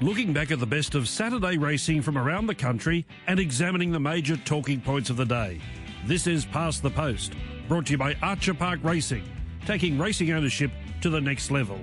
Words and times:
looking 0.00 0.32
back 0.32 0.50
at 0.50 0.58
the 0.58 0.66
best 0.66 0.94
of 0.94 1.06
Saturday 1.06 1.58
racing 1.58 2.00
from 2.00 2.16
around 2.16 2.46
the 2.46 2.54
country 2.54 3.04
and 3.26 3.38
examining 3.38 3.92
the 3.92 4.00
major 4.00 4.36
talking 4.38 4.80
points 4.80 5.10
of 5.10 5.18
the 5.18 5.26
day. 5.26 5.60
This 6.06 6.26
is 6.26 6.46
Past 6.46 6.82
the 6.82 6.90
Post, 6.90 7.34
brought 7.68 7.84
to 7.86 7.92
you 7.92 7.98
by 7.98 8.14
Archer 8.22 8.54
Park 8.54 8.80
Racing, 8.82 9.22
taking 9.66 9.98
racing 9.98 10.30
ownership 10.32 10.70
to 11.02 11.10
the 11.10 11.20
next 11.20 11.50
level. 11.50 11.78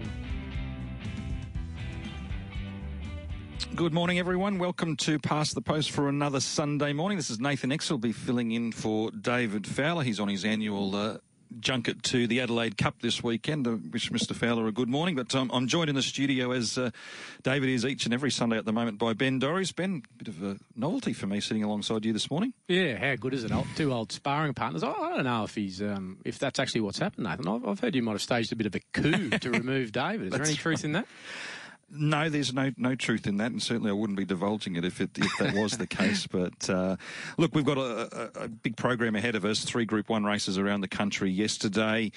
Good 3.76 3.94
morning, 3.94 4.18
everyone. 4.18 4.58
Welcome 4.58 4.96
to 4.98 5.20
Past 5.20 5.54
the 5.54 5.62
Post 5.62 5.92
for 5.92 6.10
another 6.10 6.40
Sunday 6.40 6.94
morning. 6.94 7.20
This 7.20 7.30
is 7.30 7.40
Nathan 7.40 7.70
be 8.00 8.12
filling 8.12 8.52
in 8.52 8.72
for 8.72 9.12
David 9.12 9.68
Fowler. 9.68 10.04
He's 10.04 10.20
on 10.20 10.28
his 10.28 10.44
annual 10.44 10.96
uh, 10.96 11.18
junket 11.60 12.04
to 12.04 12.28
the 12.28 12.42
Adelaide 12.42 12.78
Cup 12.78 13.02
this 13.02 13.24
weekend. 13.24 13.68
I 13.68 13.72
wish 13.92 14.10
Mr. 14.12 14.36
Fowler 14.36 14.68
a 14.68 14.72
good 14.72 14.90
morning. 14.90 15.16
But 15.16 15.34
um, 15.36 15.50
I'm 15.54 15.68
joined 15.68 15.90
in 15.90 15.96
the 15.96 16.02
studio, 16.02 16.52
as 16.52 16.78
uh, 16.78 16.92
David 17.44 17.70
is 17.70 17.86
each 17.86 18.06
and 18.06 18.14
every 18.14 18.32
Sunday 18.32 18.58
at 18.58 18.66
the 18.66 18.74
moment, 18.74 18.98
by 19.00 19.14
Ben 19.14 19.40
Dorries. 19.40 19.76
Ben, 19.76 20.04
a 20.10 20.24
bit 20.24 20.28
of 20.28 20.44
a 20.44 20.58
novelty 20.76 21.14
for 21.14 21.28
me 21.28 21.40
sitting 21.40 21.64
alongside 21.64 22.06
you 22.06 22.14
this 22.14 22.30
morning. 22.30 22.54
Yeah, 22.68 22.98
how 22.98 23.16
good 23.16 23.34
is 23.34 23.44
it? 23.44 23.52
Two 23.76 23.94
old 23.94 24.12
sparring 24.12 24.54
partners. 24.54 24.84
I 24.84 24.92
don't 24.92 25.24
know 25.24 25.44
if 25.44 25.56
he's 25.56 25.82
um, 25.82 26.18
if 26.26 26.40
that's 26.40 26.60
actually 26.60 26.82
what's 26.82 27.00
happened, 27.00 27.26
Nathan. 27.26 27.48
I've, 27.48 27.66
I've 27.66 27.80
heard 27.80 27.96
you 27.96 28.04
might 28.04 28.14
have 28.14 28.22
staged 28.22 28.52
a 28.52 28.56
bit 28.56 28.68
of 28.68 28.76
a 28.76 28.82
coup 28.94 29.30
to 29.30 29.52
remove 29.58 29.92
David. 29.92 30.28
Is 30.28 30.34
there 30.34 30.44
any 30.44 30.56
truth 30.56 30.84
in 30.84 30.94
that? 30.94 31.08
No, 31.90 32.30
there's 32.30 32.54
no 32.54 32.72
no 32.76 32.96
truth 32.96 33.28
in 33.28 33.38
that, 33.38 33.52
and 33.52 33.64
certainly 33.64 33.90
I 33.90 33.94
wouldn't 33.94 34.18
be 34.18 34.26
divulging 34.26 34.76
it 34.76 34.84
if 34.84 35.00
it 35.00 35.12
if 35.16 35.32
that 35.40 35.54
was 35.56 35.78
the 35.78 35.88
case. 35.88 36.28
But 36.38 36.70
uh, 36.70 36.98
look, 37.38 37.56
we've 37.56 37.66
got 37.66 37.78
a, 37.78 38.32
a, 38.42 38.44
a, 38.44 38.48
big 38.48 38.76
program 38.76 39.16
ahead 39.16 39.36
of 39.36 39.46
us. 39.46 39.64
Three 39.64 39.86
Group 39.86 40.10
One 40.10 40.26
races 40.26 40.58
around 40.58 40.82
the 40.82 40.88
country 40.90 41.32
yesterday, 41.32 42.12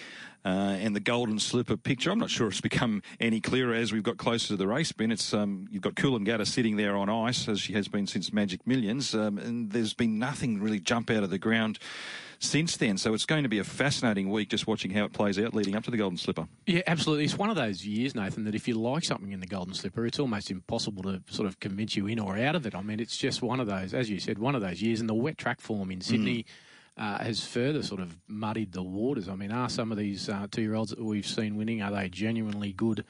uh, 0.45 0.49
and 0.81 0.97
the 0.97 1.01
Golden 1.01 1.39
Slipper 1.39 1.77
picture. 1.77 2.11
I'm 2.11 2.19
not 2.19 2.31
sure 2.31 2.49
it's 2.49 2.61
become 2.61 3.03
any 3.21 3.41
clearer 3.41 3.75
as 3.75 3.93
we've 3.93 4.03
got 4.03 4.17
closer 4.17 4.49
to 4.49 4.57
the 4.57 4.67
race. 4.67 4.91
Ben, 4.91 5.13
it's 5.13 5.33
um, 5.33 5.69
you've 5.71 5.83
got 5.83 5.95
Coolangatta 5.95 6.47
sitting 6.47 6.77
there 6.77 6.97
on 6.97 7.09
ice 7.09 7.49
as 7.49 7.61
she 7.61 7.73
has 7.75 7.87
been 7.87 8.07
since 8.09 8.33
Magic 8.33 8.67
Millions, 8.67 9.15
um, 9.15 9.39
and 9.39 9.71
there's 9.71 9.95
been 9.95 10.19
nothing 10.19 10.61
really 10.61 10.81
jump 10.81 11.11
out 11.11 11.23
of 11.23 11.31
the 11.31 11.39
ground 11.39 11.79
since 12.41 12.79
then. 12.79 12.97
So 12.99 13.15
it's 13.15 13.27
going 13.27 13.45
to 13.45 13.49
be 13.49 13.59
a 13.59 13.65
fascinating 13.65 14.31
week 14.31 14.49
just 14.49 14.67
watching 14.67 14.91
how 14.91 15.05
it 15.05 15.13
plays 15.13 15.39
out 15.39 15.55
leading 15.55 15.77
up 15.77 15.85
to 15.85 15.91
the 15.91 15.97
Golden 15.97 16.17
Slipper. 16.17 16.49
Yeah, 16.67 16.81
absolutely. 16.87 17.25
It's 17.25 17.39
one 17.39 17.51
of 17.51 17.57
those 17.57 17.87
years, 17.87 18.15
Nathan, 18.15 18.45
that 18.45 18.55
if 18.55 18.67
you 18.67 18.75
like 18.75 19.05
something 19.05 19.31
in 19.31 19.41
the 19.41 19.47
Golden 19.47 19.75
Slipper, 19.75 20.07
it's 20.07 20.19
almost 20.19 20.51
impossible 20.51 21.03
to 21.05 21.23
sort 21.29 21.47
of 21.47 21.61
convince 21.61 21.95
you 21.97 22.07
in 22.07 22.19
or 22.19 22.37
out 22.37 22.57
of 22.57 22.67
it. 22.67 22.75
I 22.75 22.81
mean, 22.83 22.99
it's 22.99 23.17
just 23.17 23.43
one 23.43 23.61
of 23.61 23.67
those, 23.67 23.95
as 23.95 24.11
you 24.11 24.19
said, 24.19 24.39
one 24.39 24.55
of 24.55 24.63
those 24.63 24.83
years. 24.83 25.01
And 25.01 25.09
the 25.09 25.15
wet 25.15 25.39
track 25.39 25.61
form 25.61 25.91
in 25.91 26.01
Sydney. 26.01 26.43
Mm. 26.43 26.47
Uh, 26.97 27.17
has 27.23 27.43
further 27.47 27.83
sort 27.83 28.01
of 28.01 28.19
muddied 28.27 28.73
the 28.73 28.83
waters. 28.83 29.27
I 29.27 29.35
mean, 29.35 29.53
are 29.53 29.71
some 29.71 29.91
of 29.91 29.97
these 29.97 30.29
uh, 30.29 30.49
two-year-olds 30.51 30.91
that 30.91 31.03
we've 31.03 31.27
seen 31.27 31.57
winning 31.57 31.81
are 31.81 31.91
they 31.91 32.11
genuinely 32.11 32.75
good 32.75 33.07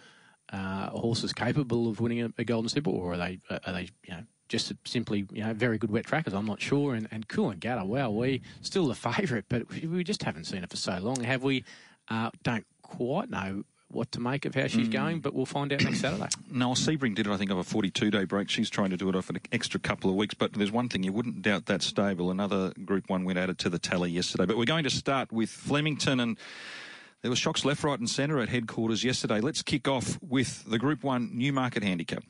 uh, 0.52 0.90
horses 0.90 1.32
capable 1.32 1.88
of 1.88 1.98
winning 1.98 2.22
a, 2.22 2.30
a 2.38 2.44
Golden 2.44 2.68
Slipper, 2.68 2.90
or 2.90 3.14
are 3.14 3.16
they 3.16 3.40
are 3.50 3.72
they 3.72 3.88
you 4.06 4.14
know 4.14 4.22
just 4.50 4.72
simply, 4.84 5.26
you 5.32 5.44
know, 5.44 5.54
very 5.54 5.78
good 5.78 5.90
wet 5.90 6.04
trackers. 6.04 6.34
I'm 6.34 6.44
not 6.44 6.60
sure. 6.60 6.94
And, 6.94 7.08
cool 7.28 7.50
and 7.50 7.60
Coolangatta, 7.60 7.86
wow, 7.86 8.10
we 8.10 8.42
still 8.60 8.88
the 8.88 8.94
favourite, 9.12 9.44
but 9.48 9.70
we 9.70 10.04
just 10.04 10.24
haven't 10.24 10.44
seen 10.44 10.62
it 10.62 10.68
for 10.68 10.76
so 10.76 10.98
long, 10.98 11.22
have 11.22 11.42
we? 11.42 11.64
Uh, 12.08 12.30
don't 12.42 12.66
quite 12.82 13.30
know 13.30 13.62
what 13.92 14.12
to 14.12 14.20
make 14.20 14.44
of 14.44 14.54
how 14.54 14.66
she's 14.66 14.88
mm. 14.88 14.92
going, 14.92 15.20
but 15.20 15.34
we'll 15.34 15.46
find 15.46 15.72
out 15.72 15.82
next 15.82 16.00
Saturday. 16.00 16.28
Noel 16.50 16.74
Sebring 16.74 17.14
did 17.14 17.26
it, 17.26 17.32
I 17.32 17.36
think, 17.36 17.50
of 17.50 17.58
a 17.58 17.64
42 17.64 18.10
day 18.10 18.24
break. 18.24 18.50
She's 18.50 18.68
trying 18.68 18.90
to 18.90 18.96
do 18.96 19.08
it 19.08 19.16
off 19.16 19.30
an 19.30 19.38
extra 19.52 19.80
couple 19.80 20.10
of 20.10 20.16
weeks, 20.16 20.34
but 20.34 20.52
there's 20.52 20.72
one 20.72 20.88
thing 20.88 21.04
you 21.04 21.12
wouldn't 21.12 21.42
doubt 21.42 21.66
that 21.66 21.82
stable. 21.82 22.30
Another 22.30 22.72
Group 22.84 23.08
1 23.08 23.24
win 23.24 23.38
added 23.38 23.58
to 23.60 23.70
the 23.70 23.78
tally 23.78 24.10
yesterday. 24.10 24.46
But 24.46 24.56
we're 24.56 24.64
going 24.64 24.84
to 24.84 24.90
start 24.90 25.32
with 25.32 25.50
Flemington 25.50 26.20
and. 26.20 26.36
There 27.22 27.30
were 27.30 27.36
shocks 27.36 27.66
left, 27.66 27.84
right, 27.84 27.98
and 27.98 28.08
centre 28.08 28.40
at 28.40 28.48
headquarters 28.48 29.04
yesterday. 29.04 29.42
Let's 29.42 29.60
kick 29.60 29.86
off 29.86 30.18
with 30.22 30.64
the 30.64 30.78
Group 30.78 31.04
1 31.04 31.32
Newmarket 31.34 31.82
Handicap 31.82 32.24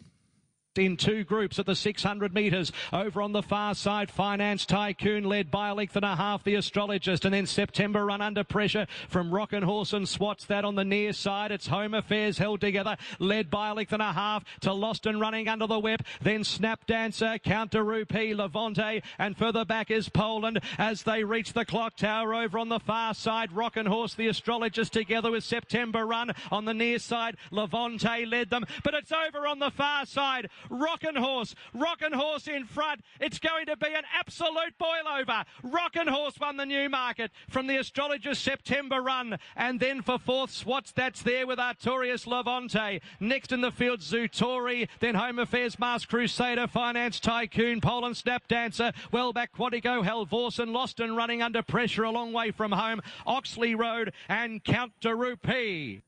in 0.79 0.97
two 0.97 1.25
groups 1.25 1.59
at 1.59 1.67
the 1.67 1.75
600 1.75 2.33
metres. 2.33 2.71
Over 2.93 3.23
on 3.23 3.33
the 3.33 3.43
far 3.43 3.75
side, 3.75 4.09
Finance 4.09 4.65
Tycoon 4.67 5.25
led 5.25 5.51
by 5.51 5.69
a 5.69 5.75
length 5.75 5.97
and 5.97 6.05
a 6.05 6.15
half, 6.15 6.45
the 6.45 6.55
astrologist. 6.55 7.25
And 7.25 7.35
then 7.35 7.47
September 7.47 8.07
run 8.07 8.21
under 8.21 8.45
pressure 8.45 8.87
from 9.09 9.35
Rock 9.35 9.53
and 9.53 9.65
Horse 9.65 9.93
and 9.93 10.09
Swats 10.09 10.45
that 10.45 10.65
on 10.65 10.77
the 10.77 10.85
near 10.85 11.13
side. 11.13 11.51
It's 11.51 11.67
Home 11.67 11.93
Affairs 11.93 12.39
held 12.39 12.61
together, 12.61 12.97
led 13.19 13.51
by 13.51 13.71
a 13.71 13.75
length 13.75 13.93
and 13.93 14.03
a 14.03 14.13
half 14.13 14.45
to 14.61 14.73
Lost 14.73 15.07
and 15.07 15.21
running 15.21 15.49
under 15.49 15.67
the 15.67 15.79
whip. 15.79 16.03
Then 16.23 16.45
Snap 16.45 16.87
Dancer, 16.87 17.39
Count 17.39 17.73
de 17.73 17.83
Rupee, 17.83 18.35
Levante, 18.35 19.03
and 19.19 19.37
further 19.37 19.65
back 19.65 19.91
is 19.91 20.09
Poland 20.09 20.61
as 20.79 21.03
they 21.03 21.25
reach 21.25 21.53
the 21.53 21.65
clock 21.65 21.97
tower 21.97 22.33
over 22.33 22.59
on 22.59 22.69
the 22.69 22.79
far 22.79 23.13
side. 23.15 23.51
Rock 23.53 23.77
and 23.77 23.89
Horse, 23.89 24.15
the 24.15 24.29
astrologist 24.29 24.93
together 24.93 25.33
with 25.33 25.43
September 25.43 26.07
run 26.07 26.31
on 26.53 26.65
the 26.65 26.75
near 26.75 27.01
side. 27.01 27.37
Levante 27.51 28.25
led 28.25 28.51
them, 28.51 28.65
but 28.85 28.95
it's 28.95 29.11
over 29.11 29.49
on 29.49 29.59
the 29.59 29.73
far 29.73 30.07
side. 30.07 30.49
Rockin' 30.71 31.17
Horse, 31.17 31.55
Rockin' 31.75 32.13
Horse 32.13 32.49
in 32.49 32.65
front. 32.65 33.03
It's 33.21 33.39
going 33.39 33.67
to 33.67 33.77
be 33.77 33.89
an 33.89 34.05
absolute 34.19 34.79
boil 34.79 35.07
over. 35.19 35.45
Rockin' 35.63 36.09
Horse 36.09 36.39
won 36.41 36.57
the 36.57 36.65
Newmarket 36.65 37.33
from 37.49 37.67
the 37.67 37.77
Astrologist 37.77 38.43
September 38.43 39.03
run. 39.03 39.39
And 39.57 39.81
then 39.81 40.01
for 40.01 40.19
fourth, 40.19 40.51
Swats, 40.51 40.93
that's 40.93 41.23
there 41.23 41.47
with 41.47 41.59
Artorius 41.59 42.27
Levante. 42.27 43.01
Next 43.19 43.53
in 43.53 43.61
the 43.61 43.73
field, 43.73 44.01
Zutori. 44.01 44.89
Then 45.01 45.17
Home 45.17 45.39
Affairs, 45.39 45.79
Mask 45.79 46.09
Crusader, 46.09 46.67
Finance 46.67 47.21
Tycoon, 47.21 47.81
Poland 47.81 48.17
Snap 48.17 48.47
Dancer. 48.49 48.93
Well 49.13 49.33
back, 49.33 49.53
Quantico, 49.53 50.05
Helvorsen, 50.05 50.73
Lost 50.73 51.01
and 51.01 51.17
running 51.17 51.43
under 51.43 51.63
pressure 51.63 52.05
a 52.05 52.11
long 52.11 52.33
way 52.33 52.51
from 52.51 52.73
home. 52.73 53.01
Oxley 53.27 53.75
Road 53.75 54.13
and 54.29 54.63
Count 54.63 54.93
de 55.01 55.15
Rupee. 55.15 56.03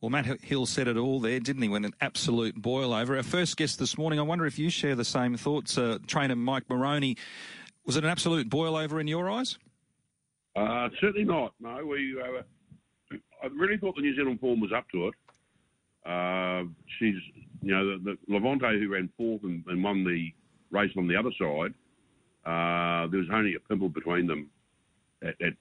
Well, 0.00 0.08
Matt 0.08 0.40
Hill 0.42 0.64
said 0.64 0.88
it 0.88 0.96
all 0.96 1.20
there, 1.20 1.40
didn't 1.40 1.60
he? 1.60 1.68
When 1.68 1.84
an 1.84 1.92
absolute 2.00 2.54
boil 2.54 2.94
over. 2.94 3.16
Our 3.16 3.22
first 3.22 3.58
guest 3.58 3.78
this 3.78 3.98
morning, 3.98 4.18
I 4.18 4.22
wonder 4.22 4.46
if 4.46 4.58
you 4.58 4.70
share 4.70 4.94
the 4.94 5.04
same 5.04 5.36
thoughts. 5.36 5.76
Uh, 5.76 5.98
trainer 6.06 6.36
Mike 6.36 6.70
Moroney, 6.70 7.16
was 7.84 7.96
it 7.96 8.04
an 8.04 8.10
absolute 8.10 8.48
boil 8.48 8.76
over 8.76 8.98
in 8.98 9.06
your 9.06 9.30
eyes? 9.30 9.58
Uh, 10.56 10.88
certainly 11.00 11.24
not. 11.24 11.52
No, 11.60 11.84
we. 11.84 12.16
Uh, 12.18 12.42
I 13.42 13.46
really 13.54 13.76
thought 13.76 13.94
the 13.96 14.02
New 14.02 14.14
Zealand 14.16 14.40
form 14.40 14.60
was 14.60 14.72
up 14.72 14.88
to 14.90 15.08
it. 15.08 15.14
Uh, 16.06 16.64
she's, 16.98 17.16
you 17.62 17.74
know, 17.74 17.98
the, 17.98 18.16
the 18.26 18.34
Levante 18.34 18.78
who 18.78 18.88
ran 18.88 19.10
fourth 19.18 19.42
and, 19.44 19.62
and, 19.66 19.84
won 19.84 20.02
the 20.02 20.32
race 20.70 20.90
on 20.96 21.06
the 21.08 21.16
other 21.16 21.30
side. 21.38 21.74
Uh, 22.46 23.06
there 23.08 23.20
was 23.20 23.28
only 23.32 23.54
a 23.54 23.60
pimple 23.60 23.90
between 23.90 24.26
them 24.26 24.48
at, 25.22 25.40
at 25.42 25.52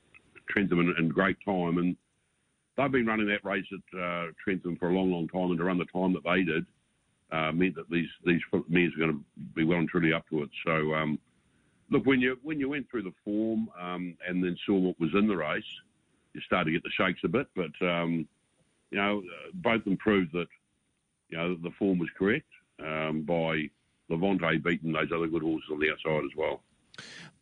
Trentham 0.50 0.80
and, 0.80 0.98
and 0.98 1.14
great 1.14 1.38
time, 1.46 1.78
and 1.78 1.98
they've 2.80 2.92
been 2.92 3.06
running 3.06 3.28
that 3.28 3.44
race 3.44 3.66
at 3.72 4.00
uh, 4.00 4.28
Trentham 4.44 4.78
for 4.78 4.90
a 4.90 4.94
long, 4.94 5.12
long 5.12 5.28
time, 5.28 5.52
and 5.52 5.58
to 5.58 5.64
run 5.64 5.78
the 5.78 5.86
time 5.86 6.14
that 6.14 6.24
they 6.24 6.44
did 6.44 6.66
uh, 7.32 7.52
meant 7.52 7.76
that 7.76 7.90
these 7.90 8.10
these 8.26 8.42
mares 8.68 8.94
are 8.96 9.00
going 9.00 9.12
to 9.12 9.24
be 9.56 9.64
well 9.64 9.80
and 9.80 9.90
truly 9.90 10.14
up 10.14 10.28
to 10.30 10.44
it. 10.44 10.50
So, 10.66 10.94
um, 10.96 11.20
look, 11.90 12.06
when 12.06 12.22
you 12.22 12.40
when 12.42 12.60
you 12.60 12.70
went 12.70 12.90
through 12.90 13.04
the 13.04 13.14
form 13.24 13.70
um, 13.80 14.18
and 14.28 14.44
then 14.44 14.58
saw 14.66 14.76
what 14.76 15.00
was 15.00 15.12
in 15.14 15.28
the 15.28 15.38
race, 15.38 15.64
you 16.34 16.42
started 16.42 16.66
to 16.66 16.72
get 16.72 16.84
the 16.84 16.90
shakes 16.90 17.22
a 17.24 17.28
bit. 17.28 17.48
But 17.56 17.86
um, 17.86 18.28
you 18.92 18.98
know, 18.98 19.20
uh, 19.20 19.52
both 19.54 19.84
them 19.84 19.98
proved 19.98 20.34
that 20.34 20.48
you 21.30 21.38
know 21.38 21.56
the 21.56 21.72
form 21.78 22.00
was 22.00 22.10
correct 22.18 22.48
um, 22.84 23.22
by 23.22 23.70
Levante 24.10 24.58
beating 24.58 24.94
those 24.94 25.12
other 25.14 25.28
good 25.28 25.44
horses 25.44 25.70
on 25.72 25.80
the 25.80 25.92
outside 25.92 26.24
as 26.24 26.36
well. 26.36 26.62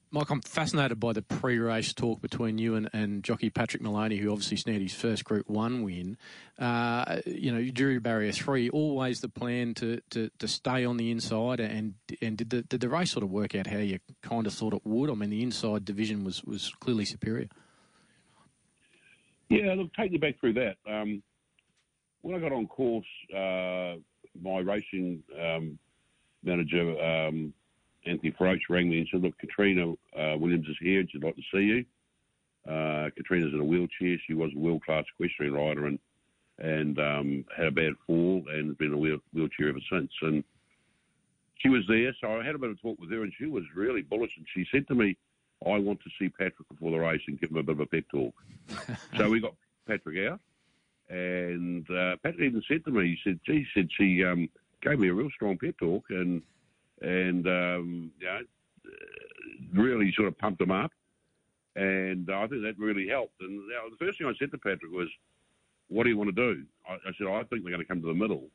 Mike, 0.09 0.29
I'm 0.29 0.41
fascinated 0.41 0.99
by 1.01 1.11
the 1.11 1.21
pre-race 1.21 1.91
talk 1.91 2.21
between 2.21 2.57
you 2.57 2.75
and, 2.75 2.89
and 2.93 3.23
jockey 3.23 3.49
Patrick 3.49 3.83
Moloney, 3.83 4.15
who 4.17 4.31
obviously 4.31 4.55
snared 4.55 4.81
his 4.81 4.93
first 4.93 5.25
Group 5.25 5.49
One 5.49 5.83
win. 5.83 6.17
Uh, 6.57 7.19
you 7.25 7.51
know, 7.51 7.61
jury 7.65 7.99
barrier 7.99 8.31
three, 8.31 8.69
always 8.69 9.19
the 9.19 9.27
plan 9.27 9.73
to, 9.75 9.99
to, 10.11 10.29
to 10.39 10.47
stay 10.47 10.85
on 10.85 10.95
the 10.95 11.11
inside, 11.11 11.59
and 11.59 11.95
and 12.21 12.37
did 12.37 12.49
the 12.49 12.61
did 12.61 12.79
the 12.79 12.89
race 12.89 13.11
sort 13.11 13.23
of 13.23 13.31
work 13.31 13.53
out 13.53 13.67
how 13.67 13.79
you 13.79 13.99
kind 14.21 14.47
of 14.47 14.53
thought 14.53 14.73
it 14.73 14.85
would? 14.85 15.09
I 15.09 15.13
mean, 15.13 15.29
the 15.29 15.43
inside 15.43 15.83
division 15.83 16.23
was 16.23 16.41
was 16.45 16.73
clearly 16.79 17.05
superior. 17.05 17.49
Yeah, 19.49 19.73
look, 19.73 19.93
take 19.93 20.11
you 20.13 20.19
back 20.19 20.39
through 20.39 20.53
that. 20.53 20.77
Um, 20.89 21.21
when 22.21 22.35
I 22.35 22.39
got 22.39 22.53
on 22.53 22.67
course, 22.67 23.05
uh, 23.33 23.95
my 24.41 24.59
racing 24.59 25.23
um, 25.37 25.77
manager. 26.43 26.97
Um, 27.01 27.53
Anthony 28.07 28.31
Froach 28.31 28.61
rang 28.69 28.89
me 28.89 28.99
and 28.99 29.07
said, 29.11 29.21
look, 29.21 29.37
Katrina 29.37 29.91
uh, 29.91 30.37
Williams 30.37 30.67
is 30.67 30.77
here 30.79 31.03
she'd 31.09 31.23
like 31.23 31.35
to 31.35 31.41
see 31.53 31.61
you. 31.61 31.85
Uh, 32.67 33.09
Katrina's 33.15 33.53
in 33.53 33.59
a 33.59 33.63
wheelchair. 33.63 34.17
She 34.27 34.33
was 34.33 34.51
a 34.55 34.59
world-class 34.59 35.05
equestrian 35.13 35.53
rider 35.53 35.87
and 35.87 35.99
and 36.59 36.97
um, 36.99 37.45
had 37.55 37.67
a 37.67 37.71
bad 37.71 37.93
fall 38.05 38.43
and 38.51 38.67
has 38.67 38.77
been 38.77 38.87
in 38.87 38.93
a 38.93 38.97
wheel, 38.97 39.19
wheelchair 39.31 39.69
ever 39.69 39.79
since. 39.91 40.11
And 40.21 40.43
she 41.59 41.69
was 41.69 41.83
there, 41.87 42.15
so 42.19 42.39
I 42.39 42.43
had 42.43 42.55
a 42.55 42.57
bit 42.57 42.71
of 42.71 42.81
talk 42.81 42.99
with 42.99 43.11
her, 43.11 43.23
and 43.23 43.31
she 43.37 43.45
was 43.45 43.63
really 43.75 44.01
bullish. 44.01 44.31
And 44.37 44.45
she 44.53 44.65
said 44.71 44.87
to 44.87 44.95
me, 44.95 45.17
"I 45.65 45.77
want 45.77 45.99
to 46.01 46.09
see 46.19 46.29
Patrick 46.29 46.67
before 46.69 46.91
the 46.91 46.97
race 46.97 47.21
and 47.27 47.39
give 47.39 47.51
him 47.51 47.57
a 47.57 47.63
bit 47.63 47.73
of 47.73 47.79
a 47.81 47.85
pep 47.85 48.05
talk." 48.11 48.33
so 49.17 49.29
we 49.29 49.39
got 49.39 49.55
Patrick 49.87 50.27
out, 50.27 50.39
and 51.09 51.89
uh, 51.89 52.15
Patrick 52.23 52.41
even 52.41 52.63
said 52.67 52.83
to 52.85 52.91
me, 52.91 53.17
"He 53.23 53.29
said, 53.29 53.39
gee, 53.45 53.59
he 53.59 53.65
said 53.73 53.89
she 53.97 54.23
um, 54.23 54.49
gave 54.81 54.99
me 54.99 55.09
a 55.09 55.13
real 55.13 55.29
strong 55.31 55.57
pep 55.57 55.75
talk, 55.79 56.05
and 56.09 56.41
and 57.01 57.47
um, 57.47 58.11
you 58.19 58.27
know, 58.27 58.39
really 59.73 60.13
sort 60.15 60.27
of 60.27 60.37
pumped 60.37 60.59
them 60.59 60.71
up. 60.71 60.91
And 61.75 62.29
I 62.31 62.47
think 62.47 62.63
that 62.63 62.75
really 62.79 63.07
helped. 63.07 63.39
And 63.41 63.59
the 63.69 63.97
first 64.05 64.17
thing 64.17 64.27
I 64.27 64.33
said 64.39 64.51
to 64.51 64.57
Patrick 64.57 64.91
was, 64.91 65.09
"What 65.89 66.03
do 66.03 66.09
you 66.09 66.17
want 66.17 66.35
to 66.35 66.53
do?" 66.53 66.63
I, 66.89 66.93
I 66.93 67.11
said, 67.17 67.27
"I 67.27 67.43
think 67.43 67.63
they're 67.63 67.71
going 67.71 67.79
to 67.79 67.85
come 67.85 68.01
to 68.01 68.07
the 68.07 68.13
middle." 68.13 68.49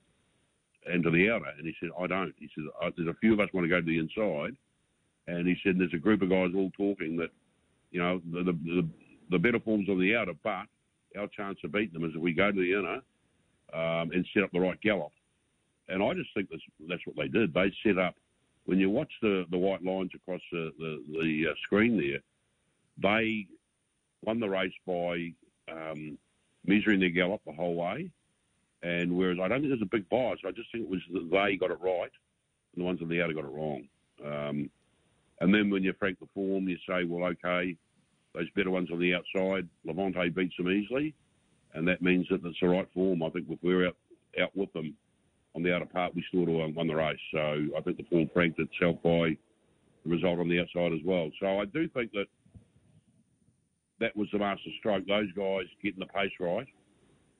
and 0.86 1.02
to 1.04 1.10
the 1.10 1.30
outer. 1.30 1.46
And 1.58 1.66
he 1.66 1.74
said, 1.80 1.90
I 1.98 2.06
don't. 2.06 2.34
He 2.38 2.48
said, 2.54 2.64
there's 2.96 3.08
a 3.08 3.18
few 3.20 3.32
of 3.32 3.40
us 3.40 3.48
want 3.52 3.64
to 3.64 3.68
go 3.68 3.80
to 3.80 3.86
the 3.86 3.98
inside. 3.98 4.56
And 5.28 5.46
he 5.46 5.56
said, 5.62 5.78
there's 5.78 5.94
a 5.94 5.98
group 5.98 6.22
of 6.22 6.30
guys 6.30 6.50
all 6.56 6.70
talking 6.76 7.16
that, 7.18 7.30
you 7.90 8.00
know, 8.00 8.20
the, 8.32 8.42
the, 8.42 8.52
the, 8.52 8.88
the 9.30 9.38
better 9.38 9.60
form's 9.60 9.88
on 9.88 10.00
the 10.00 10.16
outer, 10.16 10.32
but 10.42 10.66
our 11.16 11.28
chance 11.28 11.58
of 11.64 11.72
beating 11.72 11.92
them 11.92 12.04
is 12.04 12.16
if 12.16 12.20
we 12.20 12.32
go 12.32 12.50
to 12.50 12.58
the 12.58 12.72
inner 12.72 13.00
um, 13.72 14.10
and 14.12 14.26
set 14.34 14.42
up 14.42 14.50
the 14.52 14.60
right 14.60 14.80
gallop. 14.80 15.12
And 15.88 16.02
I 16.02 16.14
just 16.14 16.30
think 16.34 16.48
that's, 16.50 16.62
that's 16.88 17.02
what 17.06 17.16
they 17.16 17.28
did. 17.28 17.54
They 17.54 17.72
set 17.84 17.98
up, 17.98 18.14
when 18.66 18.78
you 18.78 18.90
watch 18.90 19.12
the, 19.20 19.44
the 19.50 19.58
white 19.58 19.84
lines 19.84 20.10
across 20.14 20.40
the, 20.50 20.72
the, 20.78 21.02
the 21.20 21.50
uh, 21.50 21.54
screen 21.64 21.96
there, 21.96 22.20
they 23.02 23.46
won 24.24 24.40
the 24.40 24.48
race 24.48 24.72
by 24.86 25.32
um, 25.70 26.16
measuring 26.64 27.00
their 27.00 27.08
gallop 27.10 27.40
the 27.44 27.52
whole 27.52 27.74
way. 27.74 28.10
And 28.82 29.16
whereas 29.16 29.38
I 29.40 29.48
don't 29.48 29.60
think 29.60 29.70
there's 29.70 29.82
a 29.82 29.86
big 29.86 30.08
bias, 30.08 30.40
I 30.46 30.50
just 30.50 30.70
think 30.72 30.84
it 30.84 30.90
was 30.90 31.00
that 31.12 31.30
they 31.30 31.56
got 31.56 31.70
it 31.70 31.80
right 31.80 32.10
and 32.74 32.82
the 32.82 32.84
ones 32.84 33.00
on 33.02 33.08
the 33.08 33.22
outer 33.22 33.34
got 33.34 33.44
it 33.44 33.48
wrong. 33.48 33.84
Um, 34.24 34.70
and 35.40 35.54
then 35.54 35.70
when 35.70 35.82
you 35.82 35.92
frank 35.98 36.18
the 36.20 36.26
form, 36.34 36.68
you 36.68 36.76
say, 36.88 37.04
well, 37.04 37.28
okay, 37.30 37.76
those 38.34 38.50
better 38.54 38.70
ones 38.70 38.90
on 38.90 38.98
the 38.98 39.14
outside, 39.14 39.68
Levante 39.84 40.28
beats 40.30 40.56
them 40.56 40.70
easily, 40.70 41.14
and 41.74 41.86
that 41.88 42.02
means 42.02 42.26
that 42.30 42.44
it's 42.44 42.60
the 42.60 42.68
right 42.68 42.88
form. 42.94 43.22
I 43.22 43.30
think 43.30 43.46
if 43.50 43.58
we're 43.62 43.88
out, 43.88 43.96
out 44.40 44.56
with 44.56 44.72
them 44.72 44.94
on 45.54 45.62
the 45.62 45.74
outer 45.74 45.86
part, 45.86 46.14
we 46.14 46.24
still 46.28 46.46
have 46.60 46.74
won 46.74 46.86
the 46.86 46.94
race. 46.94 47.18
So 47.32 47.66
I 47.76 47.80
think 47.82 47.96
the 47.96 48.04
form 48.04 48.28
franked 48.32 48.58
itself 48.58 48.96
by 49.02 49.36
the 50.04 50.10
result 50.10 50.38
on 50.38 50.48
the 50.48 50.60
outside 50.60 50.92
as 50.92 51.04
well. 51.04 51.30
So 51.40 51.60
I 51.60 51.64
do 51.66 51.88
think 51.88 52.12
that 52.12 52.26
that 54.00 54.16
was 54.16 54.28
the 54.32 54.38
master 54.38 54.70
stroke. 54.78 55.06
Those 55.06 55.30
guys 55.36 55.66
getting 55.82 56.00
the 56.00 56.06
pace 56.06 56.32
right, 56.40 56.66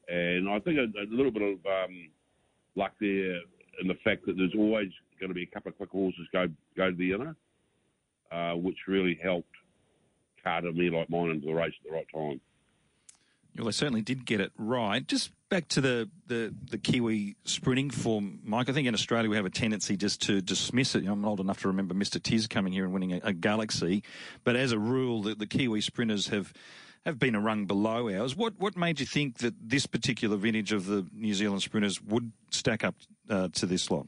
and 0.09 0.49
I 0.49 0.59
think 0.61 0.79
a, 0.79 0.85
a 1.01 1.07
little 1.11 1.33
bit 1.33 1.43
of 1.43 1.59
um, 1.67 2.11
luck 2.77 2.93
there 3.01 3.41
in 3.81 3.89
the 3.89 3.97
fact 4.05 4.27
that 4.27 4.37
there's 4.37 4.55
always 4.57 4.91
going 5.19 5.31
to 5.31 5.35
be 5.35 5.45
a 5.45 5.55
couple 5.55 5.71
of 5.71 5.77
quick 5.77 5.91
horses 5.91 6.27
go 6.33 6.47
go 6.77 6.91
to 6.91 6.97
the 6.97 7.13
inner, 7.13 7.35
uh, 8.31 8.55
which 8.55 8.77
really 8.87 9.19
helped 9.23 9.49
Carter 10.43 10.73
me 10.73 10.91
like 10.91 11.09
mine 11.11 11.31
into 11.31 11.47
the 11.47 11.53
race 11.53 11.73
at 11.85 11.91
the 11.91 11.95
right 11.95 12.07
time. 12.15 12.41
Well, 13.57 13.67
they 13.67 13.73
certainly 13.73 14.01
did 14.01 14.25
get 14.25 14.41
it 14.41 14.53
right. 14.57 15.07
Just 15.07 15.31
back 15.51 15.69
to 15.69 15.83
the, 15.83 16.09
the, 16.27 16.55
the 16.71 16.79
Kiwi 16.79 17.37
sprinting 17.45 17.91
form, 17.91 18.41
Mike. 18.43 18.71
I 18.71 18.73
think 18.73 18.89
in 18.89 18.95
Australia 18.95 19.29
we 19.29 19.37
have 19.37 19.45
a 19.45 19.51
tendency 19.51 19.97
just 19.97 20.23
to 20.23 20.41
dismiss 20.41 20.95
it. 20.95 21.07
I'm 21.07 21.25
old 21.25 21.41
enough 21.41 21.61
to 21.61 21.69
remember 21.69 21.95
Mr. 21.95 22.23
Tiz 22.23 22.47
coming 22.47 22.73
here 22.73 22.85
and 22.85 22.95
winning 22.95 23.13
a, 23.13 23.21
a 23.25 23.33
Galaxy, 23.35 24.03
but 24.45 24.57
as 24.57 24.73
a 24.73 24.79
rule, 24.79 25.23
the, 25.23 25.35
the 25.35 25.47
Kiwi 25.47 25.81
sprinters 25.83 26.29
have 26.29 26.53
have 27.05 27.19
been 27.19 27.35
a 27.35 27.41
rung 27.41 27.67
below 27.67 28.09
ours. 28.09 28.37
What 28.37 28.55
what 28.59 28.77
made 28.77 29.01
you 29.01 29.07
think 29.07 29.39
that 29.39 29.55
this 29.61 29.87
particular 29.87 30.37
vintage 30.37 30.73
of 30.73 30.87
the 30.87 31.05
New 31.13 31.35
Zealand 31.35 31.61
sprinters 31.61 32.01
would 32.01 32.33
stack 32.51 32.85
up 32.85 32.95
uh, 33.29 33.49
to 33.55 33.67
this 33.67 33.91
lot? 33.91 34.07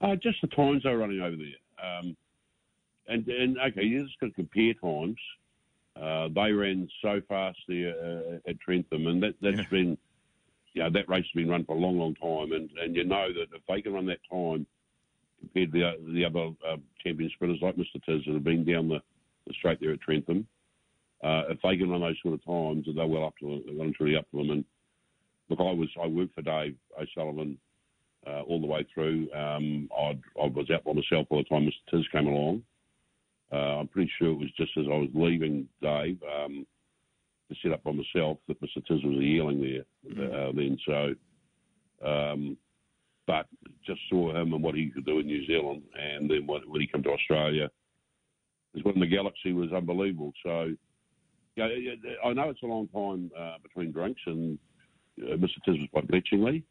Uh, 0.00 0.14
just 0.14 0.40
the 0.40 0.48
times 0.48 0.82
they 0.84 0.90
were 0.90 0.98
running 0.98 1.20
over 1.20 1.36
there. 1.36 1.98
Um, 1.98 2.16
and, 3.08 3.26
and 3.28 3.58
okay, 3.58 3.82
you 3.82 4.04
just 4.04 4.18
got 4.20 4.26
to 4.26 4.32
compare 4.32 4.74
times. 4.74 5.18
Uh, 6.00 6.28
they 6.34 6.52
ran 6.52 6.88
so 7.02 7.20
fast 7.28 7.58
there 7.68 7.94
uh, 8.02 8.50
at 8.50 8.60
Trentham, 8.60 9.06
and 9.06 9.22
that, 9.22 9.34
that's 9.40 9.56
yeah. 9.56 9.64
been, 9.70 9.98
you 10.74 10.82
know, 10.82 10.90
that 10.90 11.08
race 11.08 11.24
has 11.24 11.42
been 11.42 11.50
run 11.50 11.64
for 11.64 11.76
a 11.76 11.78
long, 11.78 11.98
long 11.98 12.14
time. 12.14 12.52
And, 12.52 12.68
and 12.78 12.94
you 12.94 13.04
know 13.04 13.32
that 13.32 13.56
if 13.56 13.62
they 13.68 13.80
can 13.80 13.94
run 13.94 14.06
that 14.06 14.20
time 14.30 14.66
compared 15.40 15.72
to 15.72 15.78
the, 15.78 16.12
the 16.12 16.24
other 16.24 16.50
uh, 16.68 16.76
champion 17.02 17.30
sprinters 17.30 17.60
like 17.62 17.76
Mr. 17.76 18.02
Tiz 18.04 18.22
that 18.26 18.34
have 18.34 18.44
been 18.44 18.64
down 18.64 18.88
the, 18.88 19.00
the 19.46 19.54
straight 19.54 19.80
there 19.80 19.92
at 19.92 20.00
Trentham, 20.00 20.46
uh, 21.24 21.44
if 21.48 21.58
they 21.62 21.76
can 21.76 21.90
run 21.90 22.02
those 22.02 22.18
sort 22.22 22.34
of 22.34 22.44
times, 22.44 22.86
they're 22.94 23.06
well 23.06 23.24
up 23.24 23.34
to 23.40 23.46
them, 23.46 23.62
well 23.76 23.86
and 23.86 23.94
truly 23.94 24.16
up 24.16 24.30
to 24.30 24.36
them. 24.36 24.50
And 24.50 24.64
look, 25.48 25.60
I 25.60 25.72
was 25.72 25.88
I 26.02 26.06
worked 26.06 26.34
for 26.34 26.42
Dave 26.42 26.76
O'Sullivan 27.00 27.58
uh, 28.26 28.42
all 28.42 28.60
the 28.60 28.66
way 28.66 28.86
through. 28.92 29.32
Um, 29.32 29.88
i 29.96 30.14
was 30.36 30.70
out 30.70 30.84
by 30.84 30.92
myself 30.92 31.26
by 31.30 31.38
the 31.38 31.44
time 31.44 31.66
Mr. 31.66 31.90
Tiz 31.90 32.04
came 32.12 32.26
along. 32.26 32.62
Uh, 33.52 33.78
I'm 33.78 33.88
pretty 33.88 34.10
sure 34.18 34.30
it 34.30 34.38
was 34.38 34.50
just 34.56 34.72
as 34.76 34.86
I 34.86 34.96
was 34.96 35.08
leaving 35.14 35.68
Dave 35.80 36.18
um, 36.22 36.66
to 37.48 37.56
set 37.62 37.72
up 37.72 37.84
by 37.84 37.92
myself 37.92 38.38
that 38.48 38.60
Mr. 38.60 38.84
Tiz 38.86 39.02
was 39.04 39.18
a 39.18 39.24
yearling 39.24 39.60
there 39.60 40.24
uh, 40.24 40.52
then. 40.52 40.78
So, 40.84 41.14
um, 42.06 42.56
but 43.26 43.46
just 43.84 44.00
saw 44.10 44.30
him 44.30 44.52
and 44.52 44.62
what 44.62 44.74
he 44.74 44.90
could 44.90 45.06
do 45.06 45.20
in 45.20 45.26
New 45.26 45.46
Zealand, 45.46 45.82
and 45.98 46.30
then 46.30 46.46
when, 46.46 46.62
when 46.68 46.80
he 46.80 46.86
came 46.86 47.02
to 47.04 47.10
Australia, 47.10 47.70
is 48.74 48.84
when 48.84 49.00
the 49.00 49.06
Galaxy 49.06 49.52
was 49.52 49.72
unbelievable. 49.72 50.32
So, 50.44 50.74
yeah, 51.56 51.68
I 52.24 52.32
know 52.32 52.50
it's 52.50 52.62
a 52.62 52.66
long 52.66 52.88
time 52.88 53.30
uh, 53.38 53.56
between 53.62 53.92
drinks, 53.92 54.20
and 54.26 54.58
uh, 55.22 55.36
Mr. 55.36 55.62
Tiz 55.64 55.76
was 55.78 55.88
quite 55.92 56.08
glitchingly. 56.08 56.62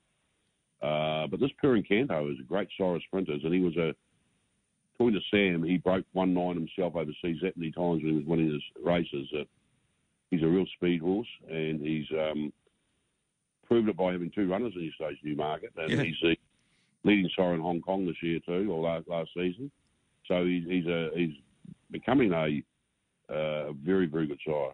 Uh, 0.81 1.28
but 1.28 1.39
this 1.39 1.50
Per 1.60 1.78
Incanto 1.78 2.31
is 2.31 2.39
a 2.39 2.44
great 2.44 2.68
of 2.80 3.01
sprinters, 3.07 3.42
and 3.44 3.54
he 3.54 3.62
was 3.62 3.75
a 3.78 3.95
talking 4.97 5.13
to 5.13 5.21
Sam, 5.31 5.63
he 5.63 5.77
broke 5.77 6.06
one 6.13 6.33
nine 6.33 6.56
himself 6.56 6.95
overseas 6.95 7.38
that 7.42 7.57
many 7.57 7.71
times 7.71 8.01
when 8.03 8.12
he 8.12 8.18
was 8.18 8.25
winning 8.25 8.51
his 8.51 8.63
races. 8.83 9.27
Uh, 9.38 9.44
he's 10.31 10.44
a 10.44 10.47
real 10.47 10.65
speed 10.75 11.01
horse, 11.01 11.27
and 11.50 11.81
he's 11.81 12.06
um, 12.12 12.53
proved 13.68 13.89
it 13.89 13.97
by 13.97 14.12
having 14.12 14.31
two 14.31 14.50
runners 14.50 14.74
in 14.75 14.83
his 14.83 14.94
stage 14.95 15.18
Newmarket, 15.24 15.71
and 15.77 15.92
yeah. 15.92 16.03
he's 16.03 16.15
the 16.21 16.36
leading 17.03 17.30
sire 17.36 17.53
in 17.53 17.62
Hong 17.62 17.81
Kong 17.81 18.06
this 18.06 18.21
year 18.21 18.39
too, 18.45 18.71
or 18.71 18.81
last, 18.81 19.07
last 19.07 19.30
season. 19.36 19.71
So 20.27 20.45
he's 20.45 20.65
he's 20.68 20.88
a 20.88 21.09
he's 21.15 21.36
becoming 21.92 22.33
a 22.33 22.63
uh, 23.33 23.74
very 23.74 24.07
very 24.07 24.27
good 24.27 24.39
sire. 24.45 24.74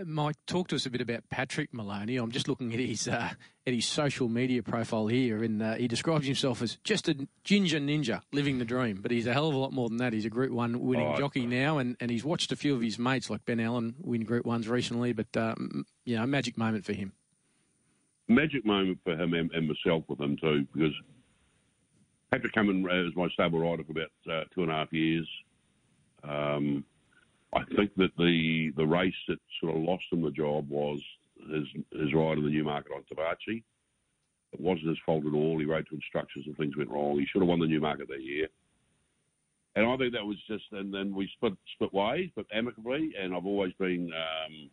Uh, 0.00 0.04
Mike, 0.06 0.36
talk 0.46 0.68
to 0.68 0.76
us 0.76 0.86
a 0.86 0.90
bit 0.90 1.00
about 1.00 1.28
Patrick 1.30 1.72
Moloney. 1.72 2.16
I'm 2.16 2.30
just 2.30 2.48
looking 2.48 2.72
at 2.72 2.78
his 2.78 3.08
uh, 3.08 3.30
at 3.66 3.74
his 3.74 3.86
social 3.86 4.28
media 4.28 4.62
profile 4.62 5.06
here, 5.06 5.42
and 5.42 5.62
uh, 5.62 5.74
he 5.74 5.88
describes 5.88 6.26
himself 6.26 6.62
as 6.62 6.76
just 6.84 7.08
a 7.08 7.28
ginger 7.44 7.78
ninja 7.78 8.22
living 8.32 8.58
the 8.58 8.64
dream. 8.64 9.00
But 9.02 9.10
he's 9.10 9.26
a 9.26 9.32
hell 9.32 9.48
of 9.48 9.54
a 9.54 9.58
lot 9.58 9.72
more 9.72 9.88
than 9.88 9.98
that. 9.98 10.12
He's 10.12 10.24
a 10.24 10.30
Group 10.30 10.52
One 10.52 10.80
winning 10.80 11.08
oh, 11.08 11.16
jockey 11.16 11.46
now, 11.46 11.78
and, 11.78 11.96
and 12.00 12.10
he's 12.10 12.24
watched 12.24 12.52
a 12.52 12.56
few 12.56 12.74
of 12.74 12.80
his 12.80 12.98
mates 12.98 13.28
like 13.28 13.44
Ben 13.44 13.60
Allen 13.60 13.94
win 14.00 14.24
Group 14.24 14.46
Ones 14.46 14.68
recently. 14.68 15.12
But 15.12 15.36
uh, 15.36 15.54
you 16.04 16.16
know, 16.16 16.22
a 16.22 16.26
magic 16.26 16.56
moment 16.56 16.84
for 16.84 16.92
him. 16.92 17.12
Magic 18.28 18.64
moment 18.64 18.98
for 19.04 19.12
him 19.12 19.34
and, 19.34 19.50
and 19.52 19.68
myself 19.68 20.04
with 20.08 20.20
him 20.20 20.36
too, 20.36 20.66
because 20.72 20.94
Patrick 22.30 22.52
came 22.52 22.70
in 22.70 22.88
as 22.88 23.14
my 23.16 23.28
stable 23.30 23.58
rider 23.58 23.84
for 23.84 23.92
about 23.92 24.10
uh, 24.30 24.44
two 24.54 24.62
and 24.62 24.70
a 24.70 24.74
half 24.74 24.92
years. 24.92 25.28
Um, 26.22 26.84
I 27.54 27.64
think 27.76 27.94
that 27.96 28.16
the 28.16 28.72
the 28.76 28.86
race 28.86 29.14
that 29.28 29.38
sort 29.60 29.76
of 29.76 29.82
lost 29.82 30.04
him 30.12 30.22
the 30.22 30.30
job 30.30 30.68
was 30.68 31.00
his 31.50 31.66
his 31.92 32.14
ride 32.14 32.38
in 32.38 32.44
the 32.44 32.50
Newmarket 32.50 32.92
on 32.92 33.02
Tabachi. 33.02 33.62
It 34.52 34.60
wasn't 34.60 34.88
his 34.88 34.98
fault 35.04 35.26
at 35.26 35.34
all. 35.34 35.58
He 35.58 35.64
rode 35.64 35.86
to 35.88 35.94
instructions 35.94 36.46
and 36.46 36.56
things 36.56 36.76
went 36.76 36.90
wrong. 36.90 37.18
He 37.18 37.26
should 37.26 37.42
have 37.42 37.48
won 37.48 37.60
the 37.60 37.66
Newmarket 37.66 38.08
that 38.08 38.22
year. 38.22 38.48
And 39.76 39.86
I 39.86 39.96
think 39.96 40.12
that 40.14 40.26
was 40.26 40.36
just, 40.48 40.64
and 40.72 40.92
then 40.92 41.14
we 41.14 41.30
split 41.36 41.54
split 41.74 41.94
ways, 41.94 42.30
but 42.34 42.46
amicably. 42.52 43.12
And 43.18 43.32
I've 43.34 43.46
always 43.46 43.72
been 43.74 44.10
um, 44.12 44.70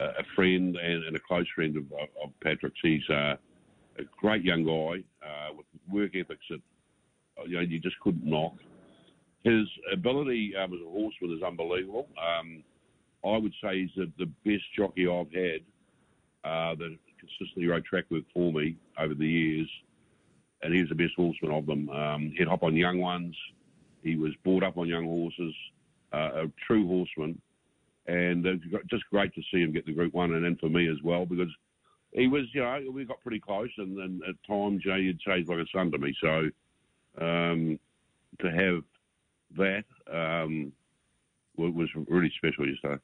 a 0.00 0.24
friend 0.34 0.76
and, 0.76 1.04
and, 1.04 1.16
a 1.16 1.20
close 1.20 1.46
friend 1.54 1.76
of, 1.76 1.84
of 1.92 2.30
Patrick's. 2.42 2.78
He's 2.82 3.08
uh, 3.10 3.36
a 3.98 4.04
great 4.18 4.42
young 4.44 4.64
guy 4.64 5.04
uh, 5.26 5.54
with 5.54 5.66
work 5.90 6.12
ethics 6.14 6.46
that 6.50 6.60
you 7.46 7.56
know 7.56 7.60
you 7.60 7.78
just 7.78 8.00
couldn't 8.00 8.24
knock. 8.24 8.54
His 9.44 9.66
ability 9.92 10.54
um, 10.56 10.72
as 10.74 10.80
a 10.80 10.90
horseman 10.90 11.36
is 11.36 11.42
unbelievable. 11.42 12.08
Um, 12.18 12.62
I 13.24 13.36
would 13.36 13.54
say 13.62 13.80
he's 13.80 13.90
the, 13.96 14.10
the 14.18 14.30
best 14.44 14.64
jockey 14.76 15.08
I've 15.08 15.32
had 15.32 15.60
uh, 16.44 16.74
that 16.76 16.96
consistently 17.18 17.66
rode 17.66 17.84
track 17.84 18.04
work 18.10 18.24
for 18.32 18.52
me 18.52 18.76
over 18.98 19.14
the 19.14 19.26
years, 19.26 19.68
and 20.62 20.74
he's 20.74 20.88
the 20.88 20.94
best 20.94 21.14
horseman 21.16 21.52
of 21.52 21.66
them. 21.66 21.88
Um, 21.90 22.32
he'd 22.36 22.48
hop 22.48 22.62
on 22.62 22.76
young 22.76 22.98
ones. 22.98 23.36
He 24.02 24.16
was 24.16 24.32
brought 24.44 24.62
up 24.62 24.76
on 24.78 24.88
young 24.88 25.04
horses, 25.04 25.54
uh, 26.12 26.44
a 26.44 26.52
true 26.66 26.86
horseman, 26.86 27.40
and 28.06 28.46
it's 28.46 28.64
just 28.86 29.04
great 29.10 29.34
to 29.34 29.42
see 29.52 29.60
him 29.60 29.72
get 29.72 29.86
the 29.86 29.92
Group 29.92 30.14
One, 30.14 30.34
and 30.34 30.44
then 30.44 30.56
for 30.56 30.68
me 30.68 30.88
as 30.88 31.02
well 31.02 31.26
because 31.26 31.52
he 32.12 32.26
was, 32.26 32.44
you 32.54 32.62
know, 32.62 32.80
we 32.90 33.04
got 33.04 33.20
pretty 33.20 33.40
close, 33.40 33.70
and, 33.76 33.98
and 33.98 34.22
at 34.22 34.34
times, 34.48 34.82
you 34.84 34.90
know, 34.90 34.96
you'd 34.96 35.20
say 35.26 35.38
he's 35.38 35.48
like 35.48 35.58
a 35.58 35.66
son 35.74 35.90
to 35.90 35.98
me. 35.98 36.14
So 36.20 36.50
um, 37.20 37.78
to 38.40 38.50
have 38.50 38.82
that 39.56 39.84
um, 40.12 40.72
was 41.56 41.88
really 42.08 42.32
special 42.36 42.68
yesterday. 42.68 43.00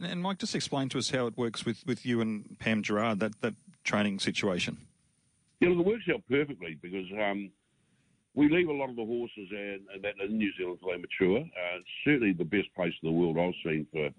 And 0.00 0.20
Mike, 0.20 0.38
just 0.38 0.54
explain 0.54 0.88
to 0.90 0.98
us 0.98 1.10
how 1.10 1.26
it 1.26 1.36
works 1.36 1.64
with, 1.64 1.84
with 1.86 2.04
you 2.04 2.20
and 2.20 2.58
Pam 2.58 2.82
Gerard, 2.82 3.20
that, 3.20 3.40
that 3.40 3.54
training 3.84 4.18
situation. 4.18 4.78
Yeah, 5.60 5.68
look, 5.68 5.86
it 5.86 5.86
works 5.86 6.04
out 6.12 6.22
perfectly 6.28 6.76
because 6.82 7.06
um, 7.20 7.50
we 8.34 8.48
leave 8.48 8.68
a 8.68 8.72
lot 8.72 8.90
of 8.90 8.96
the 8.96 9.04
horses 9.04 9.48
and, 9.50 9.82
and 9.94 10.02
that 10.02 10.14
in 10.24 10.38
New 10.38 10.50
Zealand 10.56 10.78
until 10.82 10.96
they 10.96 11.02
mature. 11.02 11.40
Uh, 11.40 11.78
certainly 12.04 12.32
the 12.32 12.44
best 12.44 12.74
place 12.74 12.94
in 13.02 13.08
the 13.08 13.12
world 13.12 13.38
I've 13.38 13.54
seen 13.64 13.86
for 13.92 14.10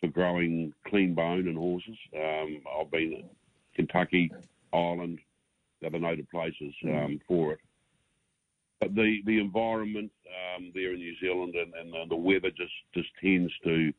for 0.00 0.08
growing 0.08 0.74
clean 0.86 1.14
bone 1.14 1.48
in 1.48 1.56
horses. 1.56 1.96
Um, 2.14 2.60
I've 2.78 2.90
been 2.90 3.14
in 3.14 3.24
Kentucky, 3.74 4.30
Ireland, 4.72 5.20
the 5.80 5.86
other 5.86 5.98
noted 5.98 6.28
places 6.28 6.74
um, 6.84 7.18
for 7.26 7.52
it. 7.52 7.60
But 8.80 8.94
the, 8.94 9.20
the 9.24 9.40
environment 9.40 10.10
um, 10.56 10.70
there 10.74 10.92
in 10.92 10.98
New 10.98 11.14
Zealand 11.20 11.54
and, 11.54 11.72
and 11.74 11.92
the, 11.92 12.04
the, 12.10 12.16
weather 12.16 12.50
just, 12.50 12.72
just 12.94 13.08
tends 13.22 13.52
to 13.64 13.92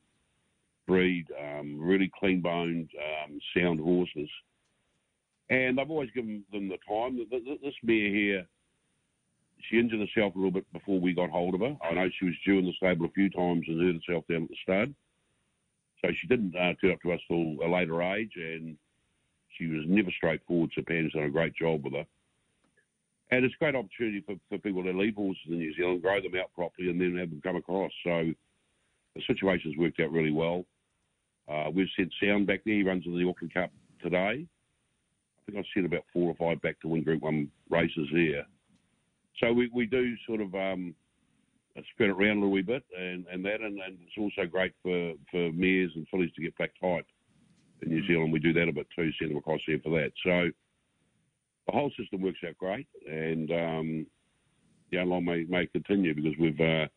breed 0.88 1.26
um, 1.42 1.78
really 1.80 2.12
clean 2.20 2.42
boned, 2.42 2.90
um, 3.26 3.40
sound 3.56 3.80
horses. 3.80 4.30
And 5.50 5.80
I've 5.80 5.90
always 5.90 6.12
given 6.12 6.44
them 6.52 6.70
the 6.70 6.78
time. 6.88 7.18
This 7.18 7.74
mare 7.84 8.10
here, 8.10 8.46
she 9.70 9.80
injured 9.80 10.00
herself 10.00 10.36
a 10.36 10.38
little 10.38 10.52
bit 10.52 10.72
before 10.74 11.00
we 11.00 11.14
got 11.14 11.30
hold 11.30 11.56
of 11.56 11.62
her. 11.62 11.76
I 11.84 11.94
know 11.94 12.10
she 12.20 12.26
was 12.26 12.36
due 12.46 12.60
in 12.60 12.66
the 12.66 12.74
stable 12.74 13.06
a 13.06 13.12
few 13.12 13.30
times 13.30 13.66
and 13.68 13.82
hurt 13.82 14.02
herself 14.06 14.26
down 14.30 14.44
at 14.44 14.50
the 14.50 14.56
stud. 14.64 14.96
So 16.04 16.12
she 16.20 16.28
didn't 16.28 16.56
uh, 16.56 16.74
turn 16.80 16.92
up 16.92 17.02
to 17.02 17.14
us 17.14 17.20
till 17.28 17.58
a 17.66 17.68
later 17.68 18.02
age, 18.04 18.34
and 18.36 18.78
she 19.58 19.68
was 19.68 19.84
never 19.88 20.12
straightforward. 20.16 20.72
So 20.76 20.84
Pam's 20.88 21.14
done 21.14 21.24
a 21.24 21.30
great 21.30 21.56
job 21.56 21.84
with 21.84 21.94
her. 21.94 22.06
And 23.30 23.44
it's 23.44 23.56
a 23.56 23.64
great 23.64 23.76
opportunity 23.76 24.24
for, 24.26 24.36
for 24.50 24.58
people 24.58 24.84
to 24.84 24.98
leave 24.98 25.16
horses 25.16 25.42
in 25.48 25.58
New 25.58 25.74
Zealand, 25.76 26.02
grow 26.02 26.22
them 26.22 26.40
out 26.40 26.54
properly, 26.54 26.90
and 26.90 27.00
then 27.00 27.18
have 27.18 27.30
them 27.30 27.42
come 27.42 27.58
across. 27.58 27.92
So 28.04 28.32
the 29.16 29.22
situation's 29.28 29.76
worked 29.78 30.00
out 30.00 30.12
really 30.12 30.32
well. 30.32 30.66
Uh, 31.50 31.70
we've 31.74 31.90
sent 31.98 32.14
Sound 32.22 32.48
back 32.48 32.62
there. 32.66 32.76
He 32.76 32.84
runs 32.84 33.06
in 33.06 33.18
the 33.18 33.28
Auckland 33.28 33.54
Cup 33.54 33.72
today. 34.02 34.46
I 34.46 35.46
think 35.46 35.58
I've 35.58 35.66
sent 35.74 35.86
about 35.86 36.04
four 36.14 36.30
or 36.30 36.36
five 36.36 36.62
back 36.62 36.80
to 36.82 36.88
win 36.88 37.04
Group 37.04 37.22
1 37.22 37.50
races 37.70 38.08
there. 38.14 38.46
So 39.42 39.54
we, 39.54 39.70
we 39.74 39.86
do 39.86 40.16
sort 40.26 40.42
of 40.42 40.54
um, 40.56 40.96
spread 41.94 42.10
it 42.10 42.14
around 42.14 42.38
a 42.38 42.42
little 42.42 42.52
wee 42.52 42.62
bit 42.62 42.84
and, 42.98 43.26
and 43.32 43.46
that, 43.46 43.62
and, 43.62 43.80
and 43.80 43.98
it's 44.06 44.18
also 44.18 44.50
great 44.50 44.74
for, 44.82 45.14
for 45.32 45.52
mares 45.52 45.92
and 45.96 46.08
fillies 46.10 46.32
to 46.36 46.42
get 46.42 46.58
back 46.58 46.72
tight 46.82 47.06
in 47.82 47.90
New 47.90 48.06
Zealand. 48.08 48.34
We 48.34 48.40
do 48.40 48.54
that 48.54 48.68
a 48.68 48.74
bit 48.74 48.88
too, 48.96 49.12
send 49.20 49.32
them 49.32 49.38
across 49.38 49.62
here 49.66 49.80
for 49.84 49.90
that. 49.92 50.12
So 50.24 50.50
the 51.68 51.74
whole 51.74 51.92
system 52.00 52.22
works 52.22 52.40
out 52.48 52.58
great, 52.58 52.88
and 53.08 53.52
um, 53.52 54.08
yeah, 54.92 55.04
long 55.04 55.26
may, 55.26 55.46
may 55.50 55.68
continue 55.68 56.16
because 56.16 56.34
we've 56.40 56.60
uh, 56.60 56.88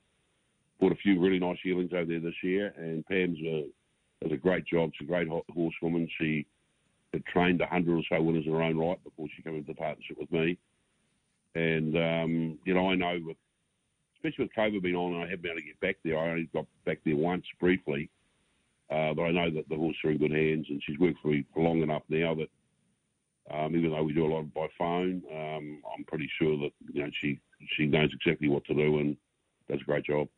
bought 0.81 0.93
a 0.93 0.97
few 0.97 1.21
really 1.21 1.39
nice 1.39 1.59
yearlings 1.65 1.93
over 1.93 2.07
there 2.07 2.21
this 2.21 2.43
year, 2.43 2.73
and 2.77 3.05
Pam's 3.07 3.39
a, 3.41 3.67
does 4.23 4.33
a 4.33 4.37
great 4.37 4.65
job. 4.67 4.91
She's 4.97 5.09
a 5.09 5.11
great 5.11 5.29
horsewoman. 5.29 6.09
She 6.19 6.47
had 7.13 7.25
trained 7.27 7.61
a 7.61 7.67
hundred 7.67 7.99
or 7.99 8.03
so 8.09 8.23
winners 8.23 8.47
in 8.47 8.53
her 8.53 8.63
own 8.63 8.79
right 8.79 9.03
before 9.03 9.27
she 9.37 9.43
came 9.43 9.57
into 9.57 9.75
partnership 9.75 10.17
with 10.19 10.31
me. 10.31 10.57
And 11.57 11.97
um, 11.97 12.59
you 12.65 12.75
know, 12.75 12.91
I 12.91 12.95
know 12.95 13.19
with 13.25 13.37
especially 14.17 14.45
with 14.45 14.55
COVID 14.55 14.83
being 14.83 14.95
on, 14.95 15.15
and 15.15 15.23
I 15.23 15.27
haven't 15.27 15.43
been 15.43 15.53
able 15.53 15.61
to 15.61 15.67
get 15.67 15.81
back 15.81 15.97
there. 16.05 16.19
I 16.19 16.31
only 16.31 16.49
got 16.53 16.67
back 16.85 16.99
there 17.05 17.17
once 17.17 17.45
briefly, 17.59 18.09
uh, 18.91 19.15
but 19.15 19.23
I 19.23 19.31
know 19.33 19.51
that 19.51 19.69
the 19.69 19.77
horse 19.77 19.97
are 20.05 20.11
in 20.11 20.19
good 20.19 20.31
hands, 20.31 20.67
and 20.69 20.83
she's 20.87 20.99
worked 20.99 21.21
for 21.23 21.29
me 21.29 21.45
long 21.57 21.83
enough 21.83 22.03
now 22.09 22.35
that 22.35 22.49
um, 23.53 23.77
even 23.77 23.91
though 23.91 24.03
we 24.03 24.13
do 24.13 24.27
a 24.27 24.33
lot 24.33 24.53
by 24.55 24.69
phone, 24.79 25.23
um, 25.33 25.83
I'm 25.97 26.05
pretty 26.05 26.31
sure 26.39 26.57
that 26.59 26.71
you 26.93 27.03
know 27.03 27.11
she 27.21 27.41
she 27.77 27.87
knows 27.87 28.11
exactly 28.13 28.49
what 28.49 28.65
to 28.67 28.75
do 28.75 28.99
and 28.99 29.17
does 29.69 29.81
a 29.81 29.85
great 29.85 30.05
job. 30.05 30.29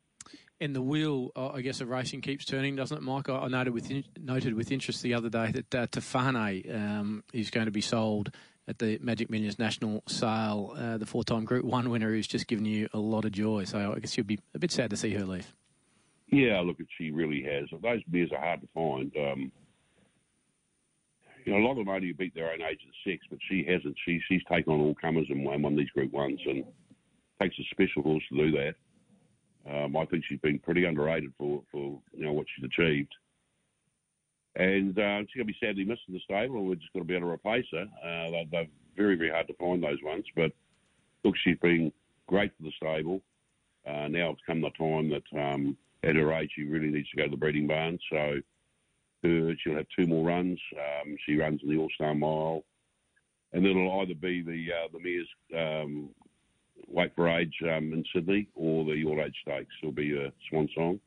And 0.60 0.76
the 0.76 0.82
wheel, 0.82 1.32
uh, 1.34 1.48
I 1.48 1.60
guess, 1.60 1.80
of 1.80 1.88
racing 1.88 2.20
keeps 2.20 2.44
turning, 2.44 2.76
doesn't 2.76 2.96
it, 2.96 3.02
Mike? 3.02 3.28
I 3.28 3.48
noted 3.48 3.74
with 3.74 3.90
in, 3.90 4.04
noted 4.20 4.54
with 4.54 4.70
interest 4.70 5.02
the 5.02 5.14
other 5.14 5.28
day 5.28 5.50
that 5.50 5.74
uh, 5.74 5.86
Tofane 5.88 6.72
um, 6.74 7.24
is 7.32 7.50
going 7.50 7.66
to 7.66 7.72
be 7.72 7.80
sold 7.80 8.30
at 8.68 8.78
the 8.78 8.98
Magic 9.02 9.28
Millions 9.28 9.58
National 9.58 10.04
Sale. 10.06 10.74
Uh, 10.76 10.98
the 10.98 11.06
four-time 11.06 11.44
Group 11.44 11.64
One 11.64 11.90
winner 11.90 12.10
who's 12.10 12.28
just 12.28 12.46
given 12.46 12.64
you 12.64 12.88
a 12.92 12.98
lot 12.98 13.24
of 13.24 13.32
joy. 13.32 13.64
So 13.64 13.92
I 13.94 13.98
guess 13.98 14.16
you'll 14.16 14.26
be 14.26 14.38
a 14.54 14.58
bit 14.58 14.70
sad 14.70 14.90
to 14.90 14.96
see 14.96 15.12
her 15.14 15.24
leave. 15.24 15.52
Yeah, 16.28 16.60
look, 16.60 16.78
she 16.96 17.10
really 17.10 17.42
has. 17.42 17.68
Those 17.82 18.02
beers 18.04 18.30
are 18.32 18.40
hard 18.40 18.60
to 18.62 18.68
find. 18.72 19.12
Um, 19.16 19.52
you 21.44 21.52
know, 21.52 21.58
a 21.58 21.64
lot 21.64 21.72
of 21.72 21.78
them 21.78 21.88
only 21.88 22.12
beat 22.12 22.34
their 22.34 22.52
own 22.52 22.62
age 22.62 22.80
at 22.86 23.10
six, 23.10 23.24
but 23.30 23.38
she 23.48 23.64
hasn't. 23.64 23.96
She 24.04 24.20
she's 24.28 24.42
taken 24.50 24.72
on 24.72 24.80
all 24.80 24.94
comers 24.94 25.26
and 25.28 25.44
won, 25.44 25.62
won 25.62 25.76
these 25.76 25.90
Group 25.90 26.12
Ones, 26.12 26.40
and 26.46 26.64
takes 27.40 27.58
a 27.58 27.64
special 27.70 28.02
horse 28.02 28.22
to 28.30 28.36
do 28.36 28.50
that. 28.52 28.74
Um, 29.70 29.96
I 29.96 30.04
think 30.06 30.24
she's 30.28 30.40
been 30.40 30.58
pretty 30.58 30.84
underrated 30.84 31.32
for, 31.38 31.62
for 31.70 32.00
you 32.12 32.24
know 32.24 32.32
what 32.32 32.46
she's 32.54 32.64
achieved. 32.64 33.12
And 34.54 34.98
uh, 34.98 35.20
she's 35.20 35.36
going 35.36 35.46
to 35.46 35.52
be 35.52 35.56
sadly 35.60 35.84
missed 35.84 36.02
in 36.08 36.14
the 36.14 36.20
stable, 36.20 36.58
and 36.58 36.68
we're 36.68 36.74
just 36.74 36.92
going 36.92 37.04
to 37.04 37.08
be 37.08 37.16
able 37.16 37.28
to 37.28 37.32
replace 37.32 37.64
her. 37.72 37.86
Uh, 38.04 38.30
they're, 38.30 38.44
they're, 38.50 38.66
very, 38.94 39.16
very 39.16 39.30
hard 39.30 39.46
to 39.46 39.54
find 39.54 39.82
those 39.82 40.02
ones. 40.04 40.24
But 40.36 40.52
look, 41.24 41.34
she's 41.42 41.56
been 41.62 41.90
great 42.26 42.52
for 42.56 42.64
the 42.64 42.72
stable. 42.76 43.22
Uh, 43.86 44.08
now 44.08 44.30
it's 44.30 44.42
come 44.46 44.60
the 44.60 44.68
time 44.70 45.08
that 45.08 45.40
um, 45.40 45.76
at 46.04 46.14
her 46.14 46.32
age 46.34 46.50
she 46.54 46.64
really 46.64 46.88
needs 46.88 47.08
to 47.10 47.16
go 47.16 47.24
to 47.24 47.30
the 47.30 47.36
breeding 47.36 47.66
barn. 47.66 47.98
So 48.10 48.40
her, 49.22 49.54
she'll 49.58 49.76
have 49.76 49.86
two 49.96 50.06
more 50.06 50.26
runs. 50.26 50.58
Um, 50.76 51.16
she 51.26 51.36
runs 51.36 51.60
in 51.62 51.68
the 51.68 51.76
All 51.76 51.90
Star 51.94 52.14
Mile, 52.14 52.64
and 53.52 53.64
then 53.64 53.72
it'll 53.72 54.00
either 54.00 54.14
be 54.14 54.42
the 54.42 54.66
uh, 54.72 54.88
the 54.92 55.00
mare's 55.00 55.28
um, 55.56 56.10
Wait 56.88 57.14
for 57.14 57.28
Age 57.28 57.54
um, 57.62 57.92
in 57.92 58.04
Sydney 58.14 58.48
or 58.54 58.84
the 58.84 59.04
All 59.04 59.20
Age 59.20 59.36
Stakes. 59.42 59.74
It'll 59.82 59.92
be 59.92 60.16
a 60.16 60.32
swan 60.48 60.68
song, 60.74 61.00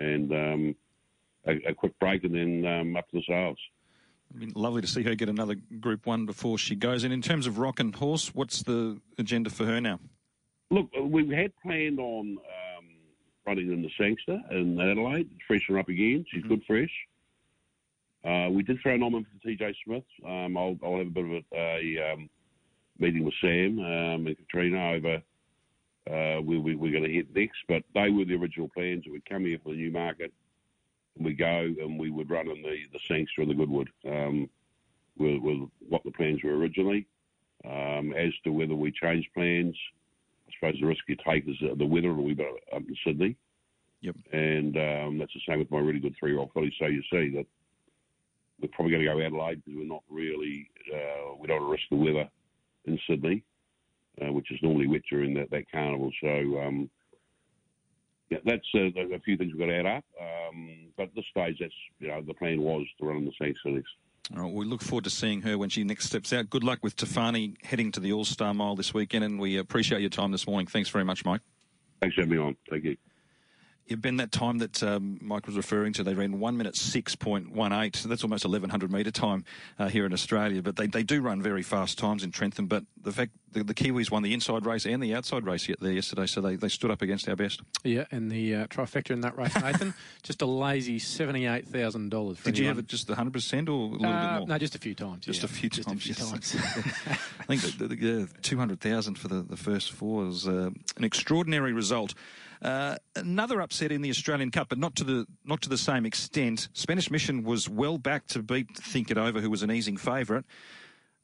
and 0.00 0.32
um, 0.32 0.76
a, 1.46 1.70
a, 1.70 1.74
quick 1.74 1.98
break, 1.98 2.24
and 2.24 2.34
then 2.34 2.66
um, 2.70 2.96
up 2.96 3.08
to 3.10 3.18
the 3.18 3.22
sales. 3.26 3.58
I 4.34 4.38
mean, 4.38 4.52
lovely 4.54 4.82
to 4.82 4.88
see 4.88 5.02
her 5.04 5.14
get 5.14 5.28
another 5.28 5.54
Group 5.80 6.06
One 6.06 6.26
before 6.26 6.58
she 6.58 6.74
goes. 6.74 7.04
And 7.04 7.12
in 7.12 7.22
terms 7.22 7.46
of 7.46 7.58
Rock 7.58 7.80
and 7.80 7.94
Horse, 7.94 8.34
what's 8.34 8.62
the 8.62 9.00
agenda 9.18 9.50
for 9.50 9.64
her 9.64 9.80
now? 9.80 10.00
Look, 10.70 10.88
we 11.00 11.32
had 11.32 11.52
planned 11.62 12.00
on 12.00 12.38
um, 12.38 12.86
running 13.46 13.72
in 13.72 13.82
the 13.82 13.90
Sangster 13.98 14.40
in 14.50 14.80
Adelaide, 14.80 15.30
freshen 15.46 15.74
her 15.74 15.80
up 15.80 15.88
again. 15.88 16.24
She's 16.28 16.40
mm-hmm. 16.40 16.48
good 16.48 16.64
fresh. 16.66 16.90
Uh, 18.26 18.50
we 18.50 18.62
did 18.64 18.80
throw 18.82 18.94
an 18.94 19.02
on 19.02 19.24
for 19.24 19.48
TJ 19.48 19.74
Smith. 19.84 20.02
Um, 20.26 20.56
I'll, 20.56 20.76
I'll, 20.82 20.98
have 20.98 21.06
a 21.06 21.10
bit 21.10 21.24
of 21.24 21.30
a, 21.30 21.42
a 21.54 22.12
um, 22.12 22.28
meeting 22.98 23.24
with 23.24 23.34
Sam 23.40 23.78
um, 23.78 24.26
and 24.26 24.36
Katrina 24.36 24.94
over 24.94 25.22
uh, 26.10 26.40
where 26.42 26.60
we, 26.60 26.74
we're 26.74 26.92
going 26.92 27.04
to 27.04 27.12
hit 27.12 27.34
next. 27.34 27.58
But 27.68 27.84
they 27.94 28.10
were 28.10 28.24
the 28.24 28.34
original 28.34 28.68
plans 28.68 29.04
that 29.04 29.12
would 29.12 29.28
come 29.28 29.44
here 29.44 29.58
for 29.62 29.70
the 29.70 29.78
Newmarket. 29.78 30.32
And 31.16 31.24
we 31.24 31.34
go 31.34 31.72
and 31.80 31.98
we 31.98 32.10
would 32.10 32.28
run 32.28 32.48
in 32.48 32.62
the, 32.62 32.76
the 32.92 32.98
Sangster 33.06 33.42
and 33.42 33.50
the 33.50 33.54
Goodwood 33.54 33.90
um, 34.06 34.50
with, 35.16 35.40
with, 35.40 35.68
what 35.88 36.02
the 36.04 36.10
plans 36.10 36.42
were 36.42 36.56
originally. 36.56 37.06
Um, 37.64 38.12
as 38.12 38.32
to 38.44 38.50
whether 38.50 38.74
we 38.74 38.92
change 38.92 39.28
plans, 39.34 39.76
I 40.48 40.52
suppose 40.54 40.80
the 40.80 40.86
risk 40.86 41.02
you 41.08 41.16
take 41.26 41.48
is 41.48 41.56
the 41.60 41.86
weather 41.86 42.10
a 42.10 42.14
wee 42.14 42.34
bit 42.34 42.46
up 42.74 42.82
in 42.82 42.96
Sydney. 43.04 43.36
Yep. 44.02 44.16
And 44.32 44.76
um, 44.76 45.18
that's 45.18 45.32
the 45.32 45.40
same 45.48 45.60
with 45.60 45.70
my 45.70 45.78
really 45.78 46.00
good 46.00 46.14
three-year-old 46.18 46.52
filly. 46.52 46.74
So 46.78 46.86
you 46.86 47.02
see 47.10 47.30
that 47.36 47.46
we're 48.60 48.68
probably 48.68 48.92
going 48.92 49.04
to 49.04 49.10
go 49.10 49.20
Adelaide 49.20 49.62
because 49.64 49.78
we're 49.78 49.86
not 49.86 50.02
really, 50.08 50.70
uh, 50.92 51.34
we 51.38 51.46
don't 51.46 51.60
want 51.60 51.68
to 51.68 51.72
risk 51.72 51.84
the 51.90 51.96
weather 51.96 52.28
in 52.86 52.98
Sydney, 53.08 53.42
uh, 54.22 54.32
which 54.32 54.50
is 54.50 54.58
normally 54.62 54.86
wet 54.86 55.02
during 55.10 55.34
that, 55.34 55.50
that 55.50 55.70
carnival. 55.70 56.10
So, 56.22 56.60
um, 56.60 56.90
yeah, 58.30 58.38
that's 58.44 58.66
uh, 58.74 58.88
a 59.14 59.20
few 59.20 59.36
things 59.36 59.52
we've 59.52 59.60
got 59.60 59.66
to 59.66 59.78
add 59.78 59.86
up. 59.86 60.04
Um, 60.20 60.88
but 60.96 61.04
at 61.04 61.14
this 61.14 61.24
stage, 61.30 61.58
that's, 61.60 61.74
you 62.00 62.08
know, 62.08 62.22
the 62.22 62.34
plan 62.34 62.60
was 62.60 62.86
to 62.98 63.06
run 63.06 63.18
in 63.18 63.24
the 63.24 63.32
same 63.40 63.54
cities. 63.64 63.84
All 64.34 64.42
right, 64.42 64.52
we 64.52 64.64
look 64.64 64.82
forward 64.82 65.04
to 65.04 65.10
seeing 65.10 65.42
her 65.42 65.56
when 65.56 65.68
she 65.68 65.84
next 65.84 66.06
steps 66.06 66.32
out. 66.32 66.50
Good 66.50 66.64
luck 66.64 66.80
with 66.82 66.96
Tofane 66.96 67.54
heading 67.64 67.92
to 67.92 68.00
the 68.00 68.12
All 68.12 68.24
Star 68.24 68.52
Mile 68.52 68.74
this 68.74 68.92
weekend, 68.92 69.22
and 69.22 69.38
we 69.38 69.58
appreciate 69.58 70.00
your 70.00 70.10
time 70.10 70.32
this 70.32 70.48
morning. 70.48 70.66
Thanks 70.66 70.88
very 70.88 71.04
much, 71.04 71.24
Mike. 71.24 71.42
Thanks 72.00 72.16
for 72.16 72.22
having 72.22 72.36
me 72.36 72.42
on. 72.42 72.56
Thank 72.68 72.84
you. 72.84 72.96
You've 73.86 74.02
been 74.02 74.16
that 74.16 74.32
time 74.32 74.58
that 74.58 74.82
um, 74.82 75.18
Mike 75.22 75.46
was 75.46 75.56
referring 75.56 75.92
to. 75.94 76.02
They 76.02 76.14
ran 76.14 76.40
one 76.40 76.56
minute 76.56 76.76
six 76.76 77.14
point 77.14 77.52
one 77.52 77.72
eight. 77.72 77.94
So 77.94 78.08
that's 78.08 78.24
almost 78.24 78.44
eleven 78.44 78.68
hundred 78.68 78.90
metre 78.90 79.12
time 79.12 79.44
uh, 79.78 79.88
here 79.88 80.04
in 80.04 80.12
Australia. 80.12 80.60
But 80.60 80.76
they, 80.76 80.88
they 80.88 81.04
do 81.04 81.20
run 81.22 81.40
very 81.40 81.62
fast 81.62 81.96
times 81.96 82.24
in 82.24 82.32
Trentham. 82.32 82.66
But 82.66 82.84
the 83.00 83.12
fact 83.12 83.32
the, 83.52 83.62
the, 83.62 83.74
Kiwis 83.74 84.10
won 84.10 84.22
the 84.22 84.34
inside 84.34 84.66
race 84.66 84.86
and 84.86 85.02
the 85.02 85.14
outside 85.14 85.46
race 85.46 85.68
there 85.80 85.92
yesterday, 85.92 86.26
so 86.26 86.40
they, 86.40 86.56
they 86.56 86.68
stood 86.68 86.90
up 86.90 87.00
against 87.00 87.28
our 87.28 87.36
best. 87.36 87.62
Yeah, 87.84 88.04
and 88.10 88.30
the 88.30 88.54
uh, 88.54 88.66
trifecta 88.66 89.10
in 89.10 89.20
that 89.20 89.38
race, 89.38 89.54
Nathan, 89.62 89.94
just 90.22 90.42
a 90.42 90.46
lazy 90.46 90.98
seventy 90.98 91.46
eight 91.46 91.68
thousand 91.68 92.10
dollars. 92.10 92.38
Did 92.38 92.48
anyone. 92.48 92.62
you 92.62 92.68
have 92.68 92.78
it 92.78 92.88
just 92.88 93.08
hundred 93.08 93.32
percent 93.32 93.68
or 93.68 93.72
a 93.72 93.92
little 93.92 94.06
uh, 94.06 94.32
bit 94.32 94.38
more? 94.40 94.48
No, 94.48 94.58
just 94.58 94.74
a 94.74 94.78
few 94.78 94.94
times. 94.94 95.24
Just 95.24 95.42
yeah. 95.42 95.46
a 95.46 95.48
few 95.48 95.70
just 95.70 95.88
times. 95.88 96.00
A 96.00 96.04
few 96.04 96.14
yes. 96.18 96.30
times. 96.30 96.56
I 97.40 97.44
think 97.44 97.62
the, 97.62 97.86
the, 97.86 97.96
the 97.96 98.28
two 98.42 98.58
hundred 98.58 98.80
thousand 98.80 99.16
for 99.16 99.28
the, 99.28 99.42
the 99.42 99.56
first 99.56 99.92
four 99.92 100.24
was 100.24 100.48
uh, 100.48 100.70
an 100.96 101.04
extraordinary 101.04 101.72
result. 101.72 102.14
Uh, 102.66 102.96
another 103.14 103.60
upset 103.60 103.92
in 103.92 104.02
the 104.02 104.10
Australian 104.10 104.50
Cup, 104.50 104.68
but 104.68 104.76
not 104.76 104.96
to 104.96 105.04
the 105.04 105.24
not 105.44 105.62
to 105.62 105.68
the 105.68 105.78
same 105.78 106.04
extent. 106.04 106.66
Spanish 106.72 107.12
Mission 107.12 107.44
was 107.44 107.68
well 107.68 107.96
back 107.96 108.26
to 108.26 108.42
beat 108.42 108.76
Think 108.76 109.08
It 109.08 109.16
Over, 109.16 109.40
who 109.40 109.50
was 109.50 109.62
an 109.62 109.70
easing 109.70 109.96
favourite, 109.96 110.44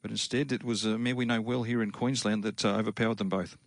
but 0.01 0.09
instead 0.09 0.53
it 0.53 0.63
was 0.63 0.85
a 0.85 0.97
mare 0.97 1.17
we 1.17 1.25
know 1.25 1.41
well 1.41 1.63
here 1.63 1.83
in 1.83 1.91
Queensland 1.91 2.45
that 2.45 2.63
uh, 2.63 2.77
overpowered 2.77 3.17
them 3.17 3.27
both. 3.27 3.57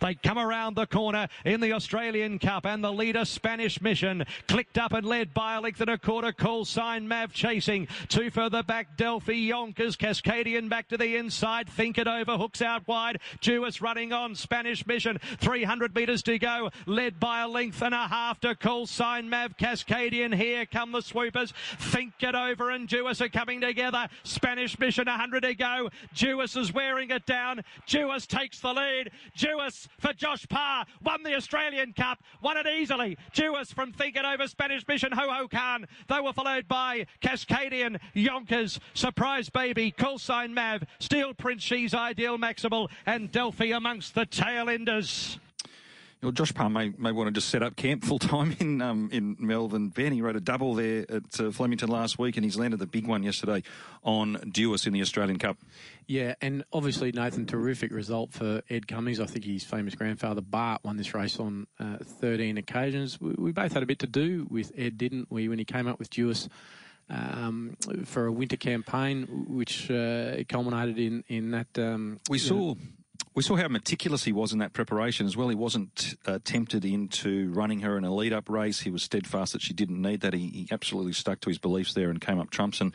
They 0.00 0.14
come 0.14 0.38
around 0.38 0.74
the 0.74 0.86
corner 0.86 1.28
in 1.44 1.60
the 1.60 1.72
Australian 1.72 2.38
Cup 2.38 2.66
and 2.66 2.82
the 2.82 2.92
leader 2.92 3.24
Spanish 3.24 3.80
Mission 3.80 4.24
clicked 4.46 4.78
up 4.78 4.92
and 4.92 5.06
led 5.06 5.34
by 5.34 5.54
a 5.54 5.60
length 5.60 5.80
and 5.80 5.90
a 5.90 5.98
quarter 5.98 6.32
call 6.32 6.64
sign 6.64 7.08
Mav 7.08 7.32
chasing. 7.32 7.88
Two 8.08 8.30
further 8.30 8.62
back 8.62 8.96
Delphi 8.96 9.32
Yonkers 9.32 9.96
Cascadian 9.96 10.68
back 10.68 10.88
to 10.88 10.96
the 10.96 11.16
inside 11.16 11.68
think 11.68 11.98
it 11.98 12.06
over 12.06 12.36
hooks 12.36 12.62
out 12.62 12.86
wide 12.86 13.18
Duais 13.40 13.80
running 13.80 14.12
on 14.12 14.34
Spanish 14.34 14.86
Mission 14.86 15.18
300 15.38 15.94
metres 15.94 16.22
to 16.22 16.38
go 16.38 16.70
led 16.86 17.18
by 17.18 17.40
a 17.40 17.48
length 17.48 17.82
and 17.82 17.94
a 17.94 18.08
half 18.08 18.40
to 18.40 18.54
call 18.54 18.86
sign 18.86 19.28
Mav 19.28 19.56
Cascadian. 19.56 20.34
Here 20.34 20.66
come 20.66 20.92
the 20.92 21.00
swoopers 21.00 21.52
think 21.78 22.14
it 22.20 22.34
over 22.34 22.70
and 22.70 22.88
Duais 22.88 23.20
are 23.20 23.28
coming 23.28 23.60
together. 23.60 24.08
Spanish 24.22 24.78
Mission 24.78 25.06
100 25.06 25.42
to 25.42 25.54
go 25.54 25.90
Duais 26.14 26.56
is 26.56 26.72
wearing 26.72 27.10
it 27.10 27.26
down 27.26 27.62
Duais 27.86 28.26
takes 28.26 28.60
the 28.60 28.72
lead 28.72 29.10
Duais 29.36 29.87
for 29.98 30.12
Josh 30.12 30.46
Parr. 30.48 30.86
Won 31.02 31.22
the 31.22 31.34
Australian 31.34 31.92
Cup, 31.92 32.22
won 32.42 32.56
it 32.56 32.66
easily. 32.66 33.16
Duais 33.34 33.72
from 33.72 33.92
Think 33.92 34.16
It 34.16 34.24
Over 34.24 34.46
Spanish 34.46 34.86
Mission 34.86 35.12
Ho 35.12 35.30
Ho 35.30 35.48
Khan. 35.48 35.86
They 36.08 36.20
were 36.20 36.32
followed 36.32 36.68
by 36.68 37.06
Cascadian, 37.20 37.98
Yonkers, 38.14 38.80
Surprise 38.94 39.48
Baby, 39.48 39.90
Call 39.90 40.18
Sign 40.18 40.54
Mav, 40.54 40.84
Steel 40.98 41.34
Prince, 41.34 41.62
She's 41.62 41.94
Ideal 41.94 42.38
Maximal, 42.38 42.90
and 43.06 43.30
Delphi 43.30 43.66
amongst 43.66 44.14
the 44.14 44.26
tail 44.26 44.68
enders. 44.68 45.38
Well, 46.20 46.32
Josh 46.32 46.52
Parr 46.52 46.68
may, 46.68 46.92
may 46.98 47.12
want 47.12 47.28
to 47.28 47.32
just 47.32 47.48
set 47.48 47.62
up 47.62 47.76
camp 47.76 48.04
full 48.04 48.18
time 48.18 48.56
in 48.58 48.82
um, 48.82 49.08
in 49.12 49.36
Melbourne. 49.38 49.88
Ben, 49.88 50.12
he 50.12 50.20
rode 50.20 50.34
a 50.34 50.40
double 50.40 50.74
there 50.74 51.04
at 51.08 51.40
uh, 51.40 51.52
Flemington 51.52 51.88
last 51.88 52.18
week, 52.18 52.36
and 52.36 52.44
he's 52.44 52.56
landed 52.56 52.80
the 52.80 52.86
big 52.86 53.06
one 53.06 53.22
yesterday 53.22 53.62
on 54.02 54.34
Duais 54.36 54.86
in 54.86 54.92
the 54.92 55.00
Australian 55.00 55.38
Cup. 55.38 55.58
Yeah, 56.08 56.34
and 56.40 56.64
obviously 56.72 57.12
Nathan, 57.12 57.46
terrific 57.46 57.92
result 57.92 58.32
for 58.32 58.62
Ed 58.68 58.88
Cummings. 58.88 59.20
I 59.20 59.26
think 59.26 59.44
his 59.44 59.62
famous 59.62 59.94
grandfather 59.94 60.40
Bart 60.40 60.82
won 60.82 60.96
this 60.96 61.14
race 61.14 61.38
on 61.38 61.68
uh, 61.78 61.98
13 62.02 62.58
occasions. 62.58 63.20
We, 63.20 63.34
we, 63.38 63.52
both 63.52 63.72
had 63.72 63.84
a 63.84 63.86
bit 63.86 64.00
to 64.00 64.08
do 64.08 64.46
with 64.50 64.72
Ed, 64.76 64.98
didn't 64.98 65.30
we, 65.30 65.48
when 65.48 65.60
he 65.60 65.64
came 65.64 65.86
up 65.86 66.00
with 66.00 66.10
Duais? 66.10 66.48
Um, 67.10 67.76
for 68.04 68.26
a 68.26 68.32
winter 68.32 68.58
campaign, 68.58 69.46
which 69.48 69.90
uh, 69.90 70.36
culminated 70.46 70.98
in 70.98 71.24
in 71.28 71.52
that. 71.52 71.78
Um, 71.78 72.20
we 72.28 72.36
saw 72.36 72.74
we 73.38 73.42
saw 73.44 73.54
how 73.54 73.68
meticulous 73.68 74.24
he 74.24 74.32
was 74.32 74.52
in 74.52 74.58
that 74.58 74.72
preparation 74.72 75.24
as 75.24 75.36
well. 75.36 75.48
He 75.48 75.54
wasn't 75.54 76.16
uh, 76.26 76.40
tempted 76.42 76.84
into 76.84 77.52
running 77.52 77.78
her 77.82 77.96
in 77.96 78.02
a 78.02 78.12
lead 78.12 78.32
up 78.32 78.48
race. 78.48 78.80
He 78.80 78.90
was 78.90 79.04
steadfast 79.04 79.52
that 79.52 79.62
she 79.62 79.72
didn't 79.72 80.02
need 80.02 80.22
that. 80.22 80.34
He, 80.34 80.48
he, 80.48 80.68
absolutely 80.72 81.12
stuck 81.12 81.38
to 81.42 81.48
his 81.48 81.56
beliefs 81.56 81.94
there 81.94 82.10
and 82.10 82.20
came 82.20 82.40
up 82.40 82.50
trumps. 82.50 82.80
And 82.80 82.92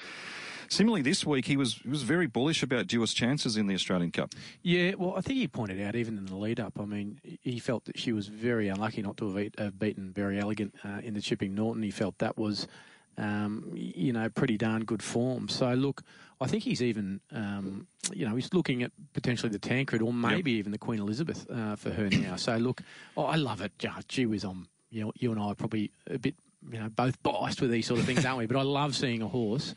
similarly, 0.68 1.02
this 1.02 1.26
week 1.26 1.46
he 1.46 1.56
was 1.56 1.76
he 1.76 1.88
was 1.88 2.04
very 2.04 2.28
bullish 2.28 2.62
about 2.62 2.88
Duais' 2.88 3.16
chances 3.16 3.56
in 3.56 3.68
the 3.68 3.74
Australian 3.74 4.12
Cup. 4.12 4.34
Yeah, 4.62 4.96
well, 4.98 5.14
I 5.16 5.22
think 5.22 5.40
he 5.40 5.48
pointed 5.48 5.80
out 5.80 5.96
even 5.96 6.18
in 6.18 6.26
the 6.26 6.36
lead 6.36 6.60
up. 6.60 6.78
I 6.78 6.84
mean, 6.84 7.22
he 7.42 7.58
felt 7.60 7.86
that 7.86 7.98
she 7.98 8.12
was 8.12 8.28
very 8.28 8.68
unlucky 8.68 9.02
not 9.02 9.16
to 9.18 9.50
have 9.58 9.80
beaten 9.80 10.12
very 10.12 10.42
Elegant 10.42 10.76
uh, 10.84 11.00
in 11.02 11.14
the 11.14 11.22
Chipping 11.22 11.56
Norton. 11.56 11.84
He 11.84 11.92
felt 11.92 12.18
that 12.18 12.38
was. 12.38 12.68
Um, 13.18 13.72
you 13.76 14.12
know, 14.12 14.28
pretty 14.30 14.58
darn 14.58 14.86
good 14.86 15.04
form. 15.04 15.48
So, 15.48 15.74
look, 15.74 16.02
I 16.44 16.48
think 16.48 16.64
he's 16.64 16.82
even, 16.82 17.22
um, 17.32 17.88
you 18.12 18.28
know, 18.28 18.36
he's 18.36 18.54
looking 18.54 18.84
at 18.84 18.92
potentially 19.14 19.50
the 19.50 19.60
Tancred 19.60 20.02
or 20.02 20.12
maybe 20.12 20.52
yep. 20.52 20.60
even 20.60 20.72
the 20.74 20.78
Queen 20.78 21.00
Elizabeth 21.00 21.50
uh, 21.50 21.76
for 21.76 21.90
her 21.92 22.10
now. 22.10 22.36
So 22.36 22.58
look, 22.58 22.82
oh, 23.16 23.26
I 23.26 23.36
love 23.36 23.62
it. 23.62 23.72
Oh, 23.88 24.00
gee 24.08 24.26
whiz, 24.26 24.44
I'm, 24.44 24.68
you 24.90 25.04
know, 25.04 25.14
you 25.16 25.32
and 25.32 25.40
I 25.40 25.46
are 25.46 25.56
probably 25.56 25.92
a 26.08 26.18
bit, 26.18 26.36
you 26.70 26.80
know, 26.80 26.90
both 26.90 27.22
biased 27.24 27.62
with 27.62 27.72
these 27.72 27.88
sort 27.88 28.00
of 28.00 28.06
things, 28.06 28.26
aren't 28.26 28.40
we? 28.40 28.46
But 28.46 28.58
I 28.58 28.64
love 28.64 28.96
seeing 28.96 29.22
a 29.22 29.28
horse 29.28 29.74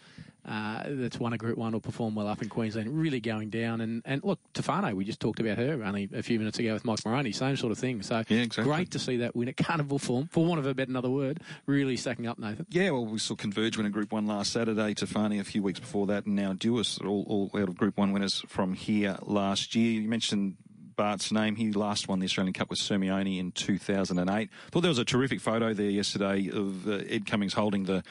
uh, 0.46 0.84
that's 0.86 1.18
won 1.18 1.32
a 1.32 1.38
Group 1.38 1.58
One 1.58 1.74
or 1.74 1.80
performed 1.80 2.16
well 2.16 2.28
up 2.28 2.40
in 2.40 2.48
Queensland, 2.48 2.96
really 2.96 3.20
going 3.20 3.50
down. 3.50 3.80
And, 3.80 4.02
and 4.04 4.22
look, 4.22 4.38
Tofane, 4.54 4.94
we 4.94 5.04
just 5.04 5.20
talked 5.20 5.40
about 5.40 5.58
her 5.58 5.82
only 5.84 6.08
a 6.14 6.22
few 6.22 6.38
minutes 6.38 6.58
ago 6.58 6.72
with 6.72 6.84
Mike 6.84 7.04
Moroney, 7.04 7.32
same 7.32 7.56
sort 7.56 7.72
of 7.72 7.78
thing. 7.78 8.02
So 8.02 8.22
yeah, 8.28 8.42
exactly. 8.42 8.72
great 8.72 8.90
to 8.92 8.98
see 8.98 9.16
that 9.18 9.34
win 9.34 9.48
at 9.48 9.56
carnival 9.56 9.98
form, 9.98 10.28
for 10.30 10.44
want 10.44 10.60
of 10.60 10.66
a 10.66 10.74
better 10.74 10.90
another 10.90 11.10
word, 11.10 11.40
really 11.66 11.96
stacking 11.96 12.26
up, 12.26 12.38
Nathan. 12.38 12.66
Yeah, 12.70 12.90
well, 12.90 13.06
we 13.06 13.18
saw 13.18 13.34
Converge 13.34 13.76
win 13.76 13.86
a 13.86 13.90
Group 13.90 14.12
One 14.12 14.26
last 14.26 14.52
Saturday, 14.52 14.94
Tofane 14.94 15.40
a 15.40 15.44
few 15.44 15.62
weeks 15.62 15.80
before 15.80 16.06
that, 16.06 16.26
and 16.26 16.36
now 16.36 16.52
Duais, 16.52 17.04
all, 17.04 17.24
all 17.28 17.60
out 17.60 17.68
of 17.68 17.76
Group 17.76 17.96
One 17.98 18.12
winners 18.12 18.42
from 18.46 18.74
here 18.74 19.16
last 19.22 19.74
year. 19.74 20.00
You 20.00 20.08
mentioned 20.08 20.56
Bart's 20.94 21.30
name. 21.30 21.56
He 21.56 21.72
last 21.72 22.08
won 22.08 22.20
the 22.20 22.24
Australian 22.24 22.54
Cup 22.54 22.70
with 22.70 22.78
Sirmione 22.78 23.38
in 23.38 23.52
2008. 23.52 24.50
Thought 24.70 24.80
there 24.80 24.88
was 24.88 24.98
a 24.98 25.04
terrific 25.04 25.40
photo 25.40 25.74
there 25.74 25.90
yesterday 25.90 26.48
of 26.52 26.88
uh, 26.88 27.02
Ed 27.08 27.26
Cummings 27.26 27.52
holding 27.52 27.84
the 27.84 28.02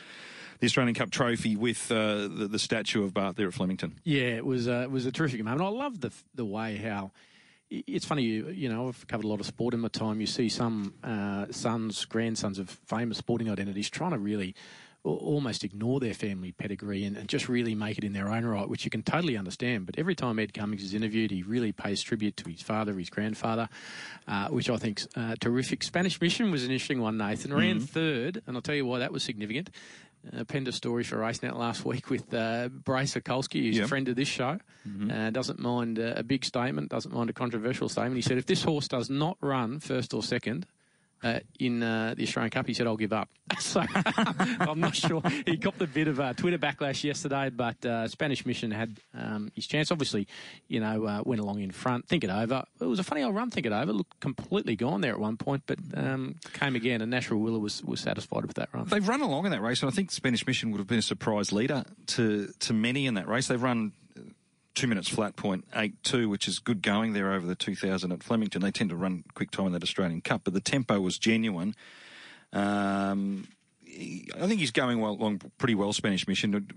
the 0.60 0.66
Australian 0.66 0.96
Cup 0.96 1.12
trophy 1.12 1.56
with 1.56 1.92
uh, 1.92 2.28
the, 2.28 2.48
the, 2.50 2.60
statue 2.60 3.04
of 3.04 3.14
Bart 3.14 3.36
there 3.36 3.48
at 3.48 3.54
Flemington. 3.54 3.96
Yeah, 4.04 4.36
it 4.36 4.46
was 4.46 4.68
uh, 4.68 4.82
it 4.84 4.92
was 4.92 5.06
a 5.06 5.12
terrific 5.12 5.44
moment. 5.44 5.62
I 5.62 5.70
love 5.70 6.02
the 6.02 6.12
the 6.34 6.46
way 6.46 6.78
how. 6.78 7.12
It's 7.72 8.06
funny, 8.06 8.22
you, 8.22 8.50
you 8.50 8.70
know, 8.70 8.88
I've 8.88 9.08
covered 9.08 9.26
a 9.26 9.28
lot 9.28 9.40
of 9.40 9.48
sport 9.48 9.74
in 9.74 9.80
my 9.80 9.88
time. 9.88 10.22
You 10.22 10.28
see 10.28 10.50
some 10.50 10.94
uh, 11.04 11.48
sons, 11.50 12.06
grandsons 12.06 12.60
of 12.60 12.70
famous 12.70 13.18
sporting 13.18 13.50
identities 13.50 13.90
trying 13.90 14.12
to 14.12 14.20
really 14.20 14.54
almost 15.06 15.64
ignore 15.64 16.00
their 16.00 16.14
family 16.14 16.52
pedigree 16.52 17.06
and, 17.06 17.16
and, 17.16 17.30
just 17.30 17.48
really 17.48 17.76
make 17.76 17.98
it 17.98 18.04
in 18.04 18.14
their 18.14 18.30
own 18.30 18.46
right, 18.46 18.68
which 18.68 18.86
you 18.86 18.92
can 18.92 19.04
totally 19.04 19.38
understand. 19.38 19.86
But 19.86 19.98
every 19.98 20.16
time 20.16 20.40
Ed 20.40 20.54
Cummings 20.54 20.84
is 20.84 20.94
interviewed, 20.94 21.32
he 21.32 21.44
really 21.44 21.72
pays 21.72 22.02
tribute 22.02 22.38
to 22.38 22.50
his 22.50 22.62
father, 22.62 22.94
his 22.94 23.10
grandfather, 23.10 23.70
uh, 24.28 24.48
which 24.50 24.70
I 24.70 24.78
think's 24.78 25.08
uh, 25.16 25.36
terrific. 25.40 25.84
Spanish 25.84 26.20
Mission 26.20 26.52
was 26.52 26.64
an 26.64 26.72
interesting 26.72 27.02
one, 27.02 27.18
Nathan. 27.18 27.54
Ran 27.54 27.78
mm-hmm. 27.78 27.86
third, 27.86 28.42
and 28.48 28.56
I'll 28.56 28.62
tell 28.62 28.76
you 28.76 28.86
why 28.86 29.00
that 29.00 29.12
was 29.12 29.24
significant 29.24 29.70
uh, 30.34 30.44
penned 30.44 30.68
a 30.68 30.72
story 30.72 31.04
for 31.04 31.18
RaceNet 31.18 31.56
last 31.58 31.86
week 31.86 32.10
with 32.10 32.34
uh, 32.34 32.70
Brae 32.70 33.04
Sokolski, 33.04 33.64
who's 33.64 33.78
yep. 33.78 33.86
a 33.86 33.88
friend 33.88 34.08
of 34.10 34.16
this 34.16 34.28
show. 34.28 34.60
Mm-hmm. 34.88 35.12
Uh, 35.12 35.30
doesn't 35.32 35.60
mind 35.60 36.00
uh, 36.00 36.14
a 36.16 36.24
big 36.24 36.46
statement, 36.46 36.90
doesn't 36.90 37.14
mind 37.14 37.30
a 37.30 37.34
controversial 37.34 37.90
statement. 37.90 38.16
He 38.16 38.22
said, 38.22 38.38
if 38.38 38.46
this 38.46 38.64
horse 38.64 38.88
does 38.88 39.10
not 39.10 39.38
run 39.42 39.80
first 39.80 40.14
or 40.14 40.24
second, 40.24 40.66
uh, 41.26 41.40
in 41.60 41.82
uh, 41.82 42.14
the 42.16 42.24
Australian 42.24 42.52
Cup, 42.52 42.68
he 42.68 42.74
said, 42.76 42.86
I'll 42.86 42.96
give 42.96 43.12
up. 43.12 43.30
so 43.60 43.84
I'm 43.96 44.80
not 44.80 44.96
sure. 44.96 45.24
He 45.46 45.58
copped 45.58 45.82
a 45.82 45.88
bit 45.88 46.08
of 46.08 46.20
a 46.20 46.36
Twitter 46.36 46.60
backlash 46.60 47.04
yesterday, 47.04 47.50
but 47.50 47.84
uh, 47.84 48.08
Spanish 48.08 48.46
Mission 48.46 48.70
had 48.70 49.00
um, 49.18 49.52
his 49.56 49.66
chance. 49.66 49.92
Obviously, 49.92 50.28
you 50.68 50.80
know, 50.80 51.06
uh, 51.06 51.24
went 51.26 51.42
along 51.42 51.62
in 51.62 51.72
front. 51.72 52.08
Think 52.08 52.24
it 52.24 52.30
over. 52.30 52.64
It 52.80 52.86
was 52.86 53.00
a 53.00 53.04
funny 53.04 53.24
old 53.24 53.34
run, 53.34 53.50
think 53.50 53.66
it 53.66 53.72
over. 53.72 53.92
Looked 53.92 54.20
completely 54.20 54.76
gone 54.76 55.02
there 55.02 55.14
at 55.14 55.20
one 55.20 55.38
point, 55.38 55.64
but 55.66 55.80
um, 55.96 56.36
came 56.54 56.76
again, 56.76 57.02
and 57.02 57.10
Natural 57.10 57.40
Willa 57.40 57.58
was, 57.58 57.84
was 57.84 58.00
satisfied 58.00 58.46
with 58.46 58.56
that 58.58 58.70
run. 58.72 58.86
They've 58.86 59.08
run 59.08 59.22
along 59.22 59.46
in 59.46 59.52
that 59.52 59.62
race, 59.62 59.82
and 59.82 59.92
I 59.92 59.96
think 59.96 60.12
Spanish 60.12 60.46
Mission 60.46 60.70
would 60.72 60.78
have 60.78 60.88
been 60.88 61.00
a 61.00 61.04
surprise 61.04 61.52
leader 61.52 61.86
to, 62.08 62.50
to 62.60 62.74
many 62.74 63.08
in 63.08 63.16
that 63.16 63.28
race. 63.28 63.48
They've 63.48 63.62
run 63.62 63.94
two 64.76 64.88
minutes 64.88 65.10
flat 65.10 65.36
point 65.36 65.66
eight 65.76 66.02
two, 66.04 66.30
which 66.30 66.48
is 66.48 66.60
good 66.60 66.82
going 66.82 67.14
there 67.14 67.32
over 67.34 67.48
the 67.48 67.56
2000 67.56 68.12
at 68.12 68.24
Flemington. 68.24 68.62
They 68.62 68.72
tend 68.72 68.90
to 68.92 68.96
run 68.96 69.24
quick 69.34 69.52
time 69.52 69.68
in 69.68 69.72
that 69.74 69.84
Australian 69.84 70.22
Cup, 70.22 70.42
but 70.44 70.54
the 70.54 70.62
tempo 70.62 71.00
was 71.00 71.18
genuine. 71.18 71.76
Um, 72.54 73.48
I 73.98 74.48
think 74.48 74.60
he's 74.60 74.72
going 74.72 75.00
well, 75.00 75.12
along 75.12 75.42
pretty 75.58 75.76
well. 75.76 75.94
Spanish 75.94 76.28
Mission. 76.28 76.68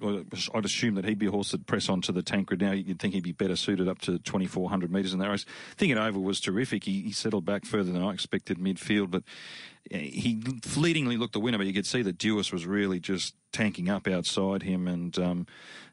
I'd 0.55 0.65
assume 0.65 0.95
that 0.95 1.05
he'd 1.05 1.19
be 1.19 1.27
a 1.27 1.31
horse 1.31 1.51
that 1.51 1.67
press 1.67 1.89
on 1.89 2.01
to 2.03 2.13
the 2.13 2.23
Tancred. 2.23 2.61
Now 2.61 2.73
you'd 2.73 3.01
think 3.01 3.15
he'd 3.15 3.25
be 3.25 3.33
better 3.33 3.57
suited 3.57 3.89
up 3.89 3.99
to 4.03 4.19
2,400 4.21 4.93
metres 4.93 5.13
in 5.13 5.19
that 5.19 5.29
race. 5.29 5.45
Thinking 5.77 5.99
over 5.99 6.19
was 6.19 6.41
terrific. 6.41 6.85
He, 6.85 7.03
he 7.03 7.13
settled 7.13 7.45
back 7.45 7.65
further 7.65 7.91
than 7.91 8.03
I 8.03 8.13
expected 8.13 8.59
midfield, 8.59 9.11
but 9.11 9.25
he 9.91 10.41
fleetingly 10.63 11.17
looked 11.17 11.33
the 11.33 11.41
winner. 11.41 11.59
But 11.59 11.67
you 11.67 11.73
could 11.73 11.87
see 11.87 12.03
that 12.03 12.19
Duais 12.19 12.53
was 12.53 12.67
really 12.67 13.01
just 13.01 13.35
tanking 13.59 13.89
up 13.89 14.07
outside 14.07 14.63
him, 14.63 14.87
and 14.87 15.19
um, 15.19 15.47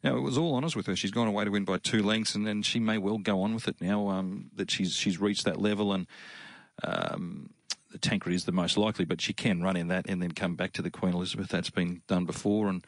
you 0.04 0.10
know, 0.12 0.18
it 0.18 0.22
was 0.22 0.38
all 0.38 0.54
honest 0.54 0.76
with 0.76 0.86
her. 0.86 0.96
She's 0.96 1.10
gone 1.10 1.28
away 1.28 1.46
to 1.46 1.50
win 1.50 1.66
by 1.66 1.80
two 1.80 2.04
lengths, 2.04 2.36
and 2.36 2.46
then 2.46 2.62
she 2.62 2.80
may 2.80 3.00
well 3.00 3.18
go 3.18 3.42
on 3.42 3.56
with 3.56 3.68
it 3.68 3.82
now 3.82 4.10
um, 4.10 4.52
that 4.56 4.70
she's 4.70 4.94
she's 4.94 5.20
reached 5.20 5.46
that 5.46 5.60
level 5.60 5.94
and. 5.94 6.08
Um, 6.84 7.52
the 7.92 8.00
Tancred 8.00 8.36
is 8.36 8.44
the 8.44 8.52
most 8.52 8.78
likely, 8.78 9.06
but 9.06 9.22
she 9.22 9.32
can 9.32 9.64
run 9.64 9.78
in 9.78 9.88
that 9.88 10.06
and 10.10 10.22
then 10.22 10.32
come 10.32 10.56
back 10.56 10.74
to 10.74 10.82
the 10.82 10.92
Queen 10.92 11.14
Elizabeth. 11.14 11.48
That's 11.48 11.70
been 11.70 12.02
done 12.08 12.26
before, 12.26 12.68
and 12.68 12.86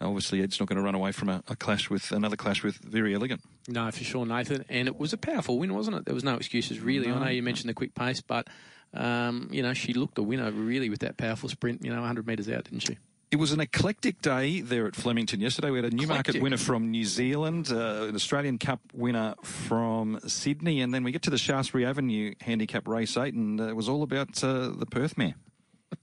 obviously 0.00 0.40
Ed's 0.40 0.58
not 0.58 0.70
going 0.70 0.78
to 0.78 0.82
run 0.82 0.94
away 0.94 1.12
from 1.12 1.28
a, 1.28 1.42
a, 1.48 1.54
clash 1.54 1.90
with 1.90 2.12
another 2.12 2.36
clash 2.36 2.64
with 2.64 2.76
Very 2.76 3.14
Elegant. 3.14 3.42
No, 3.68 3.90
for 3.90 4.02
sure, 4.02 4.24
Nathan. 4.24 4.64
And 4.70 4.88
it 4.88 4.98
was 4.98 5.12
a 5.12 5.18
powerful 5.18 5.58
win, 5.58 5.74
wasn't 5.74 5.98
it? 5.98 6.06
There 6.06 6.14
was 6.14 6.24
no 6.24 6.36
excuses 6.36 6.80
really. 6.80 7.08
No. 7.08 7.16
I 7.16 7.24
know 7.24 7.30
you 7.30 7.42
mentioned 7.42 7.68
the 7.68 7.74
quick 7.74 7.94
pace, 7.94 8.22
but 8.22 8.48
um, 8.94 9.50
you 9.52 9.62
know 9.62 9.74
she 9.74 9.92
looked 9.92 10.14
the 10.14 10.22
winner 10.22 10.50
really 10.50 10.88
with 10.88 11.00
that 11.00 11.18
powerful 11.18 11.50
sprint. 11.50 11.84
You 11.84 11.90
know, 11.90 11.98
100 11.98 12.26
metres 12.26 12.48
out, 12.48 12.64
didn't 12.64 12.80
she? 12.80 12.96
It 13.30 13.36
was 13.36 13.52
an 13.52 13.60
eclectic 13.60 14.22
day 14.22 14.62
there 14.62 14.86
at 14.86 14.96
Flemington 14.96 15.40
yesterday. 15.40 15.70
We 15.70 15.78
had 15.78 15.92
a 15.92 15.94
Newmarket 15.94 16.20
eclectic. 16.20 16.42
winner 16.42 16.56
from 16.56 16.90
New 16.90 17.04
Zealand, 17.04 17.70
uh, 17.70 18.06
an 18.08 18.14
Australian 18.14 18.56
Cup 18.56 18.80
winner 18.94 19.34
from 19.42 20.18
Sydney, 20.26 20.80
and 20.80 20.94
then 20.94 21.04
we 21.04 21.12
get 21.12 21.20
to 21.22 21.30
the 21.30 21.36
Shaftesbury 21.36 21.84
Avenue 21.84 22.34
Handicap 22.40 22.88
Race 22.88 23.18
8, 23.18 23.34
and 23.34 23.60
uh, 23.60 23.64
it 23.64 23.76
was 23.76 23.86
all 23.86 24.02
about 24.02 24.42
uh, 24.42 24.70
the 24.70 24.86
Perth 24.86 25.18
mare. 25.18 25.34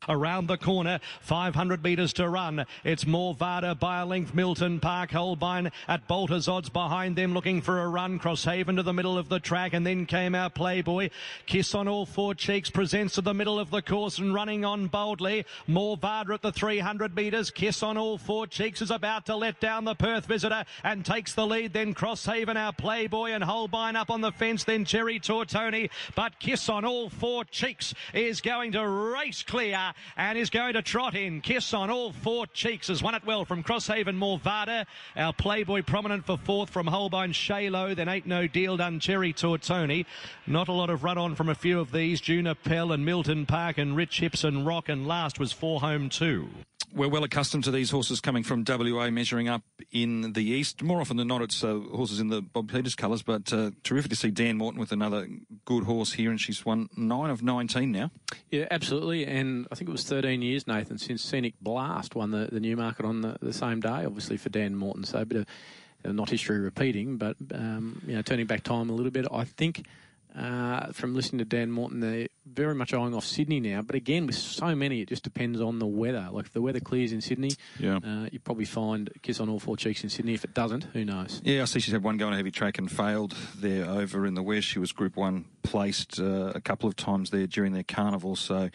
Around 0.07 0.47
the 0.47 0.57
corner, 0.57 0.99
500 1.21 1.83
metres 1.83 2.13
to 2.13 2.29
run. 2.29 2.65
It's 2.83 3.05
Morvada 3.05 3.79
by 3.79 4.01
a 4.01 4.05
length. 4.05 4.35
Milton 4.35 4.79
Park, 4.79 5.11
Holbein 5.11 5.71
at 5.87 6.07
Bolter's 6.07 6.47
odds 6.47 6.69
behind 6.69 7.15
them, 7.15 7.33
looking 7.33 7.61
for 7.61 7.81
a 7.81 7.87
run. 7.87 8.19
Crosshaven 8.19 8.75
to 8.75 8.83
the 8.83 8.93
middle 8.93 9.17
of 9.17 9.29
the 9.29 9.39
track, 9.39 9.73
and 9.73 9.85
then 9.85 10.05
came 10.05 10.35
our 10.35 10.49
Playboy. 10.49 11.09
Kiss 11.47 11.73
on 11.73 11.87
all 11.87 12.05
four 12.05 12.35
cheeks 12.35 12.69
presents 12.69 13.15
to 13.15 13.21
the 13.21 13.33
middle 13.33 13.59
of 13.59 13.71
the 13.71 13.81
course 13.81 14.19
and 14.19 14.33
running 14.33 14.63
on 14.63 14.87
boldly. 14.87 15.45
Morvada 15.67 16.35
at 16.35 16.41
the 16.41 16.51
300 16.51 17.15
metres. 17.15 17.49
Kiss 17.49 17.81
on 17.81 17.97
all 17.97 18.17
four 18.17 18.45
cheeks 18.47 18.81
is 18.81 18.91
about 18.91 19.25
to 19.25 19.35
let 19.35 19.59
down 19.59 19.85
the 19.85 19.95
Perth 19.95 20.25
visitor 20.25 20.65
and 20.83 21.05
takes 21.05 21.33
the 21.33 21.45
lead. 21.47 21.73
Then 21.73 21.93
Crosshaven, 21.95 22.55
our 22.55 22.73
Playboy, 22.73 23.31
and 23.31 23.43
Holbein 23.43 23.95
up 23.95 24.11
on 24.11 24.21
the 24.21 24.31
fence. 24.31 24.63
Then 24.63 24.85
Cherry 24.85 25.19
Tortoni, 25.19 25.89
but 26.15 26.39
Kiss 26.39 26.69
on 26.69 26.85
all 26.85 27.09
four 27.09 27.43
cheeks 27.43 27.93
is 28.13 28.41
going 28.41 28.71
to 28.73 28.87
race 28.87 29.43
clear 29.43 29.74
are 29.75 29.93
and 30.17 30.38
is 30.38 30.49
going 30.49 30.73
to 30.73 30.81
trot 30.81 31.15
in. 31.15 31.41
Kiss 31.41 31.73
on 31.73 31.89
all 31.89 32.11
four 32.11 32.47
cheeks 32.47 32.88
has 32.88 33.03
won 33.03 33.13
it 33.13 33.25
well 33.25 33.45
from 33.45 33.63
Crosshaven 33.63 34.17
Morvada. 34.17 34.85
Our 35.15 35.33
Playboy 35.33 35.83
prominent 35.83 36.25
for 36.25 36.38
fourth 36.38 36.69
from 36.69 36.88
Holbein 36.88 37.31
Shalo. 37.31 37.95
Then 37.95 38.09
Ain't 38.09 38.25
No 38.25 38.47
Deal 38.47 38.77
done 38.77 38.99
Cherry 38.99 39.33
Tortoni. 39.33 40.05
Not 40.47 40.67
a 40.67 40.73
lot 40.73 40.89
of 40.89 41.03
run 41.03 41.17
on 41.17 41.35
from 41.35 41.49
a 41.49 41.55
few 41.55 41.79
of 41.79 41.91
these. 41.91 42.21
Juna 42.21 42.55
Pell 42.55 42.91
and 42.91 43.05
Milton 43.05 43.45
Park 43.45 43.77
and 43.77 43.95
Rich 43.95 44.19
Hips 44.19 44.43
and 44.43 44.65
Rock. 44.65 44.89
And 44.89 45.07
last 45.07 45.39
was 45.39 45.51
Four 45.51 45.81
Home 45.81 46.09
Two 46.09 46.49
we're 46.95 47.09
well 47.09 47.23
accustomed 47.23 47.65
to 47.65 47.71
these 47.71 47.91
horses 47.91 48.21
coming 48.21 48.41
from 48.41 48.63
WA 48.67 49.09
measuring 49.09 49.49
up 49.49 49.63
in 49.91 50.33
the 50.33 50.43
east. 50.43 50.81
More 50.81 51.01
often 51.01 51.17
than 51.17 51.27
not, 51.27 51.41
it's 51.41 51.63
uh, 51.63 51.79
horses 51.93 52.19
in 52.19 52.29
the 52.29 52.41
Bob 52.41 52.71
Peters 52.71 52.95
colours, 52.95 53.21
but 53.21 53.51
uh, 53.51 53.71
terrific 53.83 54.09
to 54.11 54.15
see 54.15 54.31
Dan 54.31 54.57
Morton 54.57 54.79
with 54.79 54.93
another 54.93 55.27
good 55.65 55.83
horse 55.83 56.13
here, 56.13 56.31
and 56.31 56.39
she's 56.39 56.65
won 56.65 56.89
nine 56.95 57.29
of 57.29 57.43
19 57.43 57.91
now. 57.91 58.11
Yeah, 58.49 58.67
absolutely. 58.71 59.25
And 59.25 59.64
I 59.71 59.75
think 59.75 59.89
it 59.89 59.91
was 59.91 60.04
13 60.04 60.41
years, 60.41 60.67
Nathan, 60.67 60.97
since 60.97 61.21
Scenic 61.21 61.54
Blast 61.62 62.15
won 62.15 62.32
the, 62.32 62.49
the 62.51 62.60
Newmarket 62.60 63.06
on 63.06 63.21
the, 63.21 63.38
the 63.41 63.54
same 63.54 63.80
day, 63.80 64.06
obviously 64.06 64.38
for 64.38 64.49
Dan 64.49 64.75
Morton. 64.75 65.04
So 65.04 65.19
a 65.19 65.25
bit 65.25 65.39
of 65.39 65.45
not 66.13 66.30
history 66.30 66.60
repeating, 66.60 67.17
but 67.17 67.36
um, 67.54 68.01
you 68.06 68.15
know, 68.15 68.21
turning 68.21 68.45
back 68.45 68.63
time 68.63 68.89
a 68.89 68.93
little 68.93 69.12
bit. 69.12 69.25
I 69.32 69.43
think 69.43 69.86
uh, 70.37 70.91
from 70.91 71.15
listening 71.15 71.39
to 71.39 71.45
Dan 71.45 71.71
Morton, 71.71 72.01
they're 72.01 72.27
very 72.45 72.75
much 72.75 72.93
eyeing 72.93 73.13
off 73.13 73.25
Sydney 73.25 73.59
now. 73.59 73.81
But 73.81 73.95
again, 73.95 74.27
with 74.27 74.35
so 74.35 74.75
many, 74.75 75.01
it 75.01 75.07
just 75.07 75.23
depends 75.23 75.61
on 75.61 75.79
the 75.79 75.85
weather. 75.85 76.27
Like 76.31 76.47
if 76.47 76.53
the 76.53 76.61
weather 76.61 76.79
clears 76.81 77.13
in 77.13 77.21
Sydney, 77.21 77.51
yeah. 77.79 77.99
Uh, 78.03 78.27
you 78.31 78.39
probably 78.39 78.65
find 78.65 79.09
Kiss 79.21 79.39
on 79.39 79.49
all 79.49 79.59
four 79.59 79.77
cheeks 79.77 80.03
in 80.03 80.09
Sydney. 80.09 80.33
If 80.33 80.43
it 80.43 80.53
doesn't, 80.53 80.85
who 80.93 81.05
knows? 81.05 81.41
Yeah, 81.43 81.61
I 81.61 81.65
see 81.65 81.79
she's 81.79 81.93
had 81.93 82.03
one 82.03 82.17
going 82.17 82.33
a 82.33 82.37
heavy 82.37 82.51
track 82.51 82.77
and 82.77 82.91
failed 82.91 83.33
there 83.55 83.85
over 83.85 84.25
in 84.25 84.33
the 84.33 84.43
west. 84.43 84.67
She 84.67 84.79
was 84.79 84.91
Group 84.91 85.15
One 85.15 85.45
placed 85.63 86.19
uh, 86.19 86.51
a 86.53 86.61
couple 86.61 86.89
of 86.89 86.95
times 86.95 87.29
there 87.29 87.47
during 87.47 87.71
their 87.71 87.83
carnival, 87.83 88.35
so 88.35 88.69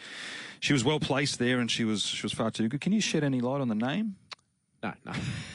she 0.59 0.73
was 0.73 0.83
well 0.83 0.99
placed 0.99 1.37
there, 1.37 1.59
and 1.59 1.69
she 1.69 1.83
was 1.83 2.03
she 2.03 2.23
was 2.23 2.33
far 2.33 2.49
too 2.49 2.67
good. 2.69 2.81
Can 2.81 2.91
you 2.91 3.01
shed 3.01 3.23
any 3.23 3.39
light 3.39 3.61
on 3.61 3.67
the 3.67 3.75
name? 3.75 4.15
No, 4.83 4.93
no. 5.05 5.11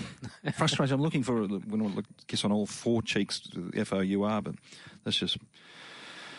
Frustrating. 0.53 0.95
I'm 0.95 1.03
looking 1.03 1.25
for 1.25 1.43
when 1.43 1.83
I 1.83 1.87
look 1.87 2.05
kiss 2.29 2.45
on 2.45 2.53
all 2.53 2.67
four 2.67 3.03
cheeks, 3.03 3.49
F 3.75 3.93
O 3.93 4.01
U 4.01 4.23
R, 4.23 4.41
but 4.41 4.55
that's 5.05 5.17
just 5.17 5.39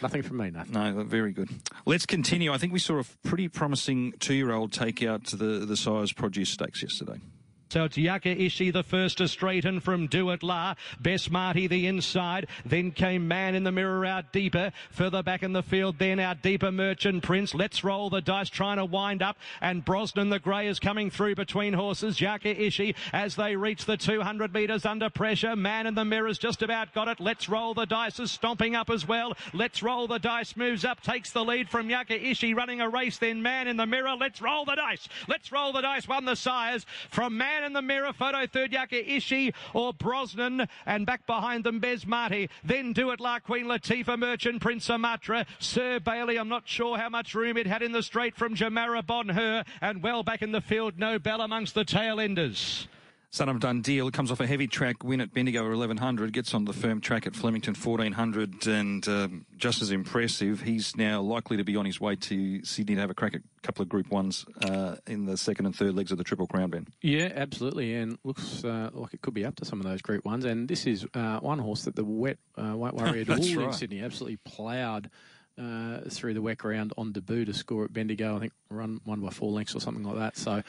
Nothing 0.02 0.22
from 0.22 0.38
me, 0.38 0.52
nothing. 0.52 0.74
No, 0.74 1.04
very 1.04 1.32
good. 1.32 1.50
Let's 1.86 2.06
continue. 2.06 2.54
I 2.54 2.58
think 2.58 2.72
we 2.74 2.80
saw 2.80 3.00
a 3.00 3.04
pretty 3.24 3.48
promising 3.48 4.14
two-year-old 4.20 4.72
take 4.72 5.04
out 5.04 5.26
the 5.26 5.66
the 5.66 5.76
Sires 5.78 6.14
Produce 6.14 6.50
Stakes 6.50 6.84
yesterday. 6.84 7.20
So 7.69 7.84
it's 7.84 7.97
Yaka 7.97 8.30
Ishi 8.30 8.71
the 8.71 8.82
first 8.82 9.17
to 9.17 9.27
straighten 9.27 9.82
from 9.82 10.08
Do 10.08 10.30
It 10.30 10.41
La. 10.41 10.75
Best 11.01 11.30
Marty 11.30 11.67
the 11.67 11.86
inside. 11.88 12.47
Then 12.65 12.91
came 12.91 13.27
Man 13.27 13.56
in 13.56 13.65
the 13.65 13.73
Mirror 13.73 14.06
out 14.06 14.32
deeper. 14.32 14.71
Further 14.91 15.21
back 15.21 15.43
in 15.43 15.51
the 15.51 15.62
field 15.62 15.99
then 15.99 16.17
our 16.17 16.34
deeper 16.34 16.71
Merchant 16.71 17.23
Prince. 17.23 17.53
Let's 17.53 17.84
roll 17.84 18.10
the 18.10 18.21
dice 18.21 18.49
trying 18.49 18.77
to 18.77 18.86
wind 18.86 19.21
up. 19.21 19.38
And 19.60 19.84
Brosnan 19.84 20.30
the 20.30 20.39
Grey 20.39 20.67
is 20.67 20.80
coming 20.80 21.10
through 21.10 21.36
between 21.36 21.73
horses. 21.73 22.21
Yaka 22.21 22.58
Ishi 22.62 22.95
as 23.12 23.36
they 23.36 23.58
reach 23.58 23.84
the 23.84 23.97
200 23.97 24.53
metres 24.53 24.86
under 24.86 25.10
pressure. 25.10 25.56
Man 25.58 25.88
in 25.88 25.95
the 25.95 26.06
Mirror's 26.06 26.38
just 26.38 26.62
about 26.62 26.93
got 26.93 27.10
it. 27.10 27.19
Let's 27.19 27.49
roll 27.49 27.73
the 27.73 27.86
dice 27.86 28.17
is 28.17 28.32
stomping 28.32 28.75
up 28.75 28.89
as 28.89 29.06
well. 29.06 29.36
Let's 29.53 29.84
roll 29.84 30.08
the 30.08 30.19
dice 30.19 30.56
moves 30.56 30.86
up. 30.86 31.01
Takes 31.01 31.32
the 31.32 31.43
lead 31.43 31.69
from 31.69 31.89
Yaka 31.89 32.27
Ishi 32.27 32.53
running 32.53 32.80
a 32.80 32.88
race. 32.88 33.17
Then 33.17 33.41
Man 33.41 33.67
in 33.67 33.75
the 33.75 33.86
Mirror. 33.86 34.15
Let's 34.15 34.41
roll 34.41 34.63
the 34.63 34.75
dice. 34.75 35.10
Let's 35.27 35.51
roll 35.51 35.73
the 35.73 35.82
dice. 35.82 36.08
Won 36.08 36.23
the 36.23 36.36
Sires 36.36 36.86
from 37.10 37.36
Man 37.38 37.57
man 37.58 37.65
in 37.65 37.74
the 37.74 37.82
mirror. 37.82 38.13
Photo 38.13 38.46
third 38.46 38.72
Yaka 38.72 39.12
Ishi 39.12 39.54
or 39.74 39.93
Brosnan. 39.93 40.67
And 40.86 41.06
back 41.06 41.26
behind 41.26 41.63
them, 41.63 41.80
Bez 41.80 42.06
Marty. 42.06 42.50
Then 42.63 42.93
do 42.93 43.10
it 43.12 43.20
La 43.20 43.39
Queen 43.39 43.65
Latifah 43.65 44.17
Merchant 44.17 44.62
Prince 44.62 44.86
Sumatra. 44.86 45.46
Sir 45.60 46.00
Bailey, 46.00 46.38
I'm 46.38 46.50
not 46.50 46.67
sure 46.67 46.98
how 46.98 47.10
much 47.10 47.34
room 47.34 47.58
it 47.58 47.67
had 47.67 47.82
in 47.82 47.91
the 47.91 48.04
straight 48.04 48.36
from 48.36 48.56
Jamara 48.56 49.06
Bonheur. 49.06 49.63
And 49.82 50.04
well 50.04 50.24
back 50.24 50.41
in 50.41 50.52
the 50.52 50.62
field, 50.62 51.00
no 51.00 51.17
bell 51.17 51.41
amongst 51.41 51.74
the 51.74 51.86
tail 51.86 52.20
enders. 52.20 52.88
Son 53.30 53.50
of 53.50 53.60
Dundee 53.60 54.10
comes 54.12 54.32
off 54.32 54.40
a 54.40 54.48
heavy 54.48 54.68
track 54.68 55.04
win 55.04 55.20
at 55.20 55.34
Bendigo 55.34 55.62
1100, 55.63 56.32
gets 56.32 56.54
on 56.54 56.63
the 56.63 56.72
firm 56.72 57.02
track 57.02 57.28
at 57.28 57.36
Flemington 57.36 57.76
1400, 57.76 58.68
and 58.68 59.08
um, 59.08 59.46
just 59.58 59.82
as 59.82 59.92
impressive. 59.92 60.62
He's 60.62 60.96
now 60.96 61.22
likely 61.22 61.58
to 61.58 61.66
be 61.66 61.76
on 61.76 61.86
his 61.86 62.00
way 62.00 62.16
to 62.16 62.63
Sydney 62.63 62.96
to 62.96 63.02
have 63.02 63.10
a 63.10 63.13
crack 63.13 63.36
at 63.36 63.42
a 63.42 63.62
couple 63.62 63.84
of 63.84 63.90
Group 63.90 64.10
Ones 64.12 64.46
uh, 64.62 64.96
in 65.08 65.26
the 65.26 65.36
second 65.36 65.66
and 65.66 65.76
third 65.76 65.94
legs 65.94 66.12
of 66.12 66.18
the 66.18 66.24
Triple 66.24 66.48
Crown, 66.48 66.70
Ben. 66.70 66.88
Yeah, 67.02 67.32
absolutely, 67.36 67.96
and 67.96 68.18
looks 68.24 68.63
uh, 68.63 68.92
like 68.94 69.13
it 69.13 69.22
could 69.22 69.34
be 69.34 69.46
up 69.46 69.56
to 69.58 69.66
some 69.66 69.82
of 69.82 69.86
those 69.86 70.02
Group 70.02 70.24
Ones. 70.24 70.46
And 70.46 70.68
this 70.68 70.88
is 70.88 71.06
uh, 71.13 71.40
one 71.40 71.60
horse 71.60 71.84
that 71.84 71.98
the 71.98 72.06
wet 72.06 72.38
uh, 72.58 72.76
worry 72.78 73.22
at 73.22 73.30
all 73.30 73.36
right. 73.36 73.46
in 73.46 73.74
Sydney. 73.74 74.02
Absolutely 74.02 74.38
ploughed 74.38 75.10
uh, 75.58 76.02
through 76.10 76.34
the 76.34 76.41
WEC 76.41 76.63
round 76.63 76.93
on 76.98 77.12
debut 77.12 77.46
to 77.46 77.54
score 77.54 77.86
at 77.86 77.93
Bendigo. 77.93 78.36
I 78.36 78.39
think 78.39 78.54
run 78.70 79.02
one 79.06 79.22
by 79.22 79.30
four 79.30 79.52
lengths 79.52 79.76
or 79.76 79.80
something 79.80 80.04
like 80.04 80.17
that. 80.17 80.38
So, 80.38 80.63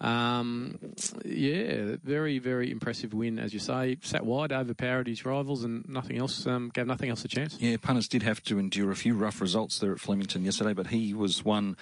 um, 0.00 0.78
yeah, 1.24 1.96
very 2.02 2.38
very 2.38 2.70
impressive 2.70 3.12
win 3.12 3.38
as 3.38 3.52
you 3.52 3.60
say. 3.60 3.98
Sat 4.02 4.24
wide, 4.24 4.52
overpowered 4.52 5.06
his 5.06 5.24
rivals, 5.24 5.64
and 5.64 5.88
nothing 5.88 6.18
else 6.18 6.46
um, 6.46 6.70
gave 6.72 6.86
nothing 6.86 7.10
else 7.10 7.24
a 7.24 7.28
chance. 7.28 7.56
Yeah, 7.60 7.76
punters 7.80 8.08
did 8.08 8.22
have 8.22 8.42
to 8.44 8.58
endure 8.58 8.90
a 8.90 8.96
few 8.96 9.14
rough 9.14 9.40
results 9.40 9.78
there 9.78 9.92
at 9.92 10.00
Flemington 10.00 10.44
yesterday, 10.44 10.72
but 10.72 10.88
he 10.88 11.14
was 11.14 11.44
one 11.44 11.76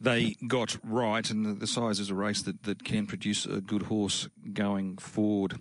they 0.00 0.36
got 0.46 0.76
right, 0.84 1.28
and 1.30 1.46
the, 1.46 1.54
the 1.54 1.66
size 1.66 2.00
is 2.00 2.10
a 2.10 2.14
race 2.14 2.42
that, 2.42 2.64
that 2.64 2.84
can 2.84 3.06
produce 3.06 3.46
a 3.46 3.60
good 3.60 3.84
horse 3.84 4.28
going 4.52 4.98
forward. 4.98 5.58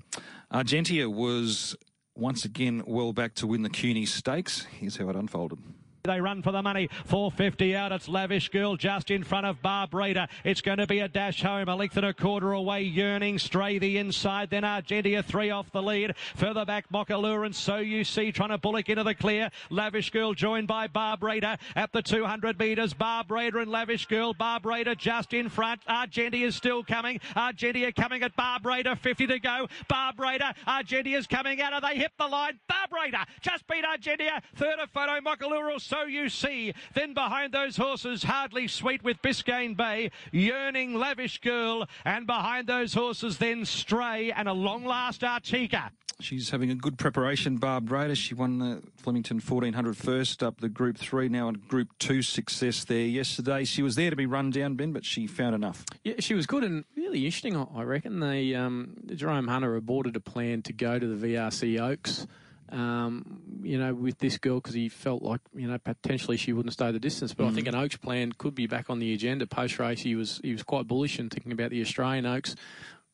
Argentia 0.51 1.11
was 1.11 1.75
once 2.15 2.45
again 2.45 2.83
well 2.85 3.13
back 3.13 3.33
to 3.35 3.47
win 3.47 3.61
the 3.61 3.69
Kewney 3.69 4.07
Stakes. 4.07 4.65
Here's 4.65 4.97
how 4.97 5.09
it 5.09 5.15
unfolded. 5.15 5.59
They 6.05 6.21
run 6.21 6.43
for 6.43 6.51
the 6.51 6.61
money. 6.61 6.89
450 7.05 7.75
out. 7.75 7.91
It's 7.91 8.07
Lavish 8.07 8.49
Girl 8.49 8.75
just 8.75 9.09
in 9.09 9.23
front 9.23 9.45
of 9.47 9.61
Barb 9.61 9.93
Raider. 9.93 10.27
It's 10.43 10.61
going 10.61 10.77
to 10.77 10.85
be 10.85 10.99
a 10.99 11.07
dash 11.07 11.41
home. 11.41 11.67
A 11.67 11.75
length 11.75 11.97
and 11.97 12.05
a 12.05 12.13
quarter 12.13 12.53
away. 12.53 12.83
Yearning. 12.83 13.39
Stray 13.39 13.79
the 13.79 13.97
inside. 13.97 14.51
Then 14.51 14.63
Argentia 14.63 15.25
three 15.25 15.49
off 15.49 15.71
the 15.71 15.81
lead. 15.81 16.15
Further 16.35 16.65
back, 16.65 16.89
Mokalure 16.91 17.45
and 17.45 17.55
So 17.55 17.77
You 17.77 18.03
See 18.03 18.31
trying 18.31 18.49
to 18.49 18.57
bullock 18.57 18.87
into 18.89 19.03
the 19.03 19.15
clear. 19.15 19.49
Lavish 19.69 20.11
Girl 20.11 20.33
joined 20.33 20.67
by 20.67 20.87
Barb 20.87 21.23
Raider 21.23 21.57
at 21.75 21.91
the 21.91 22.01
200 22.01 22.59
metres. 22.59 22.93
Barb 22.93 23.31
Raider 23.31 23.59
and 23.59 23.71
Lavish 23.71 24.05
Girl. 24.05 24.33
Barb 24.33 24.65
Raider 24.65 24.93
just 24.93 25.33
in 25.33 25.49
front. 25.49 25.81
Argentia 25.87 26.45
is 26.45 26.55
still 26.55 26.83
coming. 26.83 27.19
Argentia 27.35 27.95
coming 27.95 28.21
at 28.21 28.35
Barb 28.35 28.65
Raider. 28.65 28.95
50 28.95 29.27
to 29.27 29.39
go. 29.39 29.67
Barb 29.87 30.19
Raider. 30.19 30.53
Argentia's 30.67 31.25
coming 31.25 31.61
out. 31.61 31.73
Are 31.73 31.81
they 31.81 31.95
hit 31.95 32.11
the 32.17 32.27
line? 32.27 32.59
Barb 32.67 32.93
Raider 32.93 33.23
just 33.41 33.65
beat 33.67 33.83
Argentia. 33.83 34.41
Third 34.55 34.79
of 34.79 34.89
photo. 34.91 35.19
Mokalure 35.21 35.79
so 35.81 35.94
you 36.03 36.29
see. 36.29 36.73
Then 36.93 37.13
behind 37.13 37.53
those 37.53 37.77
horses, 37.77 38.23
Hardly 38.23 38.67
Sweet 38.67 39.03
with 39.03 39.21
Biscayne 39.21 39.75
Bay, 39.75 40.11
Yearning 40.31 40.95
Lavish 40.95 41.39
Girl, 41.39 41.87
and 42.03 42.27
behind 42.27 42.67
those 42.67 42.93
horses, 42.93 43.37
then 43.37 43.65
Stray 43.65 44.31
and 44.31 44.47
a 44.47 44.53
long 44.53 44.85
last 44.85 45.21
Artica. 45.21 45.91
She's 46.21 46.49
having 46.49 46.71
a 46.71 46.75
good 46.75 46.97
preparation, 46.97 47.57
Barb 47.57 47.91
Raider. 47.91 48.15
She 48.15 48.33
won 48.33 48.59
the 48.59 48.81
Flemington 48.95 49.37
1400 49.37 49.97
first 49.97 50.41
up 50.41 50.61
the 50.61 50.69
Group 50.69 50.97
3, 50.97 51.27
now 51.27 51.49
in 51.49 51.55
Group 51.67 51.89
2 51.99 52.21
success 52.21 52.85
there 52.85 53.05
yesterday. 53.05 53.65
She 53.65 53.81
was 53.81 53.95
there 53.95 54.09
to 54.09 54.15
be 54.15 54.25
run 54.25 54.49
down, 54.49 54.75
Ben, 54.75 54.93
but 54.93 55.03
she 55.03 55.27
found 55.27 55.55
enough. 55.55 55.83
Yeah, 56.03 56.13
she 56.19 56.33
was 56.33 56.45
good 56.45 56.63
and 56.63 56.85
really 56.95 57.25
interesting, 57.25 57.57
I 57.57 57.83
reckon. 57.83 58.21
They, 58.21 58.55
um, 58.55 58.95
Jerome 59.13 59.47
Hunter 59.47 59.75
aborted 59.75 60.15
a 60.15 60.21
plan 60.21 60.61
to 60.63 60.73
go 60.73 60.97
to 60.97 61.05
the 61.05 61.27
VRC 61.27 61.81
Oaks 61.81 62.27
um, 62.69 63.41
you 63.65 63.77
know, 63.77 63.93
with 63.93 64.19
this 64.19 64.37
girl 64.37 64.55
because 64.55 64.75
he 64.75 64.89
felt 64.89 65.23
like, 65.23 65.41
you 65.55 65.67
know, 65.67 65.77
potentially 65.77 66.37
she 66.37 66.53
wouldn't 66.53 66.73
stay 66.73 66.91
the 66.91 66.99
distance. 66.99 67.33
But 67.33 67.45
mm. 67.45 67.51
I 67.51 67.53
think 67.53 67.67
an 67.67 67.75
Oaks 67.75 67.97
plan 67.97 68.31
could 68.37 68.53
be 68.53 68.67
back 68.67 68.89
on 68.89 68.99
the 68.99 69.13
agenda 69.13 69.47
post 69.47 69.79
race. 69.79 70.01
He 70.01 70.15
was 70.15 70.39
he 70.43 70.51
was 70.51 70.63
quite 70.63 70.87
bullish 70.87 71.17
and 71.19 71.31
thinking 71.31 71.51
about 71.51 71.71
the 71.71 71.81
Australian 71.81 72.25
Oaks 72.25 72.55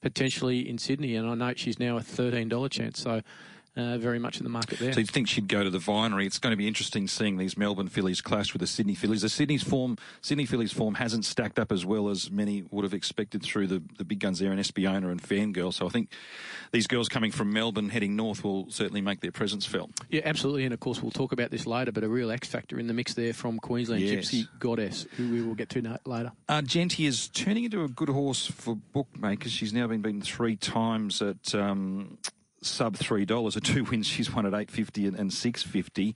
potentially 0.01 0.67
in 0.67 0.77
Sydney. 0.77 1.15
And 1.15 1.29
I 1.29 1.35
note 1.35 1.57
she's 1.57 1.79
now 1.79 1.97
a 1.97 2.01
thirteen 2.01 2.49
dollar 2.49 2.69
chance. 2.69 2.99
So 2.99 3.21
uh, 3.75 3.97
very 3.97 4.19
much 4.19 4.37
in 4.37 4.43
the 4.43 4.49
market 4.49 4.79
there. 4.79 4.91
So 4.91 4.99
you 4.99 5.05
think 5.05 5.27
she'd 5.27 5.47
go 5.47 5.63
to 5.63 5.69
the 5.69 5.79
Vinery? 5.79 6.25
It's 6.25 6.39
going 6.39 6.51
to 6.51 6.57
be 6.57 6.67
interesting 6.67 7.07
seeing 7.07 7.37
these 7.37 7.57
Melbourne 7.57 7.87
fillies 7.87 8.21
clash 8.21 8.53
with 8.53 8.59
the 8.59 8.67
Sydney 8.67 8.95
fillies. 8.95 9.21
The 9.21 9.29
Sydney's 9.29 9.63
form, 9.63 9.97
Sydney 10.21 10.45
fillies 10.45 10.73
form 10.73 10.95
hasn't 10.95 11.25
stacked 11.25 11.57
up 11.57 11.71
as 11.71 11.85
well 11.85 12.09
as 12.09 12.29
many 12.29 12.63
would 12.71 12.83
have 12.83 12.93
expected 12.93 13.41
through 13.43 13.67
the, 13.67 13.81
the 13.97 14.03
big 14.03 14.19
guns 14.19 14.39
there 14.39 14.51
in 14.51 14.59
Espiona 14.59 15.09
and 15.09 15.21
Fangirl. 15.21 15.73
So 15.73 15.85
I 15.85 15.89
think 15.89 16.11
these 16.71 16.87
girls 16.87 17.07
coming 17.07 17.31
from 17.31 17.53
Melbourne 17.53 17.89
heading 17.89 18.15
north 18.15 18.43
will 18.43 18.69
certainly 18.69 19.01
make 19.01 19.21
their 19.21 19.31
presence 19.31 19.65
felt. 19.65 19.91
Yeah, 20.09 20.21
absolutely. 20.25 20.65
And 20.65 20.73
of 20.73 20.79
course 20.79 21.01
we'll 21.01 21.11
talk 21.11 21.31
about 21.31 21.51
this 21.51 21.65
later, 21.65 21.91
but 21.91 22.03
a 22.03 22.09
real 22.09 22.31
X 22.31 22.47
factor 22.47 22.79
in 22.79 22.87
the 22.87 22.93
mix 22.93 23.13
there 23.13 23.33
from 23.33 23.59
Queensland, 23.59 24.01
yes. 24.01 24.25
Gypsy 24.29 24.47
Goddess, 24.59 25.07
who 25.15 25.31
we 25.31 25.41
will 25.41 25.55
get 25.55 25.69
to 25.69 25.99
later. 26.05 26.31
Uh, 26.49 26.61
Genti 26.61 27.05
is 27.05 27.29
turning 27.29 27.63
into 27.63 27.83
a 27.83 27.87
good 27.87 28.09
horse 28.09 28.45
for 28.45 28.75
bookmakers. 28.75 29.51
She's 29.51 29.73
now 29.73 29.87
been 29.87 30.01
beaten 30.01 30.21
three 30.21 30.55
times 30.57 31.21
at. 31.21 31.55
Um, 31.55 32.17
sub 32.61 32.95
three 32.95 33.25
dollars. 33.25 33.55
A 33.55 33.61
two 33.61 33.83
wins, 33.83 34.07
she's 34.07 34.33
won 34.33 34.45
at 34.45 34.53
eight 34.53 34.71
fifty 34.71 35.07
and 35.07 35.33
six 35.33 35.63
fifty. 35.63 36.15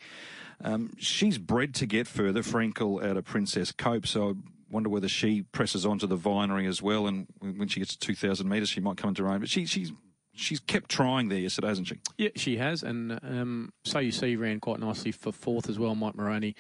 Um, 0.64 0.92
she's 0.98 1.38
bred 1.38 1.74
to 1.76 1.86
get 1.86 2.08
further. 2.08 2.42
Frankel 2.42 3.04
out 3.04 3.18
of 3.18 3.26
Princess 3.26 3.72
Cope, 3.72 4.08
so 4.08 4.30
I 4.30 4.34
wonder 4.70 4.90
whether 4.90 5.10
she 5.10 5.42
presses 5.42 5.86
onto 5.86 6.08
the 6.08 6.16
vinery 6.16 6.66
as 6.66 6.82
well. 6.82 7.08
And 7.08 7.28
when 7.40 7.68
she 7.68 7.80
gets 7.80 7.96
to 7.96 8.00
two 8.00 8.16
thousand 8.16 8.48
metres, 8.48 8.70
she 8.70 8.80
might 8.80 8.98
come 8.98 9.10
into 9.10 9.24
her 9.24 9.30
own. 9.30 9.40
But 9.40 9.50
she, 9.50 9.66
she's 9.66 9.92
she's 10.34 10.60
kept 10.60 10.90
trying 10.90 11.30
there 11.30 11.40
yesterday, 11.40 11.68
hasn't 11.68 11.88
she? 11.88 12.00
Yeah, 12.18 12.30
she 12.36 12.58
has. 12.58 12.84
And 12.84 13.20
um, 13.24 13.74
so 13.84 14.00
you 14.00 14.12
see, 14.12 14.36
ran 14.36 14.60
quite 14.60 14.80
nicely 14.80 15.12
for 15.12 15.32
fourth 15.32 15.70
as 15.70 15.78
well. 15.78 15.96
Mike 15.96 16.16
Moroney 16.16 16.56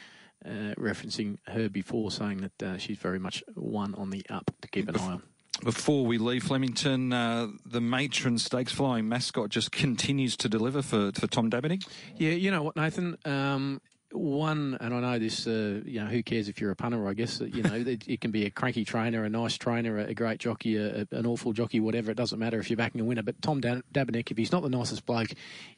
uh, 0.45 0.76
referencing 0.78 1.38
her 1.48 1.69
before, 1.69 2.12
saying 2.12 2.38
that 2.41 2.63
uh, 2.63 2.78
she's 2.78 2.98
very 2.98 3.19
much 3.19 3.43
one 3.54 3.95
on 3.95 4.10
the 4.10 4.26
up 4.30 4.52
to 4.62 4.67
keep 4.67 4.89
an 4.89 4.98
eye 4.98 5.12
on. 5.13 5.24
Before 5.63 6.05
we 6.05 6.17
leave 6.17 6.43
Flemington, 6.43 7.13
uh, 7.13 7.47
the 7.65 7.81
matron 7.81 8.37
stakes 8.37 8.71
flying 8.71 9.07
mascot 9.07 9.49
just 9.49 9.71
continues 9.71 10.35
to 10.37 10.49
deliver 10.49 10.81
for, 10.81 11.11
for 11.13 11.27
Tom 11.27 11.49
Dabernig. 11.49 11.87
Yeah, 12.17 12.31
you 12.31 12.51
know 12.51 12.61
what, 12.61 12.75
Nathan? 12.75 13.17
Um, 13.25 13.81
one, 14.11 14.77
and 14.79 14.93
I 14.93 14.99
know 14.99 15.19
this, 15.19 15.47
uh, 15.47 15.81
you 15.85 15.99
know, 15.99 16.07
who 16.07 16.23
cares 16.23 16.49
if 16.49 16.59
you're 16.59 16.71
a 16.71 16.75
punter, 16.75 17.07
I 17.07 17.13
guess, 17.13 17.39
you 17.39 17.63
know, 17.63 17.73
it, 17.87 18.07
it, 18.07 18.21
can 18.21 18.31
be 18.31 18.45
a 18.45 18.49
cranky 18.49 18.85
trainer, 18.85 19.23
a 19.23 19.29
nice 19.29 19.57
trainer, 19.57 19.97
a, 19.97 20.13
great 20.13 20.39
jockey, 20.39 20.77
a, 20.77 21.07
an 21.11 21.25
awful 21.25 21.53
jockey, 21.53 21.79
whatever. 21.79 22.11
It 22.11 22.17
doesn't 22.17 22.39
matter 22.39 22.59
if 22.59 22.69
you're 22.69 22.77
backing 22.77 23.01
a 23.01 23.05
winner. 23.05 23.23
But 23.23 23.41
Tom 23.41 23.61
Dabernig, 23.61 24.31
if 24.31 24.37
he's 24.37 24.51
not 24.51 24.63
the 24.63 24.69
nicest 24.69 25.05
bloke 25.05 25.31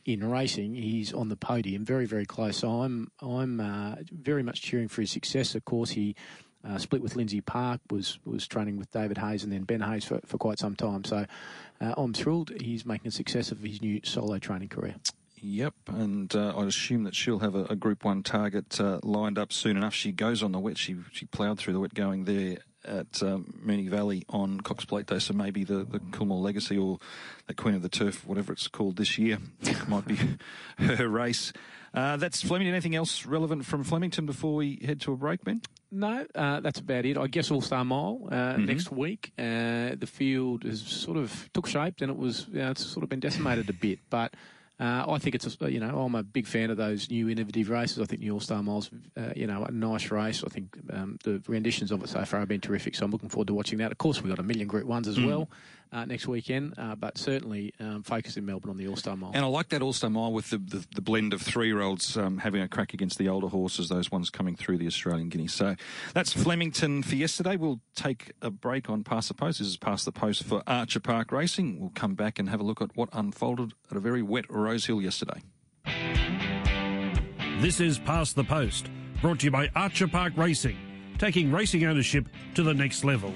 in 0.05 0.27
racing, 0.27 0.75
he's 0.75 1.13
on 1.13 1.29
the 1.29 1.37
podium, 1.37 1.85
very, 1.85 2.05
very 2.05 2.25
close. 2.25 2.57
So 2.57 2.81
I'm, 2.81 3.11
I'm 3.21 3.59
uh, 3.59 3.95
very 4.11 4.43
much 4.43 4.61
cheering 4.61 4.87
for 4.87 5.01
his 5.01 5.11
success. 5.11 5.55
Of 5.55 5.65
course, 5.65 5.91
he 5.91 6.15
uh, 6.67 6.77
split 6.77 7.01
with 7.01 7.15
Lindsay 7.15 7.41
Park, 7.41 7.81
was 7.89 8.19
was 8.25 8.47
training 8.47 8.77
with 8.77 8.91
David 8.91 9.17
Hayes 9.17 9.43
and 9.43 9.51
then 9.51 9.63
Ben 9.63 9.81
Hayes 9.81 10.05
for, 10.05 10.19
for 10.25 10.37
quite 10.37 10.59
some 10.59 10.75
time. 10.75 11.03
So 11.03 11.25
uh, 11.81 11.93
I'm 11.97 12.13
thrilled 12.13 12.51
he's 12.61 12.85
making 12.85 13.07
a 13.07 13.11
success 13.11 13.51
of 13.51 13.59
his 13.59 13.81
new 13.81 14.01
solo 14.03 14.39
training 14.39 14.69
career. 14.69 14.95
Yep, 15.39 15.75
and 15.87 16.35
uh, 16.35 16.57
I 16.57 16.65
assume 16.65 17.03
that 17.03 17.13
she'll 17.13 17.39
have 17.39 17.53
a, 17.53 17.65
a 17.65 17.75
Group 17.75 18.03
One 18.03 18.23
target 18.23 18.79
uh, 18.81 18.99
lined 19.03 19.37
up 19.37 19.53
soon 19.53 19.77
enough. 19.77 19.93
She 19.93 20.11
goes 20.11 20.41
on 20.41 20.51
the 20.51 20.59
wet. 20.59 20.77
She 20.77 20.95
she 21.11 21.25
ploughed 21.25 21.59
through 21.59 21.73
the 21.73 21.79
wet 21.79 21.93
going 21.93 22.25
there 22.25 22.57
at 22.83 23.21
um, 23.21 23.53
Valley 23.63 24.23
on 24.29 24.61
Cox 24.61 24.85
Plate 24.85 25.05
Day. 25.05 25.19
So 25.19 25.33
maybe 25.33 25.63
the 25.63 25.83
the 25.83 25.99
Coolmore 25.99 26.41
Legacy 26.41 26.77
or 26.77 26.97
the 27.45 27.53
Queen 27.53 27.75
of 27.75 27.81
the 27.81 27.89
Turf, 27.89 28.25
whatever 28.25 28.51
it's 28.51 28.67
called 28.67 28.97
this 28.97 29.17
year, 29.17 29.37
might 29.87 30.07
be 30.07 30.17
her 30.79 31.07
race. 31.07 31.53
Uh, 31.93 32.17
that's 32.17 32.41
Flemington. 32.41 32.73
Anything 32.73 32.95
else 32.95 33.25
relevant 33.25 33.65
from 33.65 33.83
Flemington 33.83 34.25
before 34.25 34.55
we 34.55 34.79
head 34.83 34.99
to 35.01 35.13
a 35.13 35.15
break, 35.15 35.43
Ben? 35.43 35.61
No, 35.91 36.25
uh, 36.35 36.59
that's 36.59 36.79
about 36.79 37.05
it. 37.05 37.17
I 37.17 37.27
guess 37.27 37.49
All 37.49 37.61
Star 37.61 37.85
Mile 37.85 38.27
uh, 38.29 38.35
mm-hmm. 38.35 38.65
next 38.65 38.91
week. 38.91 39.31
Uh, 39.37 39.95
the 39.97 40.09
field 40.11 40.63
has 40.63 40.81
sort 40.81 41.17
of 41.17 41.49
took 41.53 41.67
shape, 41.67 41.95
and 42.01 42.11
it 42.11 42.17
was 42.17 42.47
you 42.51 42.59
know, 42.59 42.71
it's 42.71 42.85
sort 42.85 43.03
of 43.03 43.09
been 43.09 43.19
decimated 43.19 43.69
a 43.69 43.73
bit, 43.73 43.99
but. 44.09 44.33
Uh, 44.79 45.03
I 45.09 45.17
think 45.17 45.33
it's 45.33 45.57
a, 45.59 45.71
you 45.71 45.79
know 45.79 46.01
I'm 46.01 46.13
a 46.13 46.21
big 46.21 46.45
fan 46.45 46.69
of 46.69 46.77
those 46.77 47.09
new 47.09 47.29
innovative 47.29 47.71
races. 47.71 47.97
I 47.97 48.05
think 48.05 48.21
the 48.21 48.29
All 48.29 48.39
Star 48.39 48.61
Miles, 48.61 48.91
uh, 49.17 49.33
you 49.35 49.47
know, 49.47 49.63
a 49.63 49.71
nice 49.71 50.11
race. 50.11 50.43
I 50.43 50.49
think 50.49 50.77
um, 50.93 51.17
the 51.23 51.41
renditions 51.47 51.91
of 51.91 52.03
it 52.03 52.09
so 52.09 52.23
far 52.25 52.41
have 52.41 52.47
been 52.47 52.61
terrific. 52.61 52.93
So 52.93 53.03
I'm 53.03 53.09
looking 53.09 53.29
forward 53.29 53.47
to 53.47 53.55
watching 53.55 53.79
that. 53.79 53.91
Of 53.91 53.97
course, 53.97 54.21
we've 54.21 54.29
got 54.29 54.37
a 54.37 54.43
million 54.43 54.67
Group 54.67 54.85
Ones 54.85 55.07
as 55.07 55.17
mm. 55.17 55.25
well 55.25 55.49
uh, 55.91 56.05
next 56.05 56.27
weekend, 56.27 56.73
uh, 56.77 56.95
but 56.95 57.17
certainly 57.17 57.73
um, 57.79 58.03
focus 58.03 58.37
in 58.37 58.45
Melbourne 58.45 58.71
on 58.71 58.77
the 58.77 58.87
All 58.87 58.95
Star 58.95 59.15
Mile. 59.15 59.31
And 59.33 59.43
I 59.43 59.47
like 59.47 59.69
that 59.69 59.81
All 59.81 59.93
Star 59.93 60.09
Mile 60.09 60.31
with 60.31 60.49
the, 60.49 60.57
the, 60.57 60.85
the 60.95 61.01
blend 61.01 61.33
of 61.33 61.41
three 61.41 61.67
year 61.67 61.81
olds 61.81 62.17
um, 62.17 62.37
having 62.37 62.61
a 62.61 62.67
crack 62.67 62.93
against 62.93 63.17
the 63.17 63.29
older 63.29 63.47
horses, 63.47 63.89
those 63.89 64.11
ones 64.11 64.29
coming 64.29 64.55
through 64.55 64.77
the 64.77 64.87
Australian 64.87 65.29
Guinea. 65.29 65.47
So 65.47 65.75
that's 66.13 66.33
Flemington 66.33 67.03
for 67.03 67.15
yesterday. 67.15 67.55
We'll 67.55 67.81
take 67.95 68.31
a 68.41 68.49
break 68.49 68.89
on 68.89 69.03
Past 69.03 69.27
the 69.29 69.33
Post. 69.33 69.59
This 69.59 69.67
is 69.67 69.77
Past 69.77 70.05
the 70.05 70.11
Post 70.11 70.43
for 70.43 70.63
Archer 70.67 70.99
Park 70.99 71.31
Racing. 71.31 71.79
We'll 71.79 71.91
come 71.95 72.15
back 72.15 72.39
and 72.39 72.49
have 72.49 72.59
a 72.59 72.63
look 72.63 72.81
at 72.81 72.95
what 72.95 73.09
unfolded 73.13 73.73
at 73.89 73.97
a 73.97 73.99
very 73.99 74.21
wet 74.21 74.45
Rosehill 74.49 75.01
yesterday. 75.01 75.41
This 77.59 77.79
is 77.79 77.97
Past 77.97 78.35
the 78.35 78.43
Post, 78.43 78.89
brought 79.21 79.39
to 79.39 79.45
you 79.45 79.51
by 79.51 79.69
Archer 79.75 80.07
Park 80.07 80.33
Racing, 80.35 80.77
taking 81.17 81.51
racing 81.51 81.85
ownership 81.85 82.27
to 82.53 82.61
the 82.61 82.73
next 82.73 83.03
level. 83.03 83.33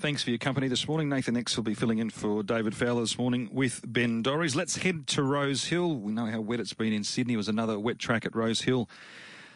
Thanks 0.00 0.22
for 0.22 0.30
your 0.30 0.38
company 0.38 0.66
this 0.66 0.88
morning. 0.88 1.10
Nathan 1.10 1.36
X 1.36 1.58
will 1.58 1.62
be 1.62 1.74
filling 1.74 1.98
in 1.98 2.08
for 2.08 2.42
David 2.42 2.74
Fowler 2.74 3.02
this 3.02 3.18
morning 3.18 3.50
with 3.52 3.82
Ben 3.86 4.22
Dorries. 4.22 4.56
Let's 4.56 4.78
head 4.78 5.06
to 5.08 5.22
Rose 5.22 5.64
Hill. 5.64 5.94
We 5.94 6.10
know 6.10 6.24
how 6.24 6.40
wet 6.40 6.58
it's 6.58 6.72
been 6.72 6.94
in 6.94 7.04
Sydney. 7.04 7.34
It 7.34 7.36
was 7.36 7.48
another 7.48 7.78
wet 7.78 7.98
track 7.98 8.24
at 8.24 8.34
Rose 8.34 8.62
Hill 8.62 8.88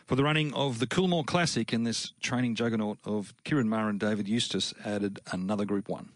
for 0.04 0.16
the 0.16 0.22
running 0.22 0.52
of 0.52 0.80
the 0.80 0.86
Coolmore 0.86 1.24
Classic, 1.24 1.72
and 1.72 1.86
this 1.86 2.12
training 2.20 2.56
juggernaut 2.56 2.98
of 3.06 3.32
Ciaron 3.46 3.68
Maher 3.68 3.88
and 3.88 3.98
David 3.98 4.28
Eustace 4.28 4.74
added 4.84 5.18
another 5.32 5.64
Group 5.64 5.88
1. 5.88 6.10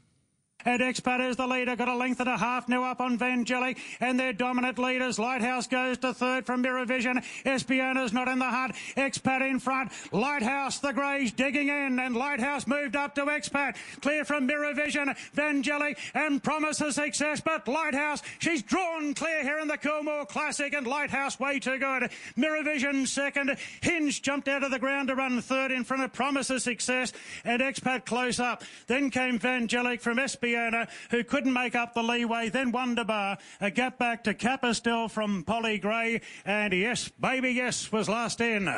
And 0.68 0.82
Expat 0.82 1.26
is 1.26 1.36
the 1.36 1.46
leader, 1.46 1.76
got 1.76 1.88
a 1.88 1.96
length 1.96 2.20
and 2.20 2.28
a 2.28 2.36
half 2.36 2.68
now 2.68 2.84
up 2.84 3.00
on 3.00 3.16
Vangelic, 3.16 3.78
and 4.00 4.20
their 4.20 4.34
dominant 4.34 4.78
leaders. 4.78 5.18
Lighthouse 5.18 5.66
goes 5.66 5.96
to 5.96 6.12
third 6.12 6.44
from 6.44 6.60
Mirror 6.60 6.84
Vision. 6.84 7.22
Espiona's 7.46 8.12
not 8.12 8.28
in 8.28 8.38
the 8.38 8.44
hunt. 8.44 8.74
Expat 8.94 9.48
in 9.48 9.60
front. 9.60 9.90
Lighthouse, 10.12 10.78
the 10.78 10.92
Greys 10.92 11.32
digging 11.32 11.68
in, 11.68 11.98
and 11.98 12.14
Lighthouse 12.14 12.66
moved 12.66 12.96
up 12.96 13.14
to 13.14 13.22
Expat. 13.22 13.76
Clear 14.02 14.26
from 14.26 14.44
Mirror 14.44 14.74
Vision, 14.74 15.14
Vangelic, 15.34 15.96
and 16.12 16.42
promises 16.42 16.96
success, 16.96 17.40
but 17.40 17.66
Lighthouse, 17.66 18.20
she's 18.38 18.62
drawn 18.62 19.14
clear 19.14 19.42
here 19.42 19.60
in 19.60 19.68
the 19.68 19.78
Coolmore 19.78 20.28
Classic, 20.28 20.74
and 20.74 20.86
Lighthouse 20.86 21.40
way 21.40 21.58
too 21.58 21.78
good. 21.78 22.10
Mirror 22.36 22.64
Vision 22.64 23.06
second. 23.06 23.56
Hinge 23.80 24.20
jumped 24.20 24.48
out 24.48 24.62
of 24.62 24.70
the 24.70 24.78
ground 24.78 25.08
to 25.08 25.14
run 25.14 25.40
third 25.40 25.70
in 25.70 25.84
front 25.84 26.02
of 26.02 26.12
Promises 26.12 26.62
Success, 26.62 27.14
and 27.42 27.62
Expat 27.62 28.04
close 28.04 28.38
up. 28.38 28.62
Then 28.86 29.08
came 29.08 29.38
Vangelic 29.38 30.02
from 30.02 30.18
Espiona 30.58 30.88
who 31.10 31.24
couldn't 31.24 31.52
make 31.52 31.74
up 31.74 31.94
the 31.94 32.02
leeway. 32.02 32.48
Then 32.48 32.72
Wonderbar, 32.72 33.38
a 33.60 33.66
uh, 33.66 33.70
gap 33.70 33.98
back 33.98 34.24
to 34.24 34.34
Capistel 34.34 35.10
from 35.10 35.44
Polly 35.44 35.78
Gray. 35.78 36.20
And 36.44 36.72
yes, 36.72 37.08
baby, 37.08 37.50
yes, 37.50 37.90
was 37.92 38.08
last 38.08 38.40
in. 38.40 38.68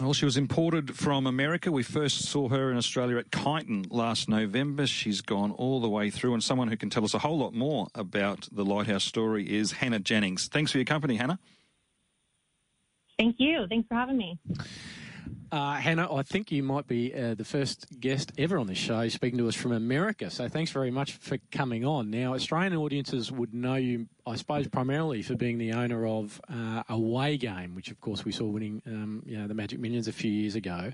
Well, 0.00 0.12
she 0.12 0.24
was 0.24 0.36
imported 0.36 0.96
from 0.96 1.26
America. 1.26 1.72
We 1.72 1.82
first 1.82 2.26
saw 2.26 2.48
her 2.48 2.70
in 2.70 2.76
Australia 2.76 3.16
at 3.16 3.30
Kyneton 3.30 3.86
last 3.90 4.28
November. 4.28 4.86
She's 4.86 5.20
gone 5.20 5.50
all 5.52 5.80
the 5.80 5.88
way 5.88 6.10
through, 6.10 6.34
and 6.34 6.42
someone 6.42 6.68
who 6.68 6.76
can 6.76 6.88
tell 6.88 7.04
us 7.04 7.14
a 7.14 7.18
whole 7.18 7.38
lot 7.38 7.52
more 7.52 7.88
about 7.96 8.48
the 8.52 8.64
Lighthouse 8.64 9.04
story 9.04 9.44
is 9.52 9.72
Hannah 9.72 9.98
Jennings. 9.98 10.46
Thanks 10.46 10.70
for 10.70 10.78
your 10.78 10.84
company, 10.84 11.16
Hannah. 11.16 11.40
Thank 13.18 13.36
you. 13.38 13.66
Thanks 13.68 13.88
for 13.88 13.96
having 13.96 14.16
me. 14.16 14.38
Uh, 15.50 15.76
Hannah, 15.76 16.14
I 16.14 16.22
think 16.24 16.52
you 16.52 16.62
might 16.62 16.86
be 16.86 17.14
uh, 17.14 17.34
the 17.34 17.44
first 17.44 17.86
guest 17.98 18.32
ever 18.36 18.58
on 18.58 18.66
this 18.66 18.76
show 18.76 19.08
speaking 19.08 19.38
to 19.38 19.48
us 19.48 19.54
from 19.54 19.72
America. 19.72 20.28
So 20.28 20.46
thanks 20.46 20.70
very 20.70 20.90
much 20.90 21.12
for 21.12 21.38
coming 21.50 21.86
on. 21.86 22.10
Now, 22.10 22.34
Australian 22.34 22.76
audiences 22.76 23.32
would 23.32 23.54
know 23.54 23.76
you, 23.76 24.08
I 24.26 24.36
suppose, 24.36 24.68
primarily 24.68 25.22
for 25.22 25.36
being 25.36 25.56
the 25.56 25.72
owner 25.72 26.06
of 26.06 26.38
uh, 26.52 26.82
Away 26.90 27.38
Game, 27.38 27.74
which 27.74 27.90
of 27.90 27.98
course 27.98 28.26
we 28.26 28.32
saw 28.32 28.44
winning, 28.44 28.82
um, 28.86 29.22
you 29.24 29.38
know, 29.38 29.48
the 29.48 29.54
Magic 29.54 29.80
Millions 29.80 30.06
a 30.06 30.12
few 30.12 30.30
years 30.30 30.54
ago. 30.54 30.92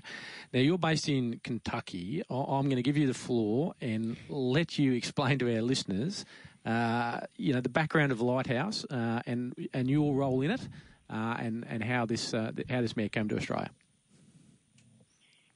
Now, 0.53 0.59
you're 0.61 0.77
based 0.77 1.09
in 1.09 1.41
Kentucky. 1.43 2.23
I- 2.29 2.33
am 2.33 2.65
going 2.65 2.77
to 2.77 2.83
give 2.83 2.95
you 2.95 3.07
the 3.07 3.13
floor 3.13 3.73
and 3.81 4.15
let 4.29 4.79
you 4.79 4.93
explain 4.93 5.37
to 5.39 5.53
our 5.53 5.61
listeners, 5.63 6.23
uh, 6.65 7.19
you 7.35 7.53
know, 7.53 7.59
the 7.59 7.67
background 7.69 8.13
of 8.13 8.21
Lighthouse 8.21 8.85
uh, 8.89 9.21
and 9.25 9.53
and 9.73 9.89
your 9.89 10.15
role 10.15 10.41
in 10.41 10.51
it, 10.51 10.61
uh, 11.09 11.35
and 11.39 11.65
and 11.67 11.83
how 11.83 12.05
this 12.05 12.31
how 12.31 12.81
this 12.81 12.95
mare 12.95 13.09
came 13.09 13.27
to 13.27 13.35
Australia. 13.35 13.69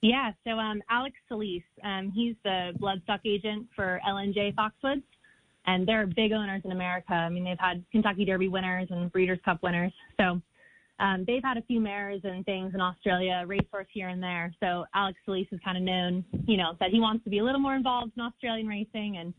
Yeah, 0.01 0.31
so 0.45 0.51
um, 0.51 0.81
Alex 0.89 1.15
Solis, 1.27 1.63
um, 1.83 2.11
he's 2.15 2.35
the 2.43 2.71
bloodstock 2.79 3.19
agent 3.25 3.67
for 3.75 3.99
LNJ 4.07 4.55
Foxwoods, 4.55 5.03
and 5.65 5.85
they're 5.85 6.07
big 6.07 6.31
owners 6.31 6.61
in 6.63 6.71
America. 6.71 7.13
I 7.13 7.29
mean, 7.29 7.43
they've 7.43 7.59
had 7.59 7.83
Kentucky 7.91 8.23
Derby 8.23 8.47
winners 8.47 8.87
and 8.91 9.11
Breeders' 9.11 9.39
Cup 9.43 9.61
winners. 9.61 9.91
So 10.17 10.41
um, 10.99 11.25
they've 11.27 11.43
had 11.43 11.57
a 11.57 11.61
few 11.63 11.81
mares 11.81 12.21
and 12.23 12.45
things 12.45 12.73
in 12.73 12.81
Australia, 12.81 13.43
racehorse 13.45 13.87
here 13.91 14.07
and 14.07 14.23
there. 14.23 14.53
So 14.61 14.85
Alex 14.95 15.19
Solis 15.25 15.47
is 15.51 15.59
kind 15.63 15.77
of 15.77 15.83
known, 15.83 16.23
you 16.47 16.55
know, 16.55 16.75
that 16.79 16.91
he 16.91 16.99
wants 16.99 17.23
to 17.25 17.29
be 17.29 17.39
a 17.39 17.43
little 17.43 17.61
more 17.61 17.75
involved 17.75 18.13
in 18.15 18.23
Australian 18.23 18.67
racing. 18.67 19.17
And 19.17 19.33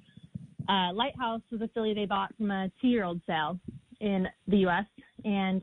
uh, 0.69 0.95
Lighthouse 0.95 1.43
was 1.51 1.63
a 1.63 1.69
filly 1.69 1.95
they 1.95 2.07
bought 2.07 2.35
from 2.37 2.51
a 2.51 2.71
two-year-old 2.81 3.21
sale 3.27 3.59
in 4.01 4.27
the 4.47 4.59
U.S. 4.59 4.87
And 5.25 5.63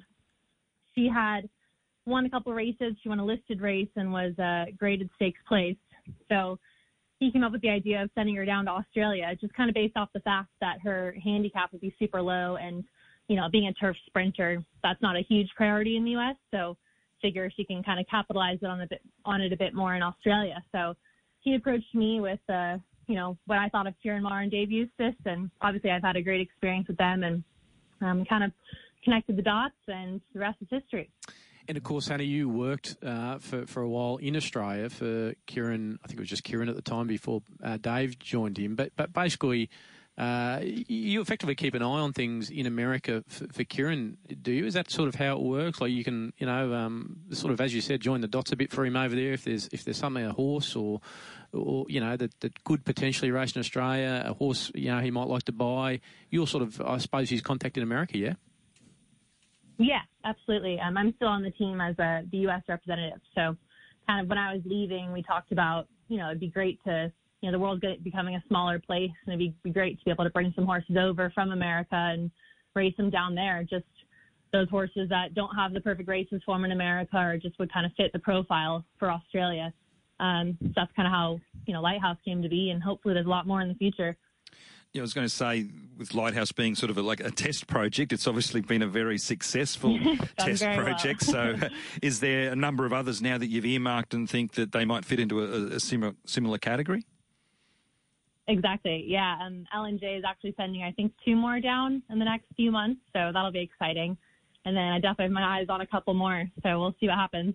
she 0.95 1.07
had 1.07 1.49
won 2.07 2.25
a 2.25 2.29
couple 2.29 2.53
races. 2.53 2.95
She 3.01 3.09
won 3.09 3.19
a 3.19 3.25
listed 3.25 3.61
race 3.61 3.89
and 3.95 4.11
was 4.11 4.33
a 4.39 4.65
graded 4.77 5.09
stakes 5.15 5.39
place. 5.47 5.77
So 6.29 6.57
he 7.19 7.31
came 7.31 7.43
up 7.43 7.51
with 7.51 7.61
the 7.61 7.69
idea 7.69 8.01
of 8.01 8.09
sending 8.15 8.35
her 8.35 8.45
down 8.45 8.65
to 8.65 8.71
Australia, 8.71 9.35
just 9.39 9.53
kind 9.53 9.69
of 9.69 9.73
based 9.73 9.97
off 9.97 10.09
the 10.13 10.19
fact 10.21 10.49
that 10.61 10.77
her 10.83 11.15
handicap 11.23 11.71
would 11.71 11.81
be 11.81 11.93
super 11.99 12.21
low 12.21 12.55
and, 12.55 12.83
you 13.27 13.35
know, 13.35 13.47
being 13.51 13.67
a 13.67 13.73
turf 13.73 13.95
sprinter, 14.05 14.63
that's 14.83 15.01
not 15.01 15.15
a 15.15 15.21
huge 15.21 15.49
priority 15.55 15.97
in 15.97 16.05
the 16.05 16.11
U.S. 16.11 16.35
So 16.51 16.77
figure 17.21 17.51
she 17.55 17.65
can 17.65 17.83
kind 17.83 17.99
of 17.99 18.05
capitalize 18.07 18.59
it 18.61 18.67
on 18.67 18.81
a 18.81 18.87
bit 18.87 19.01
on 19.25 19.41
it 19.41 19.51
a 19.51 19.57
bit 19.57 19.73
more 19.73 19.95
in 19.95 20.03
Australia. 20.03 20.63
So 20.71 20.93
he 21.39 21.55
approached 21.55 21.93
me 21.95 22.19
with, 22.21 22.39
uh, 22.49 22.77
you 23.07 23.15
know, 23.15 23.37
what 23.47 23.57
I 23.57 23.69
thought 23.69 23.87
of 23.87 23.95
Ciaron 24.03 24.21
Maher 24.21 24.41
and 24.41 24.51
Dave 24.51 24.71
Eustace, 24.71 25.15
and 25.25 25.49
obviously 25.61 25.91
I've 25.91 26.03
had 26.03 26.15
a 26.15 26.21
great 26.21 26.41
experience 26.41 26.87
with 26.87 26.97
them 26.97 27.23
and 27.23 27.43
um, 28.01 28.25
kind 28.25 28.43
of 28.43 28.51
connected 29.03 29.37
the 29.37 29.41
dots, 29.41 29.75
and 29.87 30.21
the 30.33 30.39
rest 30.39 30.57
is 30.61 30.67
history. 30.69 31.09
And 31.67 31.77
of 31.77 31.83
course, 31.83 32.07
Hannah, 32.07 32.23
you 32.23 32.47
worked 32.47 32.95
uh, 33.03 33.39
for, 33.39 33.65
for 33.65 33.81
a 33.81 33.89
while 33.89 34.17
in 34.17 34.35
Australia 34.37 34.89
for 34.89 35.33
Ciaron, 35.47 35.97
I 36.03 36.07
think 36.07 36.19
it 36.19 36.21
was 36.21 36.29
just 36.29 36.45
Ciaron 36.45 36.69
at 36.69 36.75
the 36.75 36.81
time 36.81 37.07
before 37.07 37.41
uh, 37.61 37.77
Dave 37.77 38.17
joined 38.19 38.57
him. 38.57 38.75
But 38.75 38.93
but 38.95 39.11
basically, 39.11 39.69
uh, 40.17 40.61
you 40.63 41.21
effectively 41.21 41.53
keep 41.55 41.75
an 41.75 41.83
eye 41.83 41.85
on 41.85 42.11
things 42.11 42.49
in 42.49 42.65
America 42.65 43.23
for, 43.27 43.47
for 43.47 43.63
Ciaron, 43.63 44.15
do 44.41 44.51
you? 44.51 44.65
Is 44.65 44.73
that 44.73 44.89
sort 44.89 45.09
of 45.09 45.15
how 45.15 45.35
it 45.35 45.41
works? 45.41 45.79
Like 45.79 45.91
you 45.91 46.03
can, 46.03 46.33
you 46.37 46.47
know, 46.47 46.73
um, 46.73 47.17
sort 47.31 47.53
of 47.53 47.61
as 47.61 47.75
you 47.75 47.81
said, 47.81 47.99
join 47.99 48.21
the 48.21 48.27
dots 48.27 48.51
a 48.51 48.55
bit 48.55 48.71
for 48.71 48.85
him 48.85 48.95
over 48.95 49.13
there. 49.13 49.33
If 49.33 49.43
there's 49.43 49.69
if 49.71 49.83
there's 49.83 49.97
something 49.97 50.25
a 50.25 50.33
horse 50.33 50.75
or 50.75 51.01
or 51.51 51.85
you 51.89 51.99
know 51.99 52.15
that, 52.15 52.39
that 52.39 52.63
could 52.63 52.85
potentially 52.85 53.29
race 53.29 53.55
in 53.55 53.59
Australia, 53.59 54.23
a 54.25 54.33
horse 54.33 54.71
you 54.73 54.89
know 54.89 54.99
he 55.01 55.11
might 55.11 55.27
like 55.27 55.43
to 55.43 55.51
buy, 55.51 55.99
you're 56.31 56.47
sort 56.47 56.63
of 56.63 56.81
I 56.81 56.97
suppose 56.97 57.29
he's 57.29 57.41
contacted 57.41 57.83
America, 57.83 58.17
yeah. 58.17 58.33
Yeah, 59.77 60.01
absolutely. 60.25 60.79
Um, 60.79 60.97
I'm 60.97 61.13
still 61.15 61.27
on 61.27 61.43
the 61.43 61.51
team 61.51 61.79
as 61.81 61.97
a 61.99 62.23
the 62.31 62.37
U.S. 62.39 62.63
representative. 62.67 63.19
So, 63.35 63.55
kind 64.07 64.21
of 64.21 64.27
when 64.27 64.37
I 64.37 64.53
was 64.53 64.61
leaving, 64.65 65.11
we 65.11 65.21
talked 65.21 65.51
about, 65.51 65.87
you 66.07 66.17
know, 66.17 66.27
it'd 66.27 66.39
be 66.39 66.47
great 66.47 66.79
to, 66.85 67.11
you 67.41 67.51
know, 67.51 67.51
the 67.51 67.59
world's 67.59 67.83
becoming 68.03 68.35
a 68.35 68.43
smaller 68.47 68.79
place, 68.79 69.11
and 69.25 69.33
it'd 69.33 69.39
be, 69.39 69.55
be 69.63 69.73
great 69.73 69.99
to 69.99 70.05
be 70.05 70.11
able 70.11 70.23
to 70.23 70.29
bring 70.29 70.51
some 70.55 70.65
horses 70.65 70.95
over 70.99 71.31
from 71.35 71.51
America 71.51 71.95
and 71.95 72.31
race 72.73 72.95
them 72.97 73.09
down 73.09 73.35
there. 73.35 73.63
Just 73.69 73.85
those 74.51 74.69
horses 74.69 75.09
that 75.09 75.35
don't 75.35 75.53
have 75.55 75.73
the 75.73 75.81
perfect 75.81 76.09
races 76.09 76.41
form 76.45 76.65
in 76.65 76.71
America, 76.71 77.17
or 77.17 77.37
just 77.37 77.59
would 77.59 77.71
kind 77.71 77.85
of 77.85 77.91
fit 77.97 78.11
the 78.13 78.19
profile 78.19 78.83
for 78.97 79.11
Australia. 79.11 79.71
Um, 80.19 80.57
so 80.61 80.69
that's 80.75 80.91
kind 80.95 81.07
of 81.07 81.11
how 81.11 81.39
you 81.67 81.73
know 81.73 81.81
Lighthouse 81.81 82.17
came 82.25 82.41
to 82.41 82.49
be, 82.49 82.71
and 82.71 82.81
hopefully 82.81 83.13
there's 83.13 83.27
a 83.27 83.29
lot 83.29 83.45
more 83.45 83.61
in 83.61 83.67
the 83.67 83.75
future. 83.75 84.17
Yeah, 84.93 85.01
I 85.01 85.03
was 85.03 85.13
going 85.13 85.27
to 85.27 85.33
say, 85.33 85.67
with 85.97 86.13
Lighthouse 86.13 86.51
being 86.51 86.73
sort 86.73 86.89
of 86.89 86.97
a, 86.97 87.01
like 87.01 87.19
a 87.19 87.29
test 87.29 87.67
project, 87.67 88.13
it's 88.13 88.25
obviously 88.25 88.61
been 88.61 88.81
a 88.81 88.87
very 88.87 89.17
successful 89.17 89.99
test 90.39 90.63
project. 90.63 91.23
Well. 91.27 91.57
so, 91.59 91.69
is 92.01 92.19
there 92.19 92.51
a 92.51 92.55
number 92.55 92.85
of 92.85 92.93
others 92.93 93.21
now 93.21 93.37
that 93.37 93.47
you've 93.47 93.65
earmarked 93.65 94.13
and 94.13 94.29
think 94.29 94.53
that 94.53 94.71
they 94.71 94.85
might 94.85 95.05
fit 95.05 95.19
into 95.19 95.43
a, 95.43 95.75
a 95.75 95.79
similar 95.79 96.15
similar 96.25 96.57
category? 96.57 97.05
Exactly. 98.47 99.03
Yeah. 99.07 99.37
Um, 99.45 99.65
LNJ 99.75 100.19
is 100.19 100.23
actually 100.25 100.55
sending, 100.57 100.83
I 100.83 100.91
think, 100.93 101.11
two 101.25 101.35
more 101.35 101.59
down 101.59 102.01
in 102.09 102.17
the 102.17 102.25
next 102.25 102.45
few 102.55 102.71
months, 102.71 103.01
so 103.13 103.31
that'll 103.33 103.51
be 103.51 103.59
exciting. 103.59 104.17
And 104.65 104.75
then 104.75 104.83
I 104.83 104.99
definitely 104.99 105.25
have 105.25 105.31
my 105.33 105.59
eyes 105.59 105.67
on 105.69 105.81
a 105.81 105.87
couple 105.87 106.13
more, 106.13 106.49
so 106.63 106.79
we'll 106.79 106.95
see 106.99 107.07
what 107.07 107.17
happens. 107.17 107.53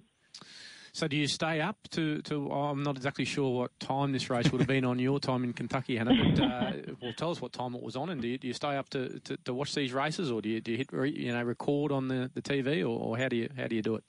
So 0.94 1.08
do 1.08 1.16
you 1.16 1.26
stay 1.26 1.62
up 1.62 1.78
to, 1.92 2.20
to 2.22 2.50
oh, 2.52 2.64
I'm 2.64 2.82
not 2.82 2.96
exactly 2.96 3.24
sure 3.24 3.50
what 3.50 3.80
time 3.80 4.12
this 4.12 4.28
race 4.28 4.52
would 4.52 4.60
have 4.60 4.68
been 4.68 4.84
on 4.84 4.98
your 4.98 5.18
time 5.18 5.42
in 5.42 5.54
Kentucky, 5.54 5.96
Hannah, 5.96 6.14
but 6.14 6.42
uh, 6.42 6.72
well, 7.02 7.12
tell 7.16 7.30
us 7.30 7.40
what 7.40 7.54
time 7.54 7.74
it 7.74 7.82
was 7.82 7.96
on, 7.96 8.10
and 8.10 8.20
do 8.20 8.28
you, 8.28 8.36
do 8.36 8.46
you 8.46 8.52
stay 8.52 8.76
up 8.76 8.90
to, 8.90 9.18
to, 9.20 9.38
to, 9.38 9.54
watch 9.54 9.74
these 9.74 9.94
races, 9.94 10.30
or 10.30 10.42
do 10.42 10.50
you, 10.50 10.60
do 10.60 10.72
you 10.72 10.76
hit 10.76 10.92
you 11.16 11.32
know 11.32 11.42
record 11.42 11.92
on 11.92 12.08
the, 12.08 12.30
the 12.34 12.42
TV, 12.42 12.82
or, 12.82 12.88
or 12.88 13.16
how 13.16 13.28
do 13.28 13.36
you 13.36 13.48
how 13.56 13.66
do 13.66 13.74
you 13.74 13.80
do 13.80 13.94
it? 13.94 14.04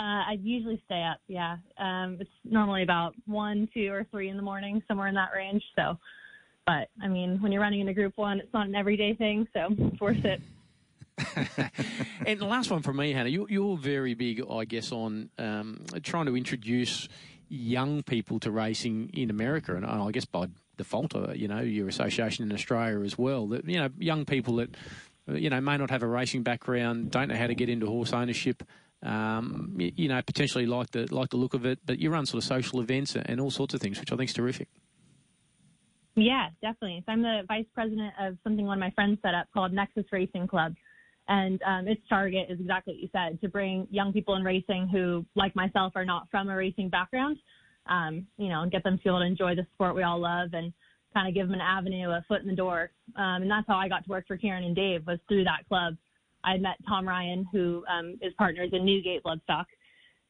Uh, 0.00 0.26
I 0.30 0.38
usually 0.42 0.82
stay 0.86 1.04
up. 1.04 1.18
Yeah, 1.28 1.58
um, 1.78 2.16
it's 2.18 2.30
normally 2.44 2.82
about 2.82 3.14
one, 3.26 3.68
two, 3.72 3.92
or 3.92 4.04
three 4.10 4.30
in 4.30 4.36
the 4.36 4.42
morning, 4.42 4.82
somewhere 4.88 5.06
in 5.06 5.14
that 5.14 5.30
range. 5.32 5.62
So, 5.76 5.96
but 6.66 6.88
I 7.00 7.06
mean, 7.06 7.40
when 7.40 7.52
you're 7.52 7.62
running 7.62 7.80
in 7.80 7.88
a 7.88 7.94
group 7.94 8.14
one, 8.16 8.40
it's 8.40 8.52
not 8.52 8.66
an 8.66 8.74
everyday 8.74 9.14
thing, 9.14 9.46
so 9.54 9.68
it's 9.78 10.00
worth 10.00 10.24
it. 10.24 10.40
and 12.26 12.40
the 12.40 12.46
last 12.46 12.70
one 12.70 12.82
from 12.82 12.96
me, 12.96 13.12
Hannah, 13.12 13.28
you, 13.28 13.46
you're 13.50 13.76
very 13.76 14.14
big, 14.14 14.42
I 14.50 14.64
guess, 14.64 14.92
on 14.92 15.30
um, 15.38 15.84
trying 16.02 16.26
to 16.26 16.36
introduce 16.36 17.08
young 17.48 18.02
people 18.02 18.38
to 18.40 18.50
racing 18.50 19.10
in 19.14 19.30
America, 19.30 19.74
and 19.74 19.84
I 19.84 20.10
guess 20.10 20.24
by 20.24 20.48
default, 20.76 21.14
uh, 21.14 21.32
you 21.32 21.48
know, 21.48 21.60
your 21.60 21.88
association 21.88 22.44
in 22.44 22.52
Australia 22.52 23.00
as 23.04 23.18
well. 23.18 23.46
That 23.48 23.68
you 23.68 23.78
know, 23.78 23.88
young 23.98 24.24
people 24.24 24.56
that 24.56 24.76
you 25.26 25.50
know 25.50 25.60
may 25.60 25.76
not 25.76 25.90
have 25.90 26.02
a 26.02 26.06
racing 26.06 26.42
background, 26.42 27.10
don't 27.10 27.28
know 27.28 27.36
how 27.36 27.46
to 27.46 27.54
get 27.54 27.68
into 27.68 27.86
horse 27.86 28.12
ownership. 28.12 28.62
Um, 29.00 29.76
you 29.78 30.08
know, 30.08 30.20
potentially 30.22 30.66
like 30.66 30.90
the 30.90 31.12
like 31.14 31.30
the 31.30 31.36
look 31.36 31.54
of 31.54 31.64
it, 31.64 31.78
but 31.84 31.98
you 31.98 32.10
run 32.10 32.26
sort 32.26 32.42
of 32.42 32.48
social 32.48 32.80
events 32.80 33.16
and 33.16 33.40
all 33.40 33.50
sorts 33.50 33.74
of 33.74 33.80
things, 33.80 34.00
which 34.00 34.12
I 34.12 34.16
think 34.16 34.30
is 34.30 34.34
terrific. 34.34 34.68
Yeah, 36.16 36.48
definitely. 36.60 37.04
So 37.06 37.12
I'm 37.12 37.22
the 37.22 37.42
vice 37.46 37.66
president 37.74 38.12
of 38.20 38.36
something 38.42 38.66
one 38.66 38.78
of 38.78 38.80
my 38.80 38.90
friends 38.90 39.18
set 39.22 39.34
up 39.34 39.46
called 39.54 39.72
Nexus 39.72 40.04
Racing 40.10 40.48
Club. 40.48 40.74
And 41.28 41.60
um, 41.62 41.86
its 41.86 42.00
target 42.08 42.46
is 42.48 42.58
exactly 42.58 42.94
what 42.94 43.02
you 43.02 43.08
said 43.12 43.40
to 43.42 43.48
bring 43.48 43.86
young 43.90 44.12
people 44.12 44.36
in 44.36 44.42
racing 44.42 44.88
who, 44.88 45.26
like 45.34 45.54
myself, 45.54 45.92
are 45.94 46.04
not 46.04 46.26
from 46.30 46.48
a 46.48 46.56
racing 46.56 46.88
background, 46.88 47.36
um, 47.86 48.26
you 48.38 48.48
know, 48.48 48.62
and 48.62 48.72
get 48.72 48.82
them 48.82 48.96
to 48.96 49.02
be 49.02 49.10
able 49.10 49.20
to 49.20 49.26
enjoy 49.26 49.54
the 49.54 49.66
sport 49.74 49.94
we 49.94 50.02
all 50.02 50.18
love 50.18 50.50
and 50.54 50.72
kind 51.12 51.28
of 51.28 51.34
give 51.34 51.46
them 51.46 51.54
an 51.54 51.60
avenue, 51.60 52.08
a 52.10 52.24
foot 52.28 52.40
in 52.40 52.48
the 52.48 52.54
door. 52.54 52.90
Um, 53.16 53.42
and 53.42 53.50
that's 53.50 53.66
how 53.66 53.76
I 53.76 53.88
got 53.88 54.04
to 54.04 54.10
work 54.10 54.26
for 54.26 54.36
Kieran 54.38 54.64
and 54.64 54.74
Dave 54.74 55.06
was 55.06 55.18
through 55.28 55.44
that 55.44 55.68
club. 55.68 55.96
I 56.44 56.56
met 56.56 56.76
Tom 56.88 57.06
Ryan, 57.06 57.46
who 57.52 57.84
um, 57.92 58.18
is 58.22 58.32
partners 58.38 58.70
in 58.72 58.86
Newgate 58.86 59.22
Bloodstock, 59.22 59.66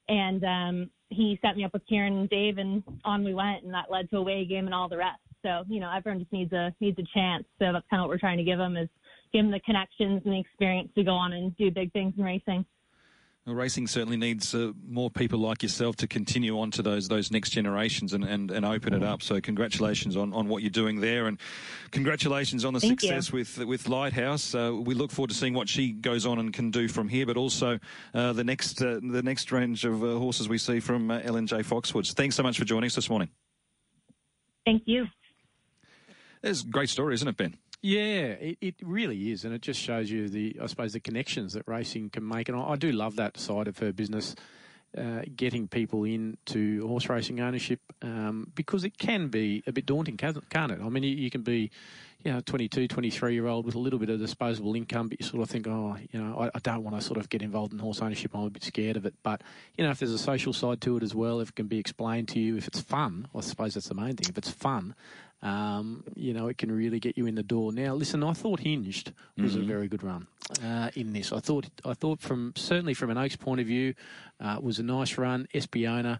and 0.08 0.42
um, 0.42 0.90
he 1.10 1.38
set 1.42 1.56
me 1.56 1.64
up 1.64 1.74
with 1.74 1.86
Kieran 1.86 2.16
and 2.16 2.30
Dave, 2.30 2.58
and 2.58 2.82
on 3.04 3.24
we 3.24 3.34
went, 3.34 3.64
and 3.64 3.72
that 3.74 3.90
led 3.90 4.10
to 4.10 4.16
a 4.16 4.22
weigh 4.22 4.46
game 4.46 4.66
and 4.66 4.74
all 4.74 4.88
the 4.88 4.96
rest. 4.96 5.20
So 5.42 5.64
you 5.68 5.80
know, 5.80 5.92
everyone 5.94 6.18
just 6.18 6.32
needs 6.32 6.52
a 6.52 6.74
needs 6.80 6.98
a 6.98 7.04
chance. 7.14 7.44
So 7.58 7.72
that's 7.72 7.86
kind 7.90 8.00
of 8.00 8.04
what 8.04 8.08
we're 8.08 8.18
trying 8.18 8.38
to 8.38 8.44
give 8.44 8.58
them 8.58 8.76
is 8.76 8.88
give 9.32 9.44
them 9.44 9.50
the 9.50 9.60
connections 9.60 10.22
and 10.24 10.34
the 10.34 10.40
experience 10.40 10.90
to 10.94 11.04
go 11.04 11.12
on 11.12 11.32
and 11.32 11.56
do 11.56 11.70
big 11.70 11.92
things 11.92 12.14
in 12.16 12.24
racing. 12.24 12.64
Well, 13.48 13.54
racing 13.54 13.86
certainly 13.86 14.18
needs 14.18 14.54
uh, 14.54 14.72
more 14.86 15.10
people 15.10 15.38
like 15.38 15.62
yourself 15.62 15.96
to 15.96 16.06
continue 16.06 16.60
on 16.60 16.70
to 16.72 16.82
those 16.82 17.08
those 17.08 17.30
next 17.30 17.48
generations 17.48 18.12
and, 18.12 18.22
and, 18.22 18.50
and 18.50 18.66
open 18.66 18.92
it 18.92 19.02
up. 19.02 19.22
So 19.22 19.40
congratulations 19.40 20.18
on, 20.18 20.34
on 20.34 20.48
what 20.48 20.62
you're 20.62 20.68
doing 20.68 21.00
there, 21.00 21.28
and 21.28 21.40
congratulations 21.90 22.66
on 22.66 22.74
the 22.74 22.80
Thank 22.80 23.00
success 23.00 23.32
you. 23.32 23.38
with 23.38 23.56
with 23.64 23.88
Lighthouse. 23.88 24.54
Uh, 24.54 24.74
we 24.78 24.92
look 24.92 25.10
forward 25.10 25.30
to 25.30 25.34
seeing 25.34 25.54
what 25.54 25.66
she 25.66 25.92
goes 25.92 26.26
on 26.26 26.38
and 26.38 26.52
can 26.52 26.70
do 26.70 26.88
from 26.88 27.08
here, 27.08 27.24
but 27.24 27.38
also 27.38 27.78
uh, 28.12 28.34
the 28.34 28.44
next 28.44 28.82
uh, 28.82 29.00
the 29.02 29.22
next 29.22 29.50
range 29.50 29.86
of 29.86 30.04
uh, 30.04 30.18
horses 30.18 30.46
we 30.46 30.58
see 30.58 30.78
from 30.78 31.10
uh, 31.10 31.20
LNJ 31.20 31.64
Foxwoods. 31.64 32.12
Thanks 32.12 32.36
so 32.36 32.42
much 32.42 32.58
for 32.58 32.66
joining 32.66 32.88
us 32.88 32.96
this 32.96 33.08
morning. 33.08 33.30
Thank 34.66 34.82
you. 34.84 35.06
It's 36.42 36.64
a 36.64 36.66
great 36.66 36.90
story, 36.90 37.14
isn't 37.14 37.28
it, 37.28 37.36
Ben? 37.38 37.56
Yeah, 37.80 38.34
it, 38.40 38.58
it 38.60 38.74
really 38.82 39.30
is, 39.30 39.44
and 39.44 39.54
it 39.54 39.62
just 39.62 39.80
shows 39.80 40.10
you 40.10 40.28
the, 40.28 40.56
I 40.60 40.66
suppose, 40.66 40.92
the 40.92 41.00
connections 41.00 41.52
that 41.52 41.62
racing 41.68 42.10
can 42.10 42.26
make. 42.26 42.48
And 42.48 42.58
I, 42.58 42.70
I 42.70 42.76
do 42.76 42.90
love 42.90 43.16
that 43.16 43.38
side 43.38 43.68
of 43.68 43.78
her 43.78 43.92
business, 43.92 44.34
uh, 44.96 45.22
getting 45.36 45.68
people 45.68 46.02
into 46.02 46.86
horse 46.88 47.08
racing 47.08 47.40
ownership, 47.40 47.80
um, 48.02 48.50
because 48.56 48.82
it 48.82 48.98
can 48.98 49.28
be 49.28 49.62
a 49.66 49.72
bit 49.72 49.86
daunting, 49.86 50.16
can't 50.16 50.36
it? 50.36 50.80
I 50.82 50.88
mean, 50.88 51.04
you, 51.04 51.14
you 51.14 51.30
can 51.30 51.42
be, 51.42 51.70
you 52.24 52.32
know, 52.32 52.40
22, 52.40 52.88
23 52.88 53.32
year 53.32 53.46
old 53.46 53.64
with 53.64 53.76
a 53.76 53.78
little 53.78 54.00
bit 54.00 54.10
of 54.10 54.18
disposable 54.18 54.74
income, 54.74 55.06
but 55.06 55.20
you 55.20 55.26
sort 55.26 55.44
of 55.44 55.48
think, 55.48 55.68
oh, 55.68 55.96
you 56.10 56.20
know, 56.20 56.36
I, 56.36 56.46
I 56.52 56.58
don't 56.58 56.82
want 56.82 56.96
to 56.96 57.02
sort 57.02 57.18
of 57.20 57.28
get 57.28 57.42
involved 57.42 57.72
in 57.72 57.78
horse 57.78 58.02
ownership. 58.02 58.32
I'm 58.34 58.42
a 58.42 58.50
bit 58.50 58.64
scared 58.64 58.96
of 58.96 59.06
it. 59.06 59.14
But, 59.22 59.42
you 59.76 59.84
know, 59.84 59.90
if 59.90 60.00
there's 60.00 60.10
a 60.10 60.18
social 60.18 60.52
side 60.52 60.80
to 60.80 60.96
it 60.96 61.04
as 61.04 61.14
well, 61.14 61.38
if 61.38 61.50
it 61.50 61.54
can 61.54 61.68
be 61.68 61.78
explained 61.78 62.26
to 62.30 62.40
you, 62.40 62.56
if 62.56 62.66
it's 62.66 62.80
fun, 62.80 63.28
I 63.36 63.40
suppose 63.42 63.74
that's 63.74 63.86
the 63.86 63.94
main 63.94 64.16
thing. 64.16 64.28
If 64.28 64.36
it's 64.36 64.50
fun, 64.50 64.96
um, 65.42 66.04
you 66.16 66.32
know, 66.32 66.48
it 66.48 66.58
can 66.58 66.72
really 66.72 66.98
get 66.98 67.16
you 67.16 67.26
in 67.26 67.34
the 67.34 67.42
door. 67.42 67.72
Now, 67.72 67.94
listen, 67.94 68.24
I 68.24 68.32
thought 68.32 68.60
Hinged 68.60 69.12
was 69.36 69.52
mm-hmm. 69.52 69.62
a 69.62 69.64
very 69.64 69.88
good 69.88 70.02
run 70.02 70.26
uh, 70.64 70.90
in 70.96 71.12
this. 71.12 71.32
I 71.32 71.38
thought, 71.38 71.68
I 71.84 71.94
thought 71.94 72.20
from 72.20 72.52
certainly 72.56 72.94
from 72.94 73.10
an 73.10 73.18
Oaks 73.18 73.36
point 73.36 73.60
of 73.60 73.66
view, 73.66 73.94
uh, 74.40 74.58
was 74.60 74.78
a 74.78 74.82
nice 74.82 75.16
run. 75.16 75.46
Espiona, 75.54 76.18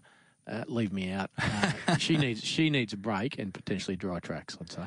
uh, 0.49 0.63
leave 0.67 0.93
me 0.93 1.11
out. 1.11 1.31
Uh, 1.37 1.97
she 1.97 2.17
needs 2.17 2.43
she 2.43 2.69
needs 2.69 2.93
a 2.93 2.97
break 2.97 3.37
and 3.37 3.53
potentially 3.53 3.97
dry 3.97 4.19
tracks. 4.19 4.57
I'd 4.59 4.71
say. 4.71 4.83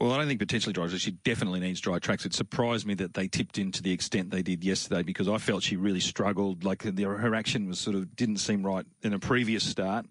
Well, 0.00 0.12
I 0.12 0.16
don't 0.16 0.28
think 0.28 0.40
potentially 0.40 0.72
dry 0.72 0.86
tracks. 0.86 1.02
She 1.02 1.10
definitely 1.10 1.60
needs 1.60 1.78
dry 1.78 1.98
tracks. 1.98 2.24
It 2.24 2.32
surprised 2.32 2.86
me 2.86 2.94
that 2.94 3.12
they 3.12 3.28
tipped 3.28 3.58
in 3.58 3.70
to 3.72 3.82
the 3.82 3.92
extent 3.92 4.30
they 4.30 4.42
did 4.42 4.64
yesterday 4.64 5.02
because 5.02 5.28
I 5.28 5.36
felt 5.36 5.62
she 5.62 5.76
really 5.76 6.00
struggled. 6.00 6.64
Like 6.64 6.82
the, 6.82 7.02
her 7.02 7.34
action 7.34 7.68
was 7.68 7.78
sort 7.78 7.96
of 7.96 8.16
didn't 8.16 8.38
seem 8.38 8.64
right 8.64 8.86
in 9.02 9.12
a 9.12 9.18
previous 9.18 9.62
start. 9.62 10.06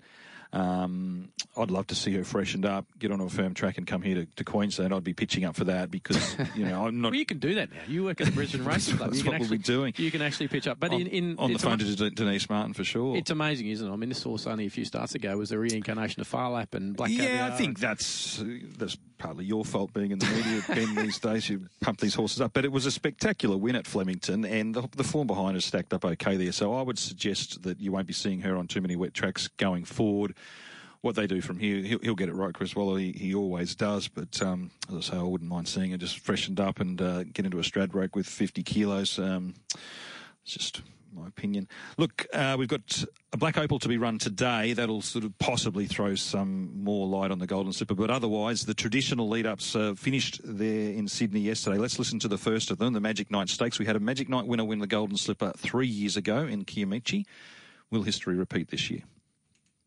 Um, 0.51 1.29
I'd 1.55 1.69
love 1.69 1.88
to 1.88 1.95
see 1.95 2.13
her 2.13 2.23
freshened 2.23 2.65
up, 2.65 2.85
get 2.97 3.12
on 3.12 3.21
a 3.21 3.29
firm 3.29 3.53
track, 3.53 3.77
and 3.77 3.85
come 3.85 4.01
here 4.01 4.15
to, 4.15 4.25
to 4.25 4.43
Queensland. 4.43 4.93
I'd 4.93 5.03
be 5.03 5.13
pitching 5.13 5.45
up 5.45 5.55
for 5.55 5.65
that 5.65 5.91
because 5.91 6.35
you 6.55 6.65
know 6.65 6.88
I'm 6.88 7.01
not. 7.01 7.12
well, 7.12 7.19
you 7.19 7.25
can 7.25 7.38
do 7.39 7.55
that 7.55 7.71
now. 7.71 7.81
You 7.88 8.05
work 8.05 8.19
at 8.21 8.27
the 8.27 8.33
Brisbane 8.33 8.65
Racing 8.65 8.97
Club. 8.97 9.09
That's 9.09 9.19
you 9.19 9.23
can 9.23 9.33
what 9.33 9.41
actually, 9.41 9.49
we'll 9.49 9.59
be 9.59 9.63
doing. 9.63 9.93
You 9.97 10.12
can 10.12 10.21
actually 10.21 10.47
pitch 10.47 10.67
up, 10.67 10.79
but 10.79 10.91
on, 10.91 11.01
in, 11.01 11.07
in 11.07 11.35
on 11.38 11.53
the 11.53 11.59
phone 11.59 11.77
to 11.77 12.09
Denise 12.09 12.49
Martin 12.49 12.73
for 12.73 12.83
sure. 12.83 13.15
It's 13.15 13.29
amazing, 13.29 13.67
isn't 13.67 13.88
it? 13.88 13.91
I 13.91 13.95
mean, 13.95 14.09
this 14.09 14.23
horse 14.23 14.47
only 14.47 14.65
a 14.65 14.69
few 14.69 14.85
starts 14.85 15.13
ago 15.13 15.38
was 15.38 15.49
the 15.49 15.59
reincarnation 15.59 16.21
of 16.21 16.27
Phar 16.27 16.49
Lap 16.49 16.73
and 16.73 16.95
Black. 16.95 17.12
Yeah, 17.12 17.25
Caviar 17.25 17.51
I 17.51 17.55
think 17.55 17.79
that's 17.79 18.41
that's 18.77 18.97
partly 19.19 19.45
your 19.45 19.63
fault 19.63 19.93
being 19.93 20.12
in 20.12 20.17
the 20.17 20.25
media, 20.25 20.63
Ben. 20.67 20.95
these 20.95 21.19
days, 21.19 21.47
you 21.47 21.67
pump 21.82 21.99
these 21.99 22.15
horses 22.15 22.41
up, 22.41 22.53
but 22.53 22.65
it 22.65 22.71
was 22.71 22.88
a 22.88 22.91
spectacular 22.91 23.58
win 23.58 23.75
at 23.75 23.86
Flemington, 23.86 24.43
and 24.45 24.73
the, 24.73 24.89
the 24.95 25.03
form 25.03 25.27
behind 25.27 25.55
has 25.55 25.65
stacked 25.65 25.93
up 25.93 26.03
okay 26.03 26.38
there. 26.38 26.51
So 26.51 26.73
I 26.73 26.82
would 26.82 26.97
suggest 26.97 27.62
that 27.63 27.79
you 27.79 27.91
won't 27.91 28.08
be 28.08 28.13
seeing 28.13 28.41
her 28.41 28.58
on 28.58 28.67
too 28.67 28.82
many 28.82 28.95
wet 28.95 29.13
tracks 29.13 29.47
going 29.47 29.86
forward 29.86 30.34
what 31.01 31.15
they 31.15 31.27
do 31.27 31.41
from 31.41 31.60
here, 31.60 31.82
he'll, 31.82 31.99
he'll 31.99 32.15
get 32.15 32.29
it 32.29 32.36
right, 32.36 32.53
Chris 32.53 32.75
Waller. 32.75 32.99
He, 32.99 33.12
he 33.13 33.34
always 33.34 33.75
does. 33.75 34.08
But 34.08 34.41
um, 34.41 34.71
as 34.89 34.95
I 34.95 35.12
say, 35.12 35.17
I 35.17 35.23
wouldn't 35.23 35.49
mind 35.49 35.67
seeing 35.67 35.91
her 35.91 35.97
just 35.97 36.19
freshened 36.19 36.60
up 36.60 36.79
and 36.79 37.01
uh, 37.01 37.23
get 37.23 37.45
into 37.45 37.60
a 37.60 37.62
Stradbroke 37.62 38.15
with 38.15 38.27
50 38.27 38.63
kilos. 38.63 39.17
Um, 39.17 39.53
it's 40.43 40.53
just 40.53 40.82
my 41.13 41.27
opinion. 41.27 41.67
Look, 41.97 42.25
uh, 42.33 42.55
we've 42.57 42.67
got 42.67 43.03
a 43.33 43.37
black 43.37 43.57
opal 43.57 43.79
to 43.79 43.87
be 43.87 43.97
run 43.97 44.17
today. 44.17 44.73
That'll 44.73 45.01
sort 45.01 45.25
of 45.25 45.37
possibly 45.39 45.85
throw 45.85 46.15
some 46.15 46.83
more 46.83 47.07
light 47.07 47.31
on 47.31 47.39
the 47.39 47.47
Golden 47.47 47.73
Slipper. 47.73 47.95
But 47.95 48.09
otherwise, 48.09 48.65
the 48.65 48.73
traditional 48.73 49.29
lead 49.29 49.45
ups 49.45 49.75
uh, 49.75 49.93
finished 49.95 50.41
there 50.43 50.91
in 50.91 51.07
Sydney 51.07 51.41
yesterday. 51.41 51.77
Let's 51.77 51.99
listen 51.99 52.19
to 52.19 52.27
the 52.27 52.37
first 52.37 52.71
of 52.71 52.77
them, 52.77 52.93
the 52.93 52.99
Magic 52.99 53.31
Night 53.31 53.49
Stakes. 53.49 53.79
We 53.79 53.85
had 53.85 53.95
a 53.95 53.99
Magic 53.99 54.29
Night 54.29 54.47
winner 54.47 54.65
win 54.65 54.79
the 54.79 54.87
Golden 54.87 55.17
Slipper 55.17 55.53
three 55.57 55.87
years 55.87 56.17
ago 56.17 56.39
in 56.39 56.65
Kiamichi. 56.65 57.25
Will 57.91 58.03
history 58.03 58.35
repeat 58.35 58.69
this 58.69 58.89
year? 58.89 59.01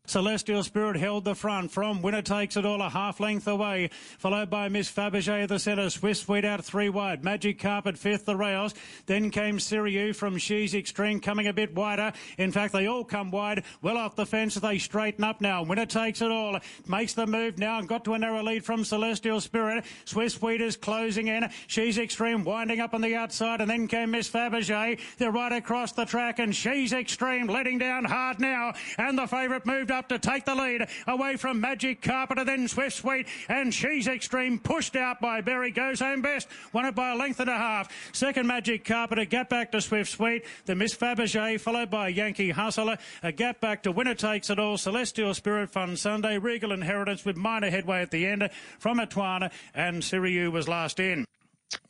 Celestial 0.05 0.63
Spirit 0.63 0.97
held 0.97 1.23
the 1.23 1.33
front 1.33 1.71
from 1.71 2.01
Winner 2.01 2.21
Takes 2.21 2.57
It 2.57 2.65
All 2.65 2.81
a 2.81 2.89
half 2.89 3.21
length 3.21 3.47
away, 3.47 3.89
followed 4.17 4.49
by 4.49 4.67
Miss 4.67 4.91
Fabergé 4.91 5.47
the 5.47 5.57
centre. 5.57 5.89
Swiss 5.89 6.19
Sweet 6.19 6.43
out 6.43 6.63
three 6.63 6.89
wide. 6.89 7.23
Magic 7.23 7.57
Carpet 7.57 7.97
fifth, 7.97 8.25
the 8.25 8.35
rails. 8.35 8.73
Then 9.05 9.31
came 9.31 9.59
Siriu 9.59 10.13
from 10.13 10.37
She's 10.37 10.75
Extreme 10.75 11.21
coming 11.21 11.47
a 11.47 11.53
bit 11.53 11.73
wider. 11.73 12.11
In 12.37 12.51
fact, 12.51 12.73
they 12.73 12.85
all 12.85 13.05
come 13.05 13.31
wide. 13.31 13.63
Well 13.81 13.97
off 13.97 14.17
the 14.17 14.25
fence, 14.25 14.55
they 14.55 14.77
straighten 14.77 15.23
up 15.23 15.39
now. 15.39 15.63
Winner 15.63 15.85
Takes 15.85 16.21
It 16.21 16.31
All 16.31 16.59
makes 16.85 17.13
the 17.13 17.25
move 17.25 17.57
now 17.57 17.79
and 17.79 17.87
got 17.87 18.03
to 18.03 18.13
a 18.13 18.19
narrow 18.19 18.43
lead 18.43 18.65
from 18.65 18.83
Celestial 18.83 19.39
Spirit. 19.39 19.85
Swiss 20.03 20.33
Sweet 20.33 20.59
is 20.59 20.75
closing 20.75 21.29
in. 21.29 21.49
She's 21.67 21.97
Extreme 21.97 22.43
winding 22.43 22.81
up 22.81 22.93
on 22.93 22.99
the 22.99 23.15
outside, 23.15 23.61
and 23.61 23.69
then 23.69 23.87
came 23.87 24.11
Miss 24.11 24.29
Fabergé. 24.29 24.99
They're 25.17 25.31
right 25.31 25.53
across 25.53 25.93
the 25.93 26.03
track, 26.03 26.39
and 26.39 26.53
She's 26.53 26.91
Extreme 26.91 27.47
letting 27.47 27.77
down 27.77 28.03
hard 28.03 28.41
now. 28.41 28.73
And 28.97 29.17
the 29.17 29.27
favourite 29.27 29.65
moved 29.65 29.92
up 29.93 30.09
to 30.09 30.19
take 30.19 30.43
the 30.43 30.55
lead. 30.55 30.87
Away 31.07 31.37
from 31.37 31.61
Magic 31.61 32.01
Carpenter, 32.01 32.43
then 32.43 32.67
Swift 32.67 32.97
Sweet, 32.97 33.27
and 33.47 33.73
She's 33.73 34.07
Extreme 34.07 34.59
pushed 34.59 34.97
out 34.97 35.21
by 35.21 35.39
Berry 35.39 35.71
Goes 35.71 36.01
Home 36.01 36.21
Best, 36.21 36.47
won 36.73 36.85
it 36.85 36.95
by 36.95 37.11
a 37.11 37.15
length 37.15 37.39
and 37.39 37.49
a 37.49 37.57
half. 37.57 37.89
Second 38.11 38.47
Magic 38.47 38.83
Carpenter, 38.83 39.25
gap 39.25 39.49
back 39.49 39.71
to 39.71 39.79
Swift 39.79 40.11
Sweet, 40.11 40.43
the 40.65 40.75
Miss 40.75 40.95
Fabergé, 40.95 41.59
followed 41.59 41.89
by 41.89 42.09
Yankee 42.09 42.49
Hustler, 42.49 42.97
a 43.21 43.31
gap 43.31 43.61
back 43.61 43.83
to 43.83 43.91
Winner 43.91 44.15
Takes 44.15 44.49
It 44.49 44.59
All, 44.59 44.77
Celestial 44.77 45.33
Spirit 45.33 45.69
Fun 45.69 45.95
Sunday, 45.95 46.37
Regal 46.37 46.71
Inheritance 46.71 47.23
with 47.23 47.37
minor 47.37 47.69
headway 47.69 48.01
at 48.01 48.11
the 48.11 48.25
end. 48.25 48.49
From 48.79 48.97
Atwana, 48.97 49.51
and 49.73 50.01
Siriu 50.01 50.51
was 50.51 50.67
last 50.67 50.99
in. 50.99 51.25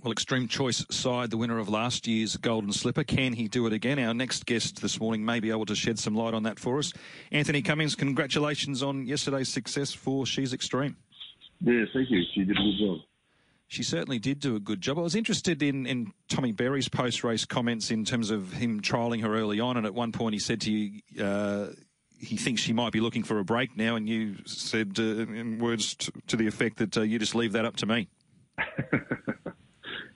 Well, 0.02 0.12
Extreme 0.12 0.48
Choice 0.48 0.86
side, 0.90 1.32
the 1.32 1.38
winner 1.38 1.60
of 1.60 1.70
last 1.70 2.08
year's 2.08 2.38
Golden 2.38 2.72
Slipper. 2.72 3.04
Can 3.04 3.34
he 3.34 3.48
do 3.48 3.66
it 3.68 3.74
again? 3.74 4.00
Our 4.00 4.14
next 4.14 4.46
guest 4.46 4.82
this 4.82 5.00
morning 5.00 5.26
may 5.26 5.40
be 5.40 5.50
able 5.50 5.66
to 5.66 5.76
shed 5.76 6.00
some 6.00 6.16
light 6.16 6.34
on 6.34 6.44
that 6.44 6.60
for 6.60 6.80
us. 6.80 6.94
Anthony 7.32 7.62
Cummings, 7.62 7.96
congratulations 7.96 8.84
on 8.84 9.06
yesterday's 9.06 9.50
success 9.50 9.94
for 9.94 10.26
She's 10.26 10.54
Extreme. 10.54 10.98
Yeah, 11.62 11.86
thank 11.94 12.10
you. 12.10 12.22
She 12.34 12.44
did 12.44 12.58
a 12.58 12.62
good 12.62 12.78
job. 12.80 12.98
She 13.68 13.84
certainly 13.84 14.20
did 14.20 14.40
do 14.40 14.56
a 14.56 14.60
good 14.60 14.82
job. 14.82 15.00
I 15.00 15.02
was 15.02 15.16
interested 15.16 15.64
in, 15.64 15.88
in 15.88 16.12
Tommy 16.30 16.52
Berry's 16.52 16.90
post 16.90 17.24
race 17.24 17.46
comments 17.46 17.90
in 17.90 18.06
terms 18.06 18.30
of 18.30 18.54
him 18.54 18.82
trialling 18.82 19.22
her 19.22 19.36
early 19.36 19.60
on, 19.60 19.78
and 19.78 19.86
at 19.86 19.94
one 19.94 20.12
point 20.12 20.34
he 20.34 20.40
said 20.40 20.62
to 20.62 20.72
you, 20.72 21.02
uh, 21.20 21.68
he 22.20 22.38
thinks 22.38 22.62
she 22.62 22.74
might 22.74 22.92
be 22.92 23.00
looking 23.00 23.24
for 23.24 23.40
a 23.40 23.44
break 23.44 23.76
now, 23.76 23.96
and 23.96 24.08
you 24.08 24.36
said 24.46 24.94
uh, 25.00 25.02
in 25.02 25.60
words 25.60 25.96
to, 25.96 26.12
to, 26.28 26.38
the 26.38 26.48
effect 26.48 26.78
that 26.78 26.98
uh, 26.98 27.02
you 27.02 27.18
just 27.18 27.36
leave 27.36 27.54
that 27.54 27.66
up 27.66 27.76
to 27.78 27.86
me. 27.86 28.08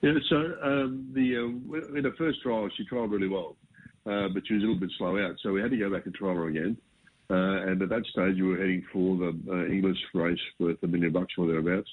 Yeah, 0.00 0.12
so 0.28 0.36
um, 0.62 1.10
the 1.12 1.36
uh, 1.36 1.96
in 1.96 2.02
the 2.04 2.14
first 2.16 2.40
trial 2.42 2.68
she 2.76 2.84
trialled 2.86 3.10
really 3.10 3.28
well, 3.28 3.56
uh, 4.06 4.28
but 4.32 4.46
she 4.46 4.54
was 4.54 4.62
a 4.62 4.66
little 4.66 4.80
bit 4.80 4.92
slow 4.96 5.18
out, 5.18 5.36
so 5.42 5.52
we 5.52 5.60
had 5.60 5.72
to 5.72 5.76
go 5.76 5.90
back 5.90 6.06
and 6.06 6.14
trial 6.14 6.34
her 6.34 6.46
again. 6.46 6.76
Uh, 7.30 7.66
and 7.66 7.82
at 7.82 7.88
that 7.90 8.06
stage, 8.06 8.36
we 8.36 8.42
were 8.42 8.56
heading 8.56 8.82
for 8.92 9.16
the 9.16 9.38
uh, 9.50 9.66
English 9.66 9.98
race 10.14 10.38
worth 10.58 10.82
a 10.82 10.86
million 10.86 11.12
bucks 11.12 11.34
or 11.36 11.46
thereabouts. 11.46 11.90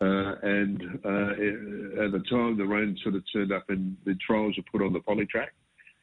Uh, 0.00 0.34
and 0.42 0.82
uh, 1.04 2.04
at 2.04 2.12
the 2.12 2.22
time, 2.28 2.58
the 2.58 2.66
rain 2.66 2.98
sort 3.02 3.14
of 3.14 3.22
turned 3.32 3.52
up, 3.52 3.64
and 3.70 3.96
the 4.04 4.14
trials 4.26 4.54
were 4.56 4.64
put 4.70 4.84
on 4.84 4.92
the 4.92 5.00
poly 5.00 5.24
track, 5.24 5.54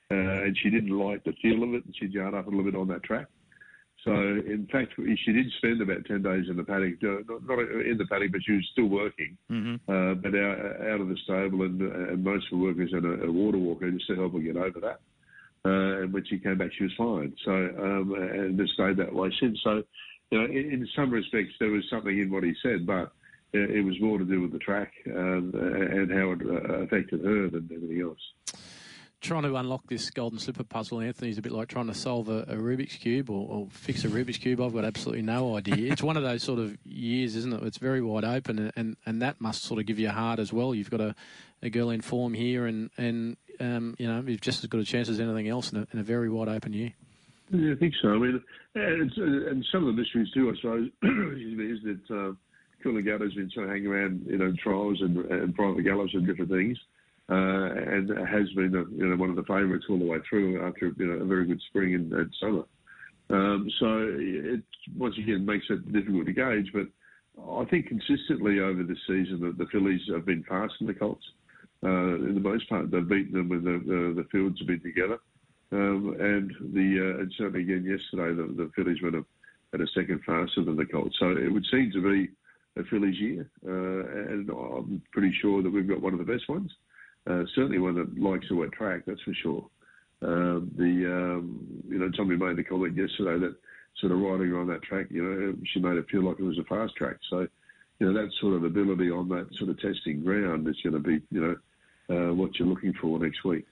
and 0.09 0.57
she 0.63 0.69
didn't 0.69 0.97
like 0.97 1.23
the 1.23 1.33
feel 1.41 1.61
of 1.61 1.73
it, 1.75 1.85
and 1.85 1.95
she'd 1.99 2.13
yard 2.13 2.33
up 2.33 2.47
a 2.47 2.49
little 2.49 2.63
bit 2.63 2.75
on 2.75 2.87
that 2.87 3.03
track. 3.03 3.27
So, 4.03 4.11
in 4.11 4.67
fact, 4.69 4.93
she 4.97 5.31
did 5.31 5.49
spend 5.57 5.81
about 5.81 6.05
10 6.05 6.23
days 6.23 6.49
in 6.49 6.57
the 6.57 6.63
paddock, 6.63 7.01
not, 7.01 7.47
not 7.47 7.59
in 7.59 7.97
the 7.97 8.05
paddock, 8.05 8.33
but 8.33 8.41
she 8.43 8.51
was 8.51 8.67
still 8.73 8.87
working, 8.87 9.37
mm-hmm. 9.49 9.75
uh, 9.89 10.15
but 10.15 10.35
out, 10.35 10.81
out, 10.91 11.01
of 11.01 11.07
the 11.07 11.17
stable, 11.23 11.63
and, 11.63 11.81
and 11.81 12.23
most 12.23 12.45
of 12.51 12.59
the 12.59 12.65
workers 12.65 12.91
had 12.93 13.05
a, 13.05 13.23
a, 13.23 13.31
water 13.31 13.57
walker 13.57 13.89
just 13.91 14.07
to 14.07 14.15
help 14.15 14.33
her 14.33 14.39
get 14.39 14.57
over 14.57 14.79
that. 14.81 14.99
Uh, 15.65 16.03
and 16.03 16.13
when 16.13 16.25
she 16.25 16.37
came 16.37 16.57
back, 16.57 16.71
she 16.77 16.83
was 16.83 16.93
fine. 16.97 17.33
So, 17.45 17.51
um, 17.51 18.13
and 18.15 18.59
has 18.59 18.69
stayed 18.71 18.97
that 18.97 19.13
way 19.13 19.31
since. 19.39 19.57
So, 19.63 19.83
you 20.31 20.37
know, 20.37 20.45
in, 20.45 20.71
in, 20.71 20.89
some 20.93 21.09
respects, 21.09 21.53
there 21.61 21.71
was 21.71 21.85
something 21.89 22.19
in 22.19 22.29
what 22.29 22.43
he 22.43 22.53
said, 22.61 22.85
but 22.85 23.13
it, 23.53 23.85
was 23.85 24.01
more 24.01 24.17
to 24.17 24.25
do 24.25 24.41
with 24.41 24.51
the 24.51 24.59
track 24.59 24.91
um, 25.15 25.53
and 25.53 26.11
how 26.11 26.31
it 26.31 26.41
uh, 26.41 26.73
affected 26.83 27.23
her 27.23 27.49
than 27.49 27.69
anything 27.71 28.01
else 28.01 28.19
trying 29.23 29.43
to 29.43 29.55
unlock 29.55 29.87
this 29.87 30.09
golden 30.11 30.37
slipper 30.37 30.63
puzzle, 30.63 30.99
Anthony, 30.99 31.31
is 31.31 31.37
a 31.37 31.41
bit 31.41 31.51
like 31.51 31.69
trying 31.69 31.87
to 31.87 31.93
solve 31.93 32.29
a, 32.29 32.39
a 32.41 32.55
Rubik's 32.55 32.97
cube 32.97 33.29
or, 33.29 33.47
or, 33.49 33.67
fix 33.71 34.03
a 34.03 34.09
Rubik's 34.09 34.37
cube. 34.37 34.61
I've 34.61 34.73
got 34.73 34.85
absolutely 34.85 35.23
no 35.23 35.55
idea. 35.55 35.75
it's 35.91 36.03
one 36.03 36.17
of 36.17 36.23
those 36.23 36.43
sort 36.43 36.59
of 36.59 36.77
years, 36.85 37.35
isn't 37.37 37.53
it? 37.53 37.63
It's 37.63 37.77
very 37.77 38.01
wide 38.01 38.25
open, 38.25 38.59
and, 38.59 38.71
and, 38.75 38.97
and 39.05 39.21
that 39.21 39.41
must 39.41 39.63
sort 39.63 39.79
of 39.79 39.85
give 39.85 39.97
you 39.97 40.09
a 40.09 40.11
heart 40.11 40.39
as 40.39 40.53
well. 40.53 40.75
You've 40.75 40.91
got 40.91 41.01
a, 41.01 41.15
a 41.63 41.69
girl 41.69 41.89
in 41.89 42.01
form 42.01 42.33
here, 42.33 42.67
and 42.67 42.91
and 42.97 43.37
um, 43.59 43.95
you 43.97 44.07
know 44.07 44.21
you've 44.27 44.41
just 44.41 44.63
as 44.63 44.69
good 44.69 44.81
a 44.81 44.85
chance 44.85 45.09
as 45.09 45.19
anything 45.19 45.47
else 45.47 45.71
in 45.71 45.79
a, 45.79 45.87
in 45.93 45.99
a 45.99 46.03
very 46.03 46.29
wide 46.29 46.49
open 46.49 46.73
year. 46.73 46.93
Yeah, 47.49 47.71
I 47.71 47.75
think 47.75 47.93
so. 48.01 48.09
I 48.09 48.17
mean, 48.17 48.43
and, 48.75 49.11
and 49.17 49.65
some 49.71 49.87
of 49.87 49.95
the 49.95 50.01
mysteries 50.01 50.29
too, 50.33 50.51
I 50.51 50.55
suppose, 50.55 50.89
is 51.03 51.83
that 51.83 52.01
uh, 52.09 52.33
Coolangatta's 52.83 53.33
been 53.35 53.49
sort 53.51 53.67
of 53.67 53.71
hanging 53.71 53.87
around, 53.87 54.25
you 54.27 54.37
know, 54.37 54.53
trials 54.61 55.01
and, 55.01 55.17
and 55.17 55.55
private 55.55 55.83
gallops 55.83 56.13
and 56.13 56.25
different 56.25 56.51
things 56.51 56.77
uh, 57.29 57.35
and 57.35 58.09
has 58.27 58.49
been 58.55 58.75
a, 58.75 58.83
you 58.95 59.07
know 59.07 59.15
one 59.15 59.29
of 59.29 59.35
the 59.35 59.43
favourites 59.43 59.85
all 59.89 59.99
the 59.99 60.05
way 60.05 60.17
through 60.29 60.65
after 60.67 60.91
you 60.97 61.07
know, 61.07 61.23
a 61.23 61.25
very 61.25 61.45
good 61.45 61.61
spring 61.69 61.95
and, 61.95 62.11
and 62.13 62.33
summer. 62.39 62.63
Um, 63.29 63.69
so 63.79 64.15
it 64.19 64.61
once 64.97 65.15
again 65.17 65.45
makes 65.45 65.65
it 65.69 65.91
difficult 65.93 66.25
to 66.25 66.33
gauge, 66.33 66.71
but 66.73 66.87
I 67.41 67.65
think 67.65 67.87
consistently 67.87 68.59
over 68.59 68.83
the 68.83 68.95
season 69.07 69.39
that 69.41 69.57
the 69.57 69.69
fillies 69.71 70.01
have 70.13 70.25
been 70.25 70.43
fast 70.43 70.73
in 70.81 70.87
the 70.87 70.93
Colts. 70.93 71.25
Uh, 71.83 72.15
in 72.15 72.35
the 72.35 72.39
most 72.39 72.69
part, 72.69 72.91
they've 72.91 73.07
beaten 73.07 73.33
them 73.33 73.49
when 73.49 73.63
the, 73.63 73.81
the, 73.85 74.21
the 74.21 74.27
fields 74.31 74.59
have 74.59 74.67
been 74.67 74.81
together. 74.81 75.17
Um, 75.71 76.15
and 76.19 76.51
the 76.73 77.15
uh, 77.15 77.21
and 77.21 77.33
certainly 77.37 77.61
again 77.61 77.83
yesterday, 77.83 78.35
the, 78.35 78.53
the 78.53 78.71
fillies 78.75 79.01
went 79.01 79.15
a, 79.15 79.25
at 79.73 79.81
a 79.81 79.87
second 79.95 80.21
faster 80.25 80.63
than 80.63 80.75
the 80.75 80.85
Colts. 80.85 81.15
So 81.19 81.31
it 81.31 81.51
would 81.51 81.65
seem 81.71 81.91
to 81.93 82.01
be 82.01 82.29
a 82.79 82.83
fillies 82.85 83.19
year, 83.19 83.49
uh, 83.65 84.31
and 84.31 84.49
I'm 84.49 85.01
pretty 85.11 85.35
sure 85.41 85.63
that 85.63 85.69
we've 85.71 85.87
got 85.87 86.01
one 86.01 86.13
of 86.13 86.19
the 86.19 86.31
best 86.31 86.47
ones. 86.47 86.71
Uh, 87.25 87.43
certainly 87.55 87.79
one 87.79 87.95
that 87.95 88.19
likes 88.19 88.45
a 88.51 88.55
wet 88.55 88.71
track, 88.71 89.03
that's 89.05 89.21
for 89.21 89.33
sure. 89.33 89.65
Um, 90.21 90.71
the 90.77 91.11
um, 91.11 91.83
you 91.87 91.99
know 91.99 92.09
Tommy 92.11 92.35
made 92.35 92.57
the 92.57 92.63
comment 92.63 92.95
yesterday 92.95 93.39
that 93.39 93.55
sort 93.99 94.11
of 94.11 94.19
riding 94.19 94.49
her 94.49 94.59
on 94.59 94.67
that 94.67 94.81
track, 94.83 95.07
you 95.09 95.23
know, 95.23 95.55
she 95.73 95.79
made 95.79 95.97
it 95.97 96.09
feel 96.09 96.23
like 96.23 96.39
it 96.39 96.43
was 96.43 96.57
a 96.57 96.63
fast 96.63 96.95
track. 96.95 97.17
So 97.29 97.47
you 97.99 98.11
know 98.11 98.13
that 98.13 98.31
sort 98.39 98.55
of 98.55 98.63
ability 98.63 99.09
on 99.11 99.29
that 99.29 99.47
sort 99.57 99.69
of 99.69 99.79
testing 99.79 100.23
ground 100.23 100.67
is 100.67 100.77
going 100.83 100.93
to 100.93 100.99
be 100.99 101.21
you 101.31 101.41
know 101.41 101.55
uh, 102.09 102.33
what 102.33 102.57
you're 102.57 102.67
looking 102.67 102.93
for 103.01 103.19
next 103.19 103.43
week. 103.43 103.65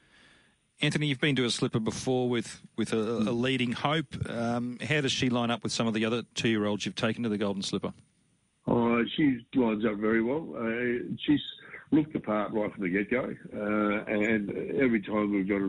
Anthony, 0.81 1.07
you've 1.07 1.21
been 1.21 1.35
to 1.35 1.45
a 1.45 1.49
slipper 1.49 1.79
before 1.79 2.27
with 2.27 2.61
with 2.77 2.93
a, 2.93 2.97
a 2.97 3.31
leading 3.31 3.71
hope. 3.71 4.15
Um, 4.29 4.77
how 4.79 5.01
does 5.01 5.11
she 5.11 5.29
line 5.29 5.51
up 5.51 5.63
with 5.63 5.71
some 5.71 5.87
of 5.87 5.93
the 5.93 6.05
other 6.05 6.23
two 6.33 6.49
year 6.49 6.65
olds 6.65 6.85
you've 6.85 6.95
taken 6.95 7.23
to 7.23 7.29
the 7.29 7.37
Golden 7.37 7.61
Slipper? 7.61 7.93
Oh, 8.67 9.03
she 9.15 9.39
lines 9.55 9.85
up 9.85 9.97
very 9.97 10.21
well. 10.21 10.47
Uh, 10.57 11.03
she's 11.25 11.41
looked 11.91 12.13
the 12.13 12.19
part 12.19 12.53
right 12.53 12.73
from 12.73 12.83
the 12.83 12.89
get 12.89 13.11
go, 13.11 13.33
uh, 13.53 14.11
and 14.11 14.49
every 14.81 15.01
time 15.01 15.31
we've 15.31 15.47
got 15.47 15.61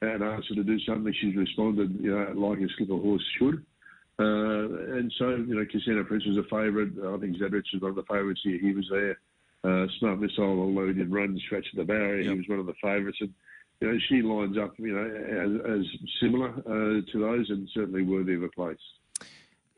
an 0.00 0.22
answer 0.22 0.54
to 0.54 0.64
do 0.64 0.78
something, 0.80 1.12
she's 1.20 1.36
responded, 1.36 1.96
you 2.00 2.10
know, 2.10 2.32
like 2.34 2.58
a 2.58 2.68
slipper 2.76 2.98
horse 2.98 3.24
should. 3.38 3.64
Uh, 4.20 4.96
and 4.96 5.12
so, 5.18 5.30
you 5.30 5.54
know, 5.54 5.64
Casino 5.70 6.02
Prince 6.04 6.24
was 6.26 6.38
a 6.38 6.48
favourite. 6.48 6.90
I 6.98 7.18
think 7.20 7.36
Zadrich 7.36 7.72
was 7.72 7.82
one 7.82 7.90
of 7.90 7.96
the 7.96 8.02
favourites 8.02 8.40
here. 8.42 8.58
He 8.58 8.72
was 8.72 8.86
there. 8.90 9.18
Uh, 9.64 9.86
Smart 9.98 10.20
Missile, 10.20 10.60
although 10.60 10.88
he 10.88 10.94
did 10.94 11.12
run 11.12 11.38
stretch 11.46 11.66
at 11.72 11.78
the 11.78 11.84
barrier, 11.84 12.22
yep. 12.22 12.32
he 12.32 12.38
was 12.38 12.48
one 12.48 12.58
of 12.58 12.66
the 12.66 12.74
favourites. 12.82 13.18
And, 13.20 13.32
you 13.80 13.92
know, 13.92 13.98
she 14.08 14.22
lines 14.22 14.56
up, 14.58 14.74
you 14.78 14.92
know, 14.92 15.04
as, 15.04 15.80
as 15.80 15.86
similar 16.20 16.48
uh, 16.48 17.00
to 17.12 17.18
those 17.20 17.50
and 17.50 17.68
certainly 17.74 18.02
worthy 18.02 18.34
of 18.34 18.42
a 18.42 18.48
place. 18.48 18.76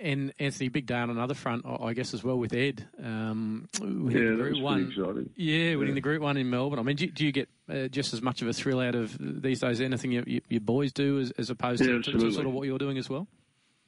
And 0.01 0.33
Anthony, 0.39 0.69
big 0.69 0.87
day 0.87 0.95
on 0.95 1.11
another 1.11 1.35
front, 1.35 1.67
I 1.67 1.93
guess, 1.93 2.15
as 2.15 2.25
well 2.25 2.39
with 2.39 2.55
Ed. 2.55 2.89
Um, 3.03 3.69
yeah, 3.81 4.35
Group 4.35 4.63
One. 4.63 4.89
Exciting. 4.89 5.31
Yeah, 5.37 5.75
winning 5.75 5.89
yeah. 5.89 5.95
the 5.95 6.01
Group 6.01 6.23
One 6.23 6.39
in 6.39 6.49
Melbourne. 6.49 6.79
I 6.79 6.83
mean, 6.83 6.97
do, 6.97 7.07
do 7.07 7.25
you 7.25 7.33
get 7.33 7.51
uh, 7.69 7.89
just 7.89 8.15
as 8.15 8.23
much 8.23 8.41
of 8.41 8.49
a 8.49 8.53
thrill 8.55 8.81
out 8.81 8.95
of 8.95 9.17
these 9.21 9.61
days 9.61 9.81
anything 9.81 10.13
you, 10.13 10.25
you, 10.27 10.41
your 10.49 10.63
boys 10.63 10.93
do 10.93 11.19
as, 11.21 11.33
as 11.33 11.51
opposed 11.51 11.83
yeah, 11.85 11.99
to, 12.01 12.01
to, 12.01 12.33
sort 12.33 12.47
of 12.47 12.53
what 12.53 12.67
you're 12.67 12.79
doing 12.79 12.97
as 12.97 13.11
well? 13.11 13.27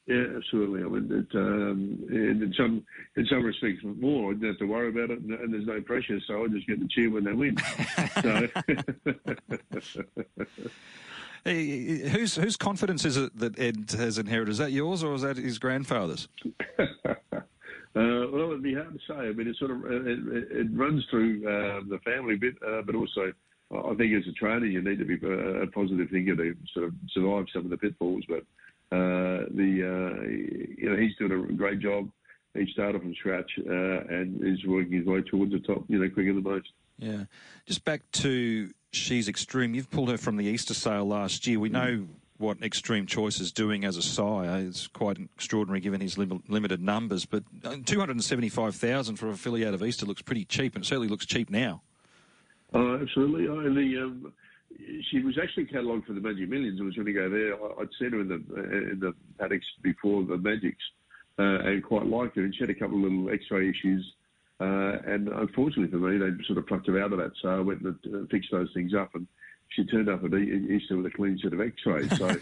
Yeah, 0.07 0.25
absolutely. 0.37 0.83
I 0.83 0.89
mean, 0.89 1.27
it, 1.31 1.37
um, 1.37 1.99
in 2.11 2.53
some 2.57 2.85
in 3.17 3.27
some 3.27 3.45
respects 3.45 3.83
more. 3.85 4.33
I 4.33 4.35
don't 4.35 4.49
have 4.49 4.59
to 4.59 4.67
worry 4.67 4.89
about 4.89 5.11
it, 5.11 5.21
and, 5.21 5.33
and 5.33 5.55
there's 5.55 5.67
no 5.67 5.81
pressure, 5.81 6.19
so 6.27 6.45
I 6.45 6.49
just 6.49 6.67
get 6.67 6.81
to 6.81 6.89
cheer 6.89 7.11
when 7.11 7.25
they 7.25 7.33
win. 7.33 7.57
so. 8.21 8.49
Whose 11.45 12.37
whose 12.37 12.57
confidence 12.57 13.05
is 13.05 13.17
it 13.17 13.37
that 13.39 13.59
Ed 13.59 13.91
has 13.97 14.17
inherited? 14.19 14.53
Is 14.53 14.59
that 14.59 14.71
yours 14.71 15.03
or 15.03 15.15
is 15.15 15.23
that 15.23 15.37
his 15.37 15.59
grandfather's? 15.59 16.29
Uh, 17.95 18.25
well, 18.33 18.47
it'd 18.47 18.63
be 18.63 18.73
hard 18.75 18.91
to 18.91 18.99
say. 19.07 19.15
I 19.15 19.33
mean, 19.33 19.49
it 19.49 19.57
sort 19.59 19.71
of 19.71 19.85
it, 19.85 20.19
it 20.51 20.67
runs 20.73 21.05
through 21.11 21.47
uh, 21.47 21.83
the 21.91 21.99
family 22.03 22.37
bit, 22.37 22.55
uh, 22.67 22.81
but 22.81 22.95
also 22.95 23.33
I 23.71 23.95
think 23.97 24.15
as 24.15 24.27
a 24.27 24.33
trainer 24.33 24.65
you 24.65 24.81
need 24.81 24.99
to 24.99 25.05
be 25.05 25.17
a 25.17 25.67
positive 25.67 26.09
thinker 26.09 26.35
to 26.35 26.57
sort 26.73 26.87
of 26.87 26.95
survive 27.13 27.47
some 27.53 27.65
of 27.65 27.71
the 27.71 27.77
pitfalls. 27.77 28.25
But 28.27 28.45
uh, 28.97 29.45
the 29.51 30.17
uh, 30.17 30.23
you 30.25 30.89
know 30.89 30.97
he's 30.97 31.15
doing 31.17 31.33
a 31.33 31.53
great 31.53 31.81
job. 31.81 32.09
He 32.55 32.67
started 32.73 33.03
from 33.03 33.15
scratch 33.15 33.51
and 33.59 34.43
is 34.43 34.65
working 34.65 34.93
his 34.93 35.07
way 35.07 35.21
towards 35.21 35.53
the 35.53 35.61
top. 35.61 35.85
You 35.89 35.99
know, 35.99 36.09
quicker 36.09 36.33
than 36.33 36.45
most. 36.45 36.69
Yeah, 36.99 37.25
just 37.67 37.85
back 37.85 38.11
to 38.13 38.73
she's 38.93 39.29
extreme. 39.29 39.75
You've 39.75 39.91
pulled 39.91 40.11
her 40.11 40.19
from 40.19 40.37
the 40.37 40.45
Easter 40.45 40.75
sale 40.75 41.05
last 41.05 41.47
year. 41.47 41.59
We 41.59 41.71
know 41.71 42.07
what 42.39 42.63
Extreme 42.63 43.07
Choice 43.07 43.41
is 43.41 43.53
doing 43.53 43.85
as 43.85 43.97
a 43.97 44.03
sire 44.03 44.59
It's 44.61 44.89
quite 44.89 45.17
extraordinary 45.19 45.81
given 45.81 46.01
his 46.01 46.19
lim- 46.19 46.43
limited 46.49 46.83
numbers. 46.83 47.25
But 47.25 47.45
uh, 47.65 47.77
275,000 47.85 49.17
for 49.17 49.31
a 49.31 49.37
filly 49.37 49.67
out 49.67 49.75
of 49.75 49.83
Easter 49.83 50.07
looks 50.07 50.23
pretty 50.23 50.45
cheap, 50.45 50.75
and 50.75 50.85
it 50.85 50.87
certainly 50.87 51.09
looks 51.09 51.27
cheap 51.27 51.51
now. 51.51 51.83
Oh, 52.75 52.99
absolutely. 53.01 53.45
I, 53.45 53.73
the, 53.75 54.03
um, 54.03 54.33
she 55.11 55.21
was 55.21 55.39
actually 55.41 55.67
catalogued 55.67 56.07
for 56.07 56.15
the 56.15 56.21
Magic 56.21 56.49
Millions. 56.49 56.81
I 56.81 56.85
was 56.85 56.95
going 56.95 57.07
to 57.07 57.13
go 57.13 57.29
there. 57.29 57.55
I, 57.55 57.79
would 57.79 57.91
seen 57.99 58.13
her 58.13 58.21
in 58.21 58.29
the 58.29 58.35
in 58.35 58.99
the 59.01 59.15
paddocks 59.39 59.67
before 59.83 60.25
the 60.25 60.37
Magics, 60.37 60.83
uh, 61.39 61.61
and 61.61 61.85
quite 61.85 62.07
liked 62.07 62.37
her. 62.37 62.43
And 62.43 62.55
she 62.55 62.61
had 62.61 62.71
a 62.71 62.75
couple 62.75 62.97
of 62.97 63.13
little 63.13 63.31
X-ray 63.31 63.69
issues. 63.69 64.05
Uh, 64.63 64.99
and 65.07 65.29
unfortunately 65.29 65.91
for 65.91 65.97
me, 65.97 66.19
they 66.19 66.45
sort 66.45 66.59
of 66.59 66.67
plucked 66.67 66.87
her 66.87 67.03
out 67.03 67.13
of 67.13 67.19
that. 67.19 67.33
So 67.41 67.49
I 67.49 67.61
went 67.61 67.83
and 67.83 67.97
uh, 68.07 68.27
fixed 68.31 68.51
those 68.53 68.71
things 68.75 68.95
up, 68.95 69.15
and 69.15 69.27
she 69.71 69.85
turned 69.85 70.09
up 70.09 70.23
at 70.25 70.35
Easter 70.35 70.97
with 70.97 71.07
a 71.07 71.11
clean 71.11 71.39
set 71.43 71.53
of 71.53 71.61
X-rays. 71.61 72.17
So 72.17 72.29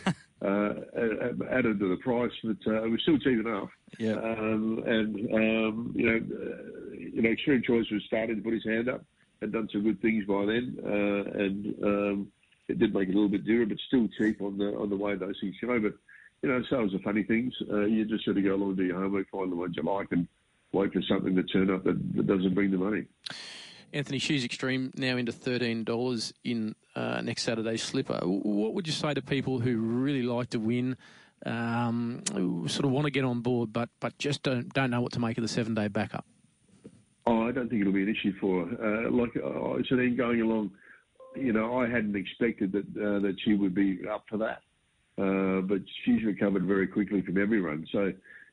uh, 0.46 0.74
added 1.50 1.78
to 1.80 1.88
the 1.88 1.98
price, 2.02 2.32
but 2.44 2.56
uh, 2.66 2.82
it 2.84 2.90
was 2.90 3.00
still 3.02 3.18
cheap 3.18 3.40
enough. 3.46 3.70
Yeah. 3.98 4.14
Um, 4.14 4.82
and 4.86 5.34
um, 5.34 5.92
you 5.94 6.06
know, 6.06 6.16
uh, 6.16 6.92
you 6.92 7.22
know, 7.22 7.30
Extreme 7.30 7.62
Choice 7.62 7.86
was 7.90 8.02
starting 8.06 8.36
to 8.36 8.42
put 8.42 8.52
his 8.52 8.64
hand 8.64 8.88
up 8.88 9.04
had 9.40 9.52
done 9.52 9.68
some 9.72 9.82
good 9.82 10.00
things 10.02 10.24
by 10.26 10.44
then, 10.44 10.76
uh, 10.84 11.38
and 11.38 11.84
um, 11.84 12.32
it 12.68 12.78
did 12.78 12.94
make 12.94 13.08
it 13.08 13.12
a 13.12 13.14
little 13.14 13.28
bit 13.28 13.44
dearer, 13.44 13.66
but 13.66 13.78
still 13.88 14.08
cheap 14.18 14.40
on 14.42 14.58
the 14.58 14.76
on 14.76 14.90
the 14.90 14.96
way 14.96 15.16
those 15.16 15.36
things 15.40 15.54
go. 15.60 15.80
But 15.80 15.94
you 16.42 16.48
know, 16.48 16.62
sales 16.68 16.94
are 16.94 16.98
funny 17.00 17.22
things. 17.22 17.54
Uh, 17.70 17.86
you 17.86 18.04
just 18.04 18.24
sort 18.24 18.36
of 18.38 18.44
go 18.44 18.54
along, 18.54 18.76
do 18.76 18.84
your 18.84 19.00
homework, 19.00 19.30
find 19.30 19.50
the 19.50 19.56
ones 19.56 19.76
you 19.76 19.82
like, 19.82 20.08
and 20.12 20.28
wait 20.72 20.92
for 20.92 21.02
something 21.02 21.34
to 21.36 21.42
turn 21.42 21.70
up 21.70 21.84
that, 21.84 21.98
that 22.14 22.26
doesn't 22.26 22.54
bring 22.54 22.70
the 22.70 22.78
money. 22.78 23.04
Anthony 23.92 24.18
She's 24.18 24.44
Extreme 24.44 24.92
now 24.96 25.16
into 25.16 25.32
thirteen 25.32 25.84
dollars 25.84 26.32
in 26.44 26.74
uh, 26.94 27.20
next 27.22 27.42
Saturday's 27.42 27.82
slipper. 27.82 28.20
What 28.22 28.74
would 28.74 28.86
you 28.86 28.92
say 28.92 29.14
to 29.14 29.22
people 29.22 29.58
who 29.58 29.78
really 29.78 30.22
like 30.22 30.50
to 30.50 30.60
win, 30.60 30.96
um, 31.44 32.22
sort 32.68 32.84
of 32.84 32.92
want 32.92 33.06
to 33.06 33.10
get 33.10 33.24
on 33.24 33.40
board, 33.40 33.72
but 33.72 33.88
but 33.98 34.16
just 34.18 34.44
don't 34.44 34.72
don't 34.72 34.90
know 34.90 35.00
what 35.00 35.12
to 35.12 35.20
make 35.20 35.38
of 35.38 35.42
the 35.42 35.48
seven 35.48 35.74
day 35.74 35.88
backup? 35.88 36.24
Oh, 37.26 37.48
I 37.48 37.52
don't 37.52 37.68
think 37.68 37.80
it'll 37.80 37.92
be 37.92 38.02
an 38.02 38.08
issue 38.08 38.32
for 38.40 38.66
her. 38.66 39.06
Uh, 39.06 39.10
like 39.10 39.36
uh, 39.36 39.82
so, 39.88 39.96
then 39.96 40.16
going 40.16 40.40
along, 40.40 40.70
you 41.36 41.52
know, 41.52 41.80
I 41.80 41.88
hadn't 41.88 42.16
expected 42.16 42.72
that 42.72 42.86
uh, 42.96 43.18
that 43.20 43.36
she 43.44 43.54
would 43.54 43.74
be 43.74 44.00
up 44.08 44.24
for 44.28 44.36
that, 44.38 44.62
uh, 45.18 45.60
but 45.62 45.80
she's 46.04 46.24
recovered 46.24 46.64
very 46.64 46.86
quickly 46.86 47.22
from 47.22 47.38
every 47.38 47.60
run. 47.60 47.86
So, 47.92 48.12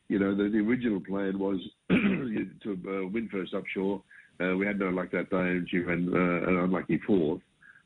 you 0.10 0.20
know, 0.20 0.36
the, 0.36 0.49
the 0.49 0.60
original 0.60 0.99
plan 0.99 1.38
was 1.39 1.60
to 1.89 2.72
uh, 2.72 3.08
win 3.08 3.30
first 3.32 3.53
up 3.53 3.64
shore. 3.74 4.01
Uh, 4.39 4.55
we 4.55 4.66
had 4.66 4.80
no 4.80 4.89
luck 4.89 5.12
that 5.12 5.30
day, 5.30 5.38
and 5.38 5.68
she 5.70 5.80
ran 5.80 6.08
an 6.14 6.58
unlucky 6.58 6.99
fourth, 7.05 7.41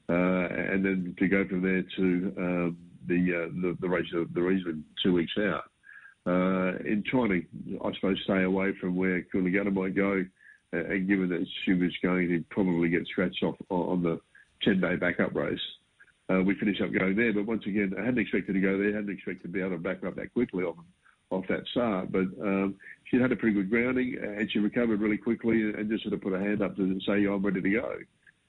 and 0.09 0.85
then 0.85 1.15
to 1.17 1.27
go 1.27 1.47
from 1.47 1.61
there 1.61 1.83
to 1.95 2.33
um, 2.37 2.77
the, 3.07 3.49
the 3.61 3.77
the 3.79 3.89
race 3.89 4.11
of 4.15 4.33
the 4.33 4.41
reason 4.41 4.83
two 5.01 5.13
weeks 5.13 5.31
out. 5.39 5.63
in 6.25 7.03
trying 7.09 7.29
to, 7.29 7.79
I 7.85 7.93
suppose, 7.95 8.19
stay 8.25 8.43
away 8.43 8.73
from 8.81 8.95
where 8.95 9.25
Coolangatta 9.33 9.73
might 9.73 9.95
go 9.95 10.25
and 10.73 11.07
given 11.07 11.29
that 11.29 11.45
she 11.65 11.73
was 11.73 11.91
going 12.01 12.29
to 12.29 12.43
probably 12.49 12.89
get 12.89 13.07
scratched 13.07 13.43
off 13.43 13.55
on 13.69 14.03
the 14.03 14.19
10 14.63 14.79
day 14.79 14.95
backup 14.95 15.35
race, 15.35 15.59
uh, 16.29 16.41
we 16.41 16.55
finished 16.55 16.81
up 16.81 16.93
going 16.93 17.15
there. 17.15 17.33
But 17.33 17.45
once 17.45 17.63
again, 17.65 17.93
I 17.97 18.05
hadn't 18.05 18.19
expected 18.19 18.53
to 18.53 18.61
go 18.61 18.77
there, 18.77 18.93
hadn't 18.93 19.09
expected 19.09 19.43
to 19.43 19.49
be 19.49 19.59
able 19.59 19.71
to 19.71 19.77
back 19.77 20.03
up 20.05 20.15
that 20.15 20.33
quickly 20.33 20.63
off 21.31 21.45
that 21.49 21.65
start. 21.71 22.11
But 22.11 22.27
um, 22.41 22.75
she 23.09 23.17
had 23.17 23.31
a 23.31 23.35
pretty 23.35 23.55
good 23.55 23.69
grounding 23.69 24.17
and 24.21 24.51
she 24.51 24.59
recovered 24.59 25.01
really 25.01 25.17
quickly 25.17 25.61
and 25.61 25.89
just 25.89 26.03
sort 26.03 26.13
of 26.13 26.21
put 26.21 26.33
her 26.33 26.39
hand 26.39 26.61
up 26.61 26.75
to 26.77 26.99
say, 27.05 27.25
I'm 27.25 27.43
ready 27.43 27.61
to 27.61 27.69
go. 27.69 27.95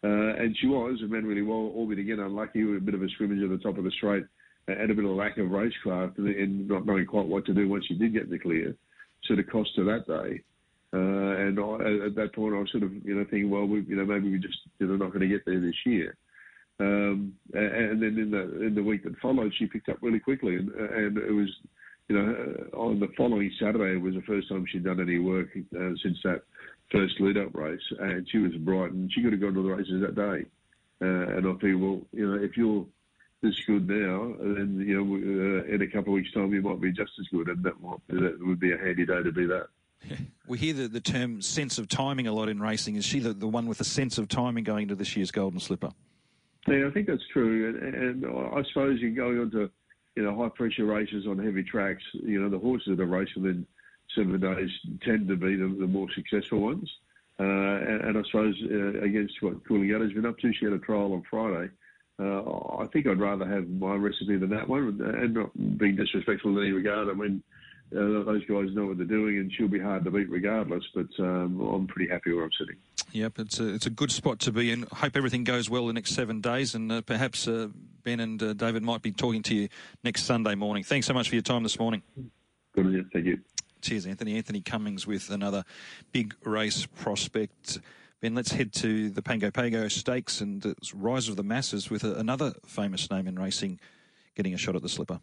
Uh, 0.05 0.35
and 0.35 0.57
she 0.61 0.67
was, 0.67 0.99
and 1.01 1.13
ran 1.13 1.25
really 1.25 1.43
well, 1.43 1.73
albeit 1.75 2.01
again 2.01 2.19
unlucky 2.19 2.65
with 2.65 2.79
a 2.79 2.81
bit 2.81 2.95
of 2.95 3.03
a 3.03 3.09
scrimmage 3.11 3.43
at 3.43 3.51
the 3.51 3.59
top 3.59 3.79
of 3.79 3.85
the 3.85 3.91
straight 3.93 4.25
and 4.69 4.91
a 4.91 4.95
bit 4.95 5.05
of 5.05 5.11
a 5.11 5.15
lack 5.15 5.39
of 5.39 5.47
racecraft 5.49 6.19
and 6.19 6.69
not 6.69 6.87
knowing 6.87 7.07
quite 7.07 7.27
what 7.27 7.45
to 7.47 7.55
do 7.55 7.69
once 7.69 7.87
she 7.87 7.95
did 7.95 8.13
get 8.13 8.31
the 8.31 8.39
clear. 8.39 8.75
Sort 9.25 9.39
of 9.39 9.47
cost 9.47 9.71
her 9.77 9.85
that 9.85 10.07
day. 10.07 10.43
Uh, 10.95 10.99
and 10.99 11.59
I, 11.59 12.07
at 12.07 12.15
that 12.17 12.35
point, 12.35 12.55
I 12.55 12.59
was 12.59 12.71
sort 12.71 12.83
of, 12.83 12.93
you 13.05 13.15
know, 13.15 13.25
thinking, 13.25 13.49
well, 13.49 13.65
we, 13.65 13.81
you 13.83 13.97
know, 13.97 14.05
maybe 14.05 14.31
we 14.31 14.39
just, 14.39 14.59
you 14.79 14.87
know, 14.87 14.97
not 14.97 15.13
going 15.13 15.21
to 15.21 15.29
get 15.29 15.45
there 15.47 15.61
this 15.61 15.87
year. 15.87 16.17
Um, 16.81 17.35
and 17.55 18.03
then 18.03 18.19
in 18.19 18.31
the 18.31 18.67
in 18.67 18.75
the 18.75 18.83
week 18.83 19.05
that 19.05 19.19
followed, 19.21 19.53
she 19.57 19.67
picked 19.67 19.89
up 19.89 19.99
really 20.03 20.19
quickly, 20.19 20.57
and, 20.57 20.71
and 20.71 21.17
it 21.17 21.31
was, 21.31 21.49
you 22.09 22.17
know, 22.17 22.69
uh, 22.75 22.77
on 22.77 23.01
the 23.01 23.09
following 23.17 23.51
Saturday, 23.59 23.97
was 23.99 24.15
the 24.15 24.23
first 24.23 24.49
time 24.49 24.67
she'd 24.71 24.85
done 24.85 25.01
any 25.01 25.19
work 25.19 25.49
uh, 25.57 25.91
since 26.03 26.19
that 26.25 26.43
first 26.91 27.21
lead-up 27.21 27.55
race, 27.55 27.81
and 28.01 28.29
she 28.31 28.39
was 28.39 28.53
bright, 28.57 28.93
and 28.93 29.11
she 29.13 29.23
could 29.23 29.33
have 29.33 29.41
gone 29.41 29.55
to 29.55 29.63
the 29.63 29.69
races 29.69 30.03
that 30.03 30.15
day. 30.15 30.45
Uh, 31.01 31.37
and 31.37 31.47
I 31.47 31.53
think, 31.55 31.81
well, 31.81 32.01
you 32.13 32.29
know, 32.29 32.43
if 32.43 32.57
you're 32.57 32.87
this 33.43 33.59
good 33.67 33.89
now, 33.89 34.35
then 34.39 34.85
you 34.87 35.03
know, 35.03 35.15
uh, 35.15 35.75
in 35.75 35.83
a 35.83 35.87
couple 35.87 36.13
of 36.13 36.17
weeks' 36.17 36.33
time, 36.33 36.53
you 36.53 36.63
might 36.63 36.81
be 36.81 36.93
just 36.93 37.13
as 37.19 37.27
good, 37.29 37.49
and 37.49 37.63
that 37.65 37.81
might 37.83 37.99
that 38.09 38.39
would 38.41 38.61
be 38.61 38.73
a 38.73 38.79
handy 38.79 39.05
day 39.05 39.23
to 39.23 39.33
be 39.33 39.47
that. 39.47 39.69
We 40.49 40.59
hear 40.59 40.75
the, 40.75 40.89
the 40.89 41.01
term 41.01 41.41
sense 41.41 41.79
of 41.79 41.89
timing 41.89 42.27
a 42.27 42.33
lot 42.33 42.49
in 42.49 42.61
racing. 42.61 42.97
Is 42.97 43.07
she 43.07 43.21
the, 43.21 43.33
the 43.33 43.47
one 43.47 43.67
with 43.69 43.79
the 43.79 43.85
sense 43.85 44.19
of 44.19 44.29
timing 44.29 44.65
going 44.65 44.83
into 44.83 44.97
this 44.97 45.17
year's 45.17 45.31
Golden 45.31 45.61
Slipper? 45.61 45.91
Yeah, 46.67 46.89
I 46.89 46.91
think 46.91 47.07
that's 47.07 47.23
true. 47.33 47.69
And, 47.69 47.95
and 47.95 48.27
I 48.27 48.63
suppose 48.69 49.01
you're 49.01 49.13
going 49.13 49.39
on 49.39 49.51
to, 49.53 49.71
you 50.17 50.23
know, 50.23 50.37
high 50.37 50.51
pressure 50.51 50.85
races 50.85 51.27
on 51.27 51.39
heavy 51.39 51.63
tracks. 51.63 52.03
You 52.13 52.41
know, 52.41 52.51
the 52.51 52.59
horses 52.59 52.97
that 52.97 53.03
are 53.03 53.07
racing 53.07 53.45
in 53.45 53.67
seven 54.15 54.41
days 54.41 54.71
tend 55.05 55.29
to 55.29 55.37
be 55.37 55.57
the, 55.57 55.77
the 55.81 55.87
more 55.87 56.09
successful 56.15 56.61
ones. 56.61 56.91
Uh, 57.41 57.45
and, 57.45 58.01
and, 58.03 58.19
I 58.19 58.23
suppose 58.31 58.55
uh, 58.71 59.03
against 59.03 59.35
what 59.41 59.65
Coolangatta's 59.65 60.13
been 60.13 60.27
up 60.27 60.39
to, 60.39 60.53
she 60.53 60.67
had 60.67 60.75
a 60.75 60.79
trial 60.79 61.15
on 61.15 61.23
Friday. 61.31 61.71
Uh, 62.21 62.43
I 62.79 62.87
think 62.93 63.07
I'd 63.07 63.19
rather 63.19 63.49
have 63.49 63.69
my 63.69 63.95
recipe 63.95 64.37
than 64.37 64.51
that 64.51 64.69
one, 64.69 65.01
and 65.03 65.35
not 65.35 65.79
being 65.79 65.97
disrespectful 65.97 66.57
in 66.59 66.65
any 66.65 66.73
regard. 66.73 67.09
I 67.09 67.15
mean, 67.15 67.43
uh, 67.93 68.25
those 68.25 68.45
guys 68.45 68.75
know 68.75 68.87
what 68.87 68.99
they're 68.99 69.07
doing, 69.07 69.39
and 69.39 69.51
she'll 69.53 69.67
be 69.67 69.81
hard 69.81 70.05
to 70.05 70.11
beat 70.11 70.31
regardless. 70.31 70.85
But 70.95 71.09
um, 71.19 71.59
I'm 71.61 71.87
pretty 71.87 72.11
happy 72.11 72.33
where 72.33 72.45
I'm 72.45 72.51
sitting. 72.59 72.77
Yep, 73.13 73.41
it's 73.41 73.61
a 73.61 73.75
it's 73.75 73.85
a 73.85 73.91
good 73.91 74.11
spot 74.11 74.41
to 74.41 74.53
be 74.53 74.71
in. 74.71 74.87
Hope 74.91 75.17
everything 75.17 75.45
goes 75.45 75.69
well 75.69 75.87
the 75.87 75.93
next 75.93 76.15
seven 76.15 76.41
days, 76.41 76.75
and 76.75 76.91
uh, 76.91 77.03
perhaps 77.03 77.47
uh, 77.47 77.69
Ben 78.05 78.21
and 78.21 78.43
uh, 78.43 78.55
David 78.55 78.83
might 78.83 79.03
be 79.03 79.13
talking 79.13 79.43
to 79.45 79.55
you 79.55 79.69
next 80.03 80.25
Sunday 80.25 80.55
morning. 80.55 80.83
Thanks 80.83 81.07
so 81.07 81.13
much 81.13 81.29
for 81.29 81.35
your 81.35 81.43
time 81.43 81.63
this 81.63 81.79
morning. 81.79 82.03
Good 82.75 82.87
on 82.87 82.93
you. 82.93 83.05
Thank 83.13 83.27
you. 83.27 83.41
Cheers, 83.83 84.07
Anthony. 84.07 84.37
Anthony 84.37 84.63
Cummings 84.63 85.07
with 85.07 85.29
another 85.29 85.65
big 86.13 86.35
race 86.45 86.87
prospect. 86.87 87.81
Ben, 88.23 88.35
let's 88.35 88.53
head 88.53 88.73
to 88.75 89.11
the 89.11 89.21
Pango 89.21 89.51
Pago 89.51 89.89
Stakes 89.89 90.41
and 90.41 90.63
the 90.63 90.75
Rise 90.95 91.29
of 91.29 91.37
the 91.37 91.43
Masses 91.43 91.91
with 91.91 92.05
another 92.05 92.55
famous 92.65 93.11
name 93.11 93.27
in 93.27 93.39
racing 93.39 93.79
getting 94.37 94.55
a 94.55 94.57
shot 94.57 94.75
at 94.75 94.81
the 94.81 94.89
slipper. 94.89 95.21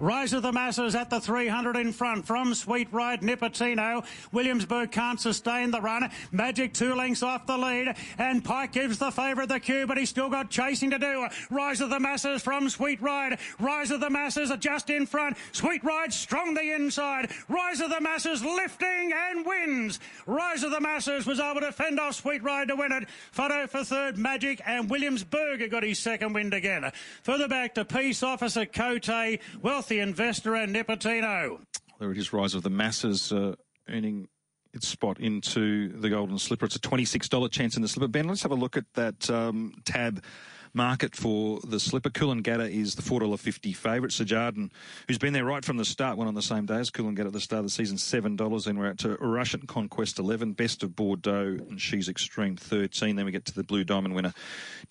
Rise 0.00 0.32
of 0.32 0.42
the 0.42 0.50
masses 0.50 0.96
at 0.96 1.08
the 1.08 1.20
300 1.20 1.76
in 1.76 1.92
front 1.92 2.26
from 2.26 2.52
Sweet 2.52 2.88
Ride 2.90 3.20
Nipotino. 3.20 4.04
Williamsburg 4.32 4.90
can't 4.90 5.20
sustain 5.20 5.70
the 5.70 5.80
run. 5.80 6.10
Magic 6.32 6.74
two 6.74 6.96
lengths 6.96 7.22
off 7.22 7.46
the 7.46 7.56
lead. 7.56 7.94
And 8.18 8.44
Pike 8.44 8.72
gives 8.72 8.98
the 8.98 9.12
favourite 9.12 9.48
the 9.48 9.60
cue, 9.60 9.86
but 9.86 9.96
he's 9.96 10.10
still 10.10 10.28
got 10.28 10.50
chasing 10.50 10.90
to 10.90 10.98
do. 10.98 11.28
Rise 11.48 11.80
of 11.80 11.90
the 11.90 12.00
masses 12.00 12.42
from 12.42 12.68
Sweet 12.68 13.00
Ride. 13.00 13.38
Rise 13.60 13.92
of 13.92 14.00
the 14.00 14.10
masses 14.10 14.50
are 14.50 14.56
just 14.56 14.90
in 14.90 15.06
front. 15.06 15.36
Sweet 15.52 15.84
Ride 15.84 16.12
strong 16.12 16.54
the 16.54 16.74
inside. 16.74 17.30
Rise 17.48 17.80
of 17.80 17.90
the 17.90 18.00
masses 18.00 18.44
lifting 18.44 19.12
and 19.14 19.46
wins. 19.46 20.00
Rise 20.26 20.64
of 20.64 20.72
the 20.72 20.80
masses 20.80 21.24
was 21.24 21.38
able 21.38 21.60
to 21.60 21.70
fend 21.70 22.00
off 22.00 22.16
Sweet 22.16 22.42
Ride 22.42 22.66
to 22.66 22.74
win 22.74 22.90
it. 22.90 23.08
Photo 23.30 23.68
for 23.68 23.84
third, 23.84 24.18
Magic, 24.18 24.60
and 24.66 24.90
Williamsburg 24.90 25.70
got 25.70 25.84
his 25.84 26.00
second 26.00 26.32
win 26.32 26.52
again. 26.52 26.90
Further 27.22 27.46
back 27.46 27.76
to 27.76 27.84
Peace 27.84 28.24
Officer 28.24 28.66
Cote. 28.66 29.38
Well 29.62 29.83
the 29.88 30.00
investor 30.00 30.54
and 30.54 30.74
Nipotino. 30.74 31.60
There 31.98 32.10
it 32.10 32.18
is, 32.18 32.32
Rise 32.32 32.54
of 32.54 32.62
the 32.62 32.70
Masses 32.70 33.32
uh, 33.32 33.54
earning 33.88 34.28
its 34.72 34.88
spot 34.88 35.20
into 35.20 35.88
the 36.00 36.10
Golden 36.10 36.38
Slipper. 36.38 36.66
It's 36.66 36.76
a 36.76 36.80
$26 36.80 37.50
chance 37.50 37.76
in 37.76 37.82
the 37.82 37.88
Slipper. 37.88 38.08
Ben, 38.08 38.26
let's 38.26 38.42
have 38.42 38.50
a 38.50 38.56
look 38.56 38.76
at 38.76 38.84
that 38.94 39.30
um, 39.30 39.74
tab 39.84 40.22
market 40.74 41.14
for 41.14 41.60
the 41.64 41.78
slipper. 41.78 42.10
Coolangatta 42.10 42.70
is 42.70 42.96
the 42.96 43.02
$4.50 43.02 43.74
favourite. 43.74 44.12
Sejardan, 44.12 44.70
who's 45.06 45.18
been 45.18 45.32
there 45.32 45.44
right 45.44 45.64
from 45.64 45.76
the 45.76 45.84
start, 45.84 46.16
went 46.18 46.28
on 46.28 46.34
the 46.34 46.42
same 46.42 46.66
day 46.66 46.76
as 46.76 46.90
Coolangatta 46.90 47.26
at 47.26 47.32
the 47.32 47.40
start 47.40 47.60
of 47.60 47.66
the 47.66 47.70
season, 47.70 47.96
$7. 47.96 48.64
Then 48.64 48.78
we're 48.78 48.88
out 48.88 48.98
to 48.98 49.14
Russian 49.16 49.66
Conquest 49.66 50.18
11, 50.18 50.52
Best 50.52 50.82
of 50.82 50.96
Bordeaux, 50.96 51.56
and 51.68 51.80
She's 51.80 52.08
Extreme 52.08 52.56
13. 52.56 53.16
Then 53.16 53.24
we 53.24 53.32
get 53.32 53.44
to 53.46 53.54
the 53.54 53.62
Blue 53.62 53.84
Diamond 53.84 54.14
winner, 54.14 54.34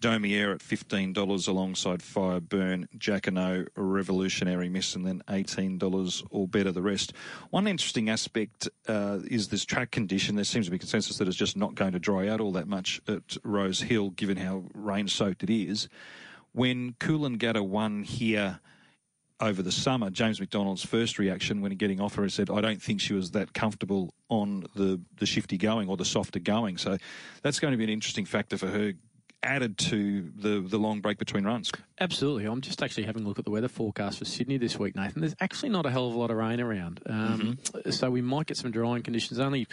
Daumier 0.02 0.54
at 0.54 0.60
$15 0.60 1.48
alongside 1.48 2.02
Fire 2.02 2.40
Burn, 2.40 2.88
Jacquinot, 2.98 3.68
Revolutionary 3.76 4.70
Miss, 4.70 4.96
and 4.96 5.06
then 5.06 5.22
$18 5.28 6.28
or 6.30 6.48
better 6.48 6.72
the 6.72 6.82
rest. 6.82 7.14
One 7.50 7.68
interesting 7.68 8.10
aspect 8.10 8.70
uh, 8.88 9.20
is 9.30 9.50
this 9.50 9.66
track 9.66 9.92
condition. 9.92 10.36
There 10.36 10.46
seems 10.46 10.68
to 10.68 10.72
be 10.72 10.80
consensus 10.80 11.18
that 11.18 11.28
it's 11.28 11.38
just 11.38 11.58
not 11.58 11.76
going 11.76 11.92
to 11.92 12.00
dry 12.00 12.30
out 12.30 12.40
all 12.40 12.54
that 12.54 12.68
much 12.68 13.02
at 13.08 13.38
Rose 13.44 13.82
Hill, 13.82 14.12
given 14.12 14.38
how 14.38 14.64
rain 14.74 15.08
soaked 15.08 15.44
it 15.44 15.50
is 15.50 15.73
is 15.74 15.90
when 16.54 16.94
Coolangatta 17.00 17.66
won 17.66 18.04
here 18.04 18.60
over 19.40 19.62
the 19.62 19.72
summer, 19.72 20.10
James 20.10 20.40
McDonald's 20.40 20.86
first 20.86 21.20
reaction 21.20 21.62
when 21.62 21.76
getting 21.76 22.00
off 22.00 22.16
her 22.16 22.30
said, 22.30 22.50
I 22.50 22.62
don't 22.62 22.82
think 22.82 23.02
she 23.02 23.14
was 23.14 23.32
that 23.32 23.54
comfortable 23.54 24.14
on 24.30 24.66
the, 24.76 25.02
the 25.18 25.26
shifty 25.26 25.58
going 25.58 25.90
or 25.90 25.98
the 25.98 26.06
softer 26.06 26.40
going. 26.40 26.78
So 26.78 26.98
that's 27.42 27.60
going 27.60 27.72
to 27.74 27.78
be 27.78 27.84
an 27.84 27.90
interesting 27.90 28.26
factor 28.26 28.58
for 28.58 28.68
her 28.68 28.94
added 29.44 29.78
to 29.78 30.32
the 30.38 30.62
the 30.62 30.78
long 30.78 31.02
break 31.02 31.18
between 31.18 31.44
runs. 31.44 31.70
Absolutely. 32.00 32.46
I'm 32.46 32.62
just 32.62 32.82
actually 32.82 33.04
having 33.04 33.26
a 33.26 33.28
look 33.28 33.40
at 33.40 33.44
the 33.44 33.52
weather 33.52 33.68
forecast 33.68 34.20
for 34.20 34.26
Sydney 34.26 34.58
this 34.58 34.80
week, 34.80 34.96
Nathan. 34.96 35.20
There's 35.20 35.36
actually 35.42 35.70
not 35.70 35.86
a 35.86 35.92
hell 35.92 36.08
of 36.08 36.16
a 36.16 36.18
lot 36.18 36.32
of 36.32 36.38
rain 36.38 36.62
around. 36.62 37.02
Um, 37.06 37.58
mm-hmm. 37.62 37.92
So 37.92 38.10
we 38.10 38.22
might 38.22 38.48
get 38.48 38.56
some 38.56 38.72
drying 38.72 39.04
conditions. 39.04 39.40
Only 39.40 39.68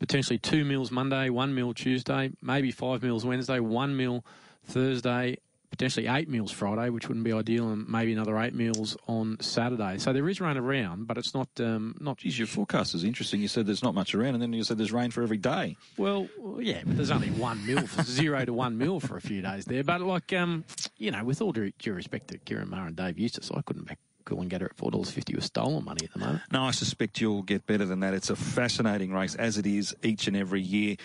potentially 0.00 0.38
two 0.38 0.64
mils 0.64 0.90
Monday, 0.90 1.30
one 1.30 1.54
mil 1.54 1.72
Tuesday, 1.72 2.32
maybe 2.42 2.72
five 2.72 3.02
mils 3.04 3.24
Wednesday, 3.24 3.60
one 3.60 3.96
mil 3.96 4.24
Thursday, 4.64 5.38
potentially 5.70 6.06
eight 6.06 6.28
meals 6.28 6.52
Friday, 6.52 6.90
which 6.90 7.08
wouldn't 7.08 7.24
be 7.24 7.32
ideal, 7.32 7.70
and 7.70 7.88
maybe 7.88 8.12
another 8.12 8.38
eight 8.38 8.54
meals 8.54 8.96
on 9.08 9.38
Saturday. 9.40 9.98
So 9.98 10.12
there 10.12 10.28
is 10.28 10.40
rain 10.40 10.56
around, 10.56 11.06
but 11.06 11.18
it's 11.18 11.34
not 11.34 11.48
um, 11.60 11.96
not. 12.00 12.18
Geez, 12.18 12.38
your 12.38 12.46
forecast 12.46 12.94
is 12.94 13.04
interesting. 13.04 13.40
You 13.40 13.48
said 13.48 13.66
there's 13.66 13.82
not 13.82 13.94
much 13.94 14.14
around, 14.14 14.34
and 14.34 14.42
then 14.42 14.52
you 14.52 14.64
said 14.64 14.78
there's 14.78 14.92
rain 14.92 15.10
for 15.10 15.22
every 15.22 15.38
day. 15.38 15.76
Well, 15.96 16.28
yeah, 16.60 16.82
but 16.84 16.96
there's 16.96 17.10
only 17.10 17.30
one 17.30 17.64
mil, 17.66 17.86
zero 18.02 18.44
to 18.44 18.52
one 18.52 18.78
mil 18.78 19.00
for 19.00 19.16
a 19.16 19.20
few 19.20 19.42
days 19.42 19.64
there. 19.64 19.82
But 19.82 20.02
like, 20.02 20.32
um, 20.32 20.64
you 20.98 21.10
know, 21.10 21.24
with 21.24 21.40
all 21.40 21.52
due, 21.52 21.72
due 21.78 21.94
respect 21.94 22.28
to 22.28 22.38
Kieran 22.38 22.70
Maher 22.70 22.86
and 22.86 22.96
Dave 22.96 23.18
Eustace, 23.18 23.50
I 23.54 23.62
couldn't 23.62 23.86
back 23.86 23.98
Cool 24.24 24.40
and 24.40 24.50
Coolangatta 24.50 24.66
at 24.66 24.76
four 24.76 24.90
dollars 24.90 25.10
fifty 25.10 25.34
with 25.34 25.44
stolen 25.44 25.84
money 25.84 26.04
at 26.04 26.12
the 26.12 26.18
moment. 26.18 26.42
No, 26.52 26.64
I 26.64 26.70
suspect 26.70 27.20
you'll 27.20 27.42
get 27.42 27.66
better 27.66 27.84
than 27.84 28.00
that. 28.00 28.14
It's 28.14 28.30
a 28.30 28.36
fascinating 28.36 29.12
race, 29.12 29.34
as 29.34 29.58
it 29.58 29.66
is 29.66 29.94
each 30.02 30.28
and 30.28 30.36
every 30.36 30.62
year. 30.62 30.96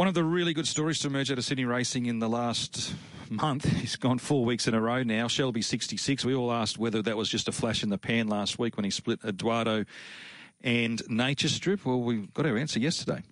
One 0.00 0.08
of 0.08 0.14
the 0.14 0.24
really 0.24 0.54
good 0.54 0.66
stories 0.66 0.98
to 1.00 1.08
emerge 1.08 1.30
out 1.30 1.36
of 1.36 1.44
Sydney 1.44 1.66
racing 1.66 2.06
in 2.06 2.20
the 2.20 2.28
last 2.30 2.94
month. 3.28 3.70
He's 3.80 3.96
gone 3.96 4.18
four 4.18 4.46
weeks 4.46 4.66
in 4.66 4.72
a 4.72 4.80
row 4.80 5.02
now. 5.02 5.28
Shelby 5.28 5.60
66. 5.60 6.24
We 6.24 6.34
all 6.34 6.50
asked 6.50 6.78
whether 6.78 7.02
that 7.02 7.18
was 7.18 7.28
just 7.28 7.48
a 7.48 7.52
flash 7.52 7.82
in 7.82 7.90
the 7.90 7.98
pan 7.98 8.26
last 8.26 8.58
week 8.58 8.78
when 8.78 8.84
he 8.84 8.90
split 8.90 9.20
Eduardo 9.22 9.84
and 10.62 11.02
Nature 11.10 11.50
Strip. 11.50 11.84
Well, 11.84 12.00
we 12.00 12.28
got 12.32 12.46
our 12.46 12.56
answer 12.56 12.80
yesterday. 12.80 13.22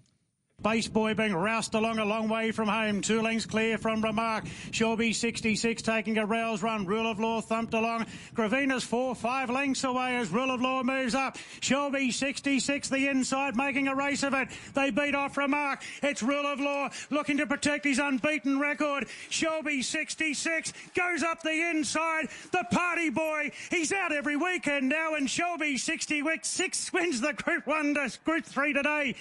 Base 0.61 0.89
boy 0.89 1.15
being 1.15 1.37
roused 1.37 1.77
along 1.77 2.01
a 2.01 2.05
long 2.05 2.29
way 2.29 2.51
from 2.51 2.67
home. 2.67 3.01
Two 3.01 3.23
lengths 3.23 3.47
clear 3.47 3.79
from 3.79 4.03
Remark. 4.03 4.45
Shelby 4.73 5.13
66 5.13 5.83
taking 5.83 6.19
a 6.19 6.27
rails 6.27 6.65
run. 6.65 6.85
Rule 6.85 7.09
of 7.09 7.21
Law 7.21 7.41
thumped 7.41 7.75
along. 7.75 8.07
Gravina's 8.35 8.83
four, 8.83 9.15
five 9.15 9.51
lengths 9.51 9.85
away 9.85 10.17
as 10.17 10.31
Rule 10.31 10.51
of 10.51 10.61
Law 10.61 10.83
moves 10.83 11.15
up. 11.15 11.39
Shelby 11.61 12.11
66 12.11 12.89
the 12.89 13.07
inside 13.07 13.55
making 13.55 13.87
a 13.87 13.95
race 13.95 14.25
of 14.25 14.35
it. 14.35 14.49
They 14.75 14.91
beat 14.91 15.15
off 15.15 15.37
Remark. 15.37 15.85
It's 16.03 16.25
Rule 16.25 16.49
of 16.49 16.59
Law 16.59 16.89
looking 17.11 17.37
to 17.37 17.47
protect 17.47 17.85
his 17.85 18.01
unbeaten 18.01 18.59
record. 18.59 19.07
Shelby 19.31 19.81
66 19.81 20.73
goes 20.97 21.23
up 21.23 21.41
the 21.41 21.71
inside. 21.71 22.31
The 22.51 22.67
party 22.73 23.11
boy, 23.11 23.53
he's 23.71 23.93
out 23.93 24.11
every 24.11 24.35
weekend 24.35 24.89
now 24.89 25.15
and 25.15 25.31
Shelby 25.31 25.79
66 25.79 26.93
wins 26.93 27.21
the 27.21 27.33
Group 27.33 27.65
1 27.69 27.95
to 27.95 28.19
Group 28.25 28.45
3 28.45 28.73
today. 28.73 29.15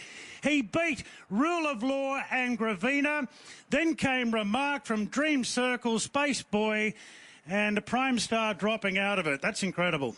He 0.47 0.61
beat 0.61 1.03
Rule 1.29 1.67
of 1.67 1.83
Law 1.83 2.21
and 2.31 2.57
Gravina. 2.57 3.27
Then 3.69 3.95
came 3.95 4.31
Remark 4.31 4.85
from 4.85 5.05
Dream 5.07 5.43
Circle, 5.43 5.99
Space 5.99 6.41
Boy, 6.41 6.93
and 7.45 7.85
Prime 7.85 8.17
Star 8.17 8.53
dropping 8.53 8.97
out 8.97 9.19
of 9.19 9.27
it. 9.27 9.41
That's 9.41 9.63
incredible. 9.63 10.15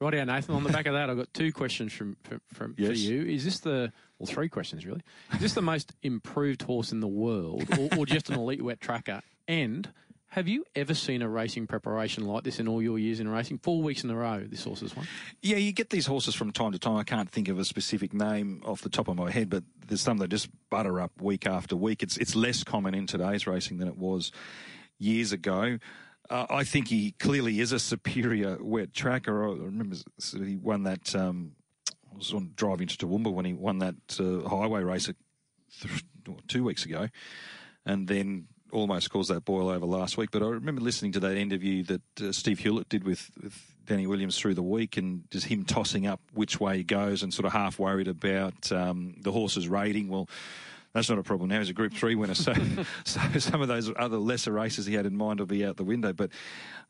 Right, 0.00 0.26
Nathan. 0.26 0.54
On 0.54 0.62
the 0.62 0.70
back 0.70 0.86
of 0.86 0.94
that, 0.94 1.10
I've 1.10 1.16
got 1.16 1.32
two 1.32 1.52
questions 1.52 1.92
from, 1.92 2.16
from, 2.22 2.40
from 2.52 2.74
yes. 2.76 2.90
for 2.90 2.94
you. 2.94 3.22
Is 3.22 3.44
this 3.44 3.60
the 3.60 3.92
well, 4.18 4.26
three 4.26 4.48
questions 4.48 4.84
really? 4.86 5.00
Is 5.32 5.40
this 5.40 5.54
the 5.54 5.62
most 5.62 5.94
improved 6.02 6.62
horse 6.62 6.92
in 6.92 7.00
the 7.00 7.08
world, 7.08 7.64
or, 7.78 7.98
or 7.98 8.06
just 8.06 8.28
an 8.28 8.36
elite 8.36 8.62
wet 8.62 8.80
tracker? 8.80 9.22
And 9.48 9.90
have 10.34 10.48
you 10.48 10.64
ever 10.74 10.94
seen 10.94 11.22
a 11.22 11.28
racing 11.28 11.68
preparation 11.68 12.26
like 12.26 12.42
this 12.42 12.58
in 12.58 12.66
all 12.66 12.82
your 12.82 12.98
years 12.98 13.20
in 13.20 13.28
racing? 13.28 13.58
Four 13.58 13.82
weeks 13.82 14.02
in 14.02 14.10
a 14.10 14.16
row, 14.16 14.44
this 14.44 14.64
horse 14.64 14.80
has 14.80 14.96
won. 14.96 15.06
Yeah, 15.42 15.58
you 15.58 15.70
get 15.70 15.90
these 15.90 16.06
horses 16.06 16.34
from 16.34 16.50
time 16.50 16.72
to 16.72 16.78
time. 16.80 16.96
I 16.96 17.04
can't 17.04 17.30
think 17.30 17.46
of 17.46 17.60
a 17.60 17.64
specific 17.64 18.12
name 18.12 18.60
off 18.66 18.80
the 18.80 18.88
top 18.88 19.06
of 19.06 19.16
my 19.16 19.30
head, 19.30 19.48
but 19.48 19.62
there's 19.86 20.00
some 20.00 20.18
that 20.18 20.28
just 20.28 20.48
butter 20.70 21.00
up 21.00 21.12
week 21.20 21.46
after 21.46 21.76
week. 21.76 22.02
It's 22.02 22.16
it's 22.16 22.34
less 22.34 22.64
common 22.64 22.96
in 22.96 23.06
today's 23.06 23.46
racing 23.46 23.78
than 23.78 23.86
it 23.86 23.96
was 23.96 24.32
years 24.98 25.30
ago. 25.30 25.78
Uh, 26.28 26.46
I 26.50 26.64
think 26.64 26.88
he 26.88 27.12
clearly 27.12 27.60
is 27.60 27.70
a 27.70 27.78
superior 27.78 28.58
wet 28.60 28.92
tracker. 28.92 29.48
I 29.48 29.52
remember 29.52 29.94
he 30.32 30.56
won 30.56 30.82
that. 30.82 31.14
Um, 31.14 31.52
I 32.12 32.16
was 32.16 32.32
on 32.32 32.54
driving 32.56 32.88
to 32.88 32.96
Toowoomba 32.96 33.32
when 33.32 33.44
he 33.44 33.52
won 33.52 33.78
that 33.78 33.94
uh, 34.18 34.48
highway 34.48 34.82
race 34.82 35.08
th- 35.80 36.04
two 36.48 36.64
weeks 36.64 36.84
ago, 36.84 37.08
and 37.86 38.08
then 38.08 38.48
almost 38.74 39.10
caused 39.10 39.30
that 39.30 39.44
boil 39.44 39.68
over 39.68 39.86
last 39.86 40.16
week. 40.16 40.30
But 40.30 40.42
I 40.42 40.46
remember 40.46 40.82
listening 40.82 41.12
to 41.12 41.20
that 41.20 41.36
interview 41.36 41.82
that 41.84 42.02
uh, 42.20 42.32
Steve 42.32 42.58
Hewlett 42.58 42.88
did 42.88 43.04
with, 43.04 43.30
with 43.42 43.58
Danny 43.86 44.06
Williams 44.06 44.38
through 44.38 44.54
the 44.54 44.62
week, 44.62 44.96
and 44.96 45.24
just 45.30 45.46
him 45.46 45.64
tossing 45.64 46.06
up 46.06 46.20
which 46.34 46.60
way 46.60 46.78
he 46.78 46.84
goes, 46.84 47.22
and 47.22 47.32
sort 47.32 47.46
of 47.46 47.52
half 47.52 47.78
worried 47.78 48.08
about 48.08 48.70
um, 48.72 49.14
the 49.20 49.32
horse's 49.32 49.68
rating. 49.68 50.08
Well. 50.08 50.28
That's 50.94 51.10
not 51.10 51.18
a 51.18 51.24
problem 51.24 51.50
now. 51.50 51.58
He's 51.58 51.70
a 51.70 51.74
Group 51.74 51.92
Three 51.92 52.14
winner, 52.14 52.34
so 52.34 52.54
so 53.04 53.20
some 53.38 53.60
of 53.60 53.66
those 53.66 53.90
other 53.96 54.16
lesser 54.16 54.52
races 54.52 54.86
he 54.86 54.94
had 54.94 55.06
in 55.06 55.16
mind 55.16 55.40
will 55.40 55.46
be 55.46 55.64
out 55.64 55.76
the 55.76 55.84
window. 55.84 56.12
But 56.12 56.30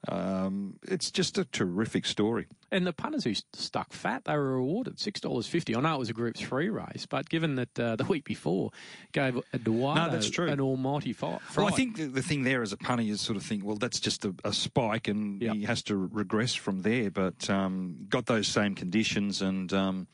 um, 0.08 0.78
it's 0.82 1.10
just 1.10 1.38
a 1.38 1.46
terrific 1.46 2.04
story. 2.04 2.46
And 2.70 2.86
the 2.86 2.92
punters 2.92 3.24
who 3.24 3.32
stuck 3.54 3.94
fat, 3.94 4.24
they 4.26 4.34
were 4.34 4.56
rewarded 4.56 5.00
six 5.00 5.20
dollars 5.20 5.46
fifty. 5.46 5.74
I 5.74 5.80
know 5.80 5.94
it 5.94 5.98
was 5.98 6.10
a 6.10 6.12
Group 6.12 6.36
Three 6.36 6.68
race, 6.68 7.06
but 7.08 7.30
given 7.30 7.54
that 7.54 7.80
uh, 7.80 7.96
the 7.96 8.04
week 8.04 8.24
before 8.24 8.72
gave 9.12 9.40
Eduardo 9.54 10.04
no, 10.04 10.10
that's 10.10 10.28
true. 10.28 10.48
an 10.48 10.60
almighty 10.60 11.14
fight. 11.14 11.40
Well, 11.56 11.66
I 11.66 11.70
think 11.70 11.96
the, 11.96 12.04
the, 12.04 12.22
thing 12.22 12.42
there 12.42 12.60
as 12.60 12.74
a 12.74 12.76
punter, 12.76 13.04
is 13.04 13.22
sort 13.22 13.38
of 13.38 13.42
think, 13.42 13.64
well, 13.64 13.76
that's 13.76 14.00
just 14.00 14.26
a, 14.26 14.34
a 14.44 14.52
spike, 14.52 15.08
and 15.08 15.40
yep. 15.40 15.54
he 15.54 15.64
has 15.64 15.82
to 15.84 15.96
regress 15.96 16.52
from 16.52 16.82
there. 16.82 17.10
But 17.10 17.48
um, 17.48 18.04
got 18.10 18.26
those 18.26 18.48
same 18.48 18.74
conditions 18.74 19.40
and. 19.40 19.72
Um, 19.72 20.08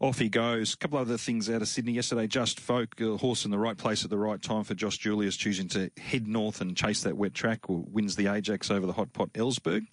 off 0.00 0.18
he 0.18 0.28
goes. 0.28 0.74
A 0.74 0.76
couple 0.76 0.98
of 0.98 1.08
other 1.08 1.18
things 1.18 1.48
out 1.48 1.62
of 1.62 1.68
Sydney 1.68 1.92
yesterday. 1.92 2.26
Just 2.26 2.60
Folk, 2.60 3.00
a 3.00 3.16
horse 3.16 3.44
in 3.44 3.50
the 3.50 3.58
right 3.58 3.76
place 3.76 4.04
at 4.04 4.10
the 4.10 4.18
right 4.18 4.40
time 4.40 4.64
for 4.64 4.74
Josh 4.74 4.98
Julius, 4.98 5.36
choosing 5.36 5.68
to 5.68 5.90
head 5.98 6.26
north 6.26 6.60
and 6.60 6.76
chase 6.76 7.02
that 7.02 7.16
wet 7.16 7.34
track, 7.34 7.60
wins 7.68 8.16
the 8.16 8.26
Ajax 8.26 8.70
over 8.70 8.86
the 8.86 8.92
hot 8.92 9.12
pot 9.12 9.32
Ellsberg. 9.32 9.86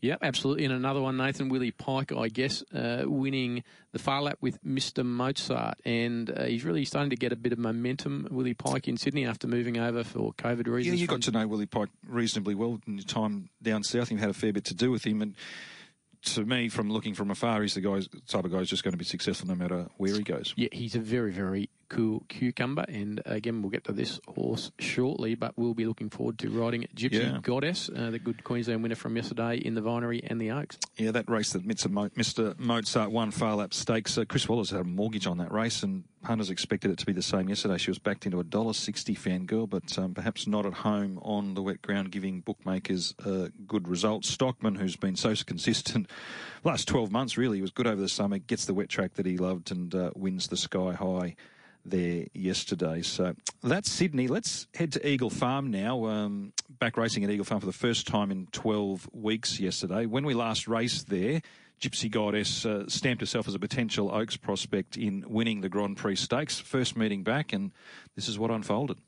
Yep, 0.00 0.20
absolutely. 0.22 0.64
And 0.64 0.72
another 0.72 1.00
one, 1.00 1.16
Nathan 1.16 1.48
Willie 1.48 1.72
Pike, 1.72 2.12
I 2.12 2.28
guess, 2.28 2.62
uh, 2.72 3.02
winning 3.04 3.64
the 3.92 3.98
Phar 3.98 4.22
Lap 4.22 4.38
with 4.40 4.62
Mr. 4.64 5.04
Mozart. 5.04 5.78
And 5.84 6.30
uh, 6.30 6.44
he's 6.44 6.64
really 6.64 6.84
starting 6.84 7.10
to 7.10 7.16
get 7.16 7.32
a 7.32 7.36
bit 7.36 7.52
of 7.52 7.58
momentum, 7.58 8.28
Willie 8.30 8.54
Pike, 8.54 8.88
in 8.88 8.96
Sydney 8.96 9.26
after 9.26 9.46
moving 9.48 9.78
over 9.78 10.04
for 10.04 10.32
COVID 10.34 10.68
reasons. 10.68 10.96
Yeah, 10.96 11.00
you 11.00 11.06
got 11.06 11.22
to 11.22 11.30
know 11.32 11.46
Willie 11.46 11.66
Pike 11.66 11.88
reasonably 12.06 12.54
well 12.54 12.80
in 12.86 12.98
your 12.98 13.04
time 13.04 13.50
down 13.60 13.82
south. 13.82 14.10
You've 14.10 14.20
had 14.20 14.30
a 14.30 14.34
fair 14.34 14.52
bit 14.52 14.64
to 14.66 14.74
do 14.74 14.90
with 14.90 15.04
him. 15.04 15.20
And 15.20 15.34
to 16.34 16.44
me, 16.44 16.68
from 16.68 16.90
looking 16.90 17.14
from 17.14 17.30
afar, 17.30 17.62
he's 17.62 17.74
the 17.74 17.80
guy, 17.80 18.00
type 18.26 18.44
of 18.44 18.52
guy 18.52 18.58
who's 18.58 18.70
just 18.70 18.84
going 18.84 18.92
to 18.92 18.98
be 18.98 19.04
successful 19.04 19.48
no 19.48 19.54
matter 19.54 19.86
where 19.96 20.14
he 20.14 20.22
goes. 20.22 20.54
Yeah, 20.56 20.68
he's 20.72 20.94
a 20.94 21.00
very, 21.00 21.32
very 21.32 21.70
cool 21.88 22.24
cucumber. 22.28 22.84
And 22.88 23.22
again, 23.26 23.62
we'll 23.62 23.70
get 23.70 23.84
to 23.84 23.92
this 23.92 24.20
horse 24.28 24.70
shortly, 24.78 25.34
but 25.34 25.56
we'll 25.56 25.74
be 25.74 25.86
looking 25.86 26.10
forward 26.10 26.38
to 26.40 26.50
riding 26.50 26.86
Gypsy 26.94 27.32
yeah. 27.32 27.38
Goddess, 27.42 27.90
uh, 27.94 28.10
the 28.10 28.18
good 28.18 28.44
Queensland 28.44 28.82
winner 28.82 28.94
from 28.94 29.16
yesterday 29.16 29.56
in 29.56 29.74
the 29.74 29.80
Vinery 29.80 30.20
and 30.28 30.40
the 30.40 30.50
Oaks. 30.50 30.78
Yeah, 30.96 31.10
that 31.12 31.28
race 31.28 31.52
that 31.52 31.66
Mr. 31.66 32.58
Mozart 32.58 33.10
won 33.10 33.30
Phar 33.30 33.56
Lap 33.56 33.74
Stakes. 33.74 34.18
Uh, 34.18 34.24
Chris 34.24 34.48
Waller 34.48 34.64
had 34.64 34.80
a 34.80 34.84
mortgage 34.84 35.26
on 35.26 35.38
that 35.38 35.52
race, 35.52 35.82
and 35.82 36.04
punters 36.22 36.50
expected 36.50 36.90
it 36.90 36.98
to 36.98 37.06
be 37.06 37.12
the 37.12 37.22
same 37.22 37.48
yesterday. 37.48 37.78
She 37.78 37.90
was 37.90 37.98
backed 37.98 38.26
into 38.26 38.40
a 38.40 38.44
dollar 38.44 38.72
sixty 38.72 39.14
fangirl, 39.14 39.68
but 39.68 39.98
um, 39.98 40.14
perhaps 40.14 40.46
not 40.46 40.66
at 40.66 40.74
home 40.74 41.18
on 41.22 41.54
the 41.54 41.62
wet 41.62 41.82
ground, 41.82 42.10
giving 42.10 42.40
bookmakers 42.40 43.14
a 43.24 43.50
good 43.66 43.88
result. 43.88 44.24
Stockman, 44.24 44.74
who's 44.74 44.96
been 44.96 45.16
so 45.16 45.34
consistent 45.46 46.10
last 46.64 46.88
twelve 46.88 47.10
months, 47.10 47.38
really 47.38 47.60
was 47.60 47.70
good 47.70 47.86
over 47.86 48.00
the 48.00 48.08
summer. 48.08 48.38
Gets 48.38 48.66
the 48.66 48.74
wet 48.74 48.88
track 48.88 49.14
that 49.14 49.26
he 49.26 49.38
loved 49.38 49.70
and 49.70 49.94
uh, 49.94 50.10
wins 50.14 50.48
the 50.48 50.56
Sky 50.56 50.92
High 50.92 51.36
there 51.88 52.26
yesterday. 52.34 53.02
So 53.02 53.34
that's 53.62 53.90
Sydney. 53.90 54.28
Let's 54.28 54.66
head 54.74 54.92
to 54.92 55.06
Eagle 55.06 55.30
Farm 55.30 55.70
now. 55.70 56.06
Um, 56.06 56.52
back 56.78 56.96
racing 56.96 57.24
at 57.24 57.30
Eagle 57.30 57.44
Farm 57.44 57.60
for 57.60 57.66
the 57.66 57.72
first 57.72 58.06
time 58.06 58.30
in 58.30 58.46
12 58.52 59.08
weeks 59.12 59.58
yesterday. 59.58 60.06
When 60.06 60.24
we 60.24 60.34
last 60.34 60.68
raced 60.68 61.08
there, 61.08 61.42
Gypsy 61.80 62.10
Goddess 62.10 62.66
uh, 62.66 62.84
stamped 62.88 63.20
herself 63.20 63.46
as 63.46 63.54
a 63.54 63.58
potential 63.58 64.10
Oaks 64.12 64.36
prospect 64.36 64.96
in 64.96 65.24
winning 65.28 65.60
the 65.60 65.68
Grand 65.68 65.96
Prix 65.96 66.16
Stakes. 66.16 66.58
First 66.58 66.96
meeting 66.96 67.22
back, 67.22 67.52
and 67.52 67.72
this 68.16 68.28
is 68.28 68.38
what 68.38 68.50
unfolded. 68.50 68.98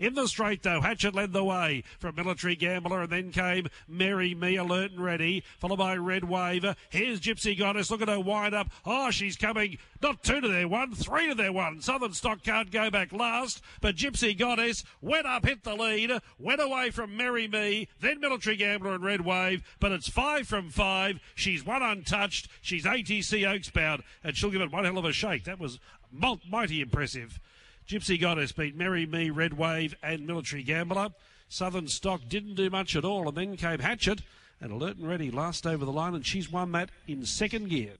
In 0.00 0.14
the 0.14 0.28
straight, 0.28 0.62
though, 0.62 0.80
Hatchet 0.80 1.14
led 1.14 1.32
the 1.32 1.44
way 1.44 1.82
from 1.98 2.14
Military 2.14 2.54
Gambler, 2.54 3.02
and 3.02 3.10
then 3.10 3.32
came 3.32 3.68
Mary 3.88 4.34
Me, 4.34 4.56
alert 4.56 4.92
and 4.92 5.00
ready, 5.00 5.42
followed 5.58 5.78
by 5.78 5.96
Red 5.96 6.24
Wave. 6.24 6.64
Here's 6.90 7.20
Gypsy 7.20 7.58
Goddess. 7.58 7.90
Look 7.90 8.02
at 8.02 8.08
her 8.08 8.20
wind 8.20 8.54
up. 8.54 8.68
Oh, 8.86 9.10
she's 9.10 9.36
coming. 9.36 9.78
Not 10.00 10.22
two 10.22 10.40
to 10.40 10.48
their 10.48 10.68
one, 10.68 10.94
three 10.94 11.28
to 11.28 11.34
their 11.34 11.52
one. 11.52 11.80
Southern 11.80 12.12
Stock 12.12 12.42
can't 12.42 12.70
go 12.70 12.90
back 12.90 13.12
last, 13.12 13.60
but 13.80 13.96
Gypsy 13.96 14.38
Goddess 14.38 14.84
went 15.00 15.26
up, 15.26 15.44
hit 15.44 15.64
the 15.64 15.74
lead, 15.74 16.12
went 16.38 16.60
away 16.60 16.90
from 16.90 17.16
Mary 17.16 17.48
Me, 17.48 17.88
then 18.00 18.20
Military 18.20 18.56
Gambler 18.56 18.94
and 18.94 19.04
Red 19.04 19.22
Wave, 19.22 19.62
but 19.80 19.92
it's 19.92 20.08
five 20.08 20.46
from 20.46 20.70
five. 20.70 21.18
She's 21.34 21.66
one 21.66 21.82
untouched. 21.82 22.48
She's 22.60 22.84
ATC 22.84 23.48
Oaks 23.48 23.70
bound, 23.70 24.02
and 24.22 24.36
she'll 24.36 24.50
give 24.50 24.60
it 24.60 24.72
one 24.72 24.84
hell 24.84 24.98
of 24.98 25.04
a 25.04 25.12
shake. 25.12 25.44
That 25.44 25.58
was 25.58 25.80
mighty 26.12 26.80
impressive. 26.80 27.40
Gypsy 27.88 28.20
Goddess 28.20 28.52
beat 28.52 28.76
Merry 28.76 29.06
Me, 29.06 29.30
Red 29.30 29.54
Wave, 29.54 29.94
and 30.02 30.26
Military 30.26 30.62
Gambler. 30.62 31.08
Southern 31.48 31.88
Stock 31.88 32.20
didn't 32.28 32.54
do 32.54 32.68
much 32.68 32.94
at 32.94 33.02
all, 33.02 33.26
and 33.26 33.34
then 33.34 33.56
came 33.56 33.78
Hatchet 33.78 34.20
and 34.60 34.70
Alert 34.70 34.98
and 34.98 35.08
Ready 35.08 35.30
last 35.30 35.66
over 35.66 35.86
the 35.86 35.92
line, 35.92 36.14
and 36.14 36.26
she's 36.26 36.52
won 36.52 36.70
that 36.72 36.90
in 37.06 37.24
second 37.24 37.70
gear. 37.70 37.92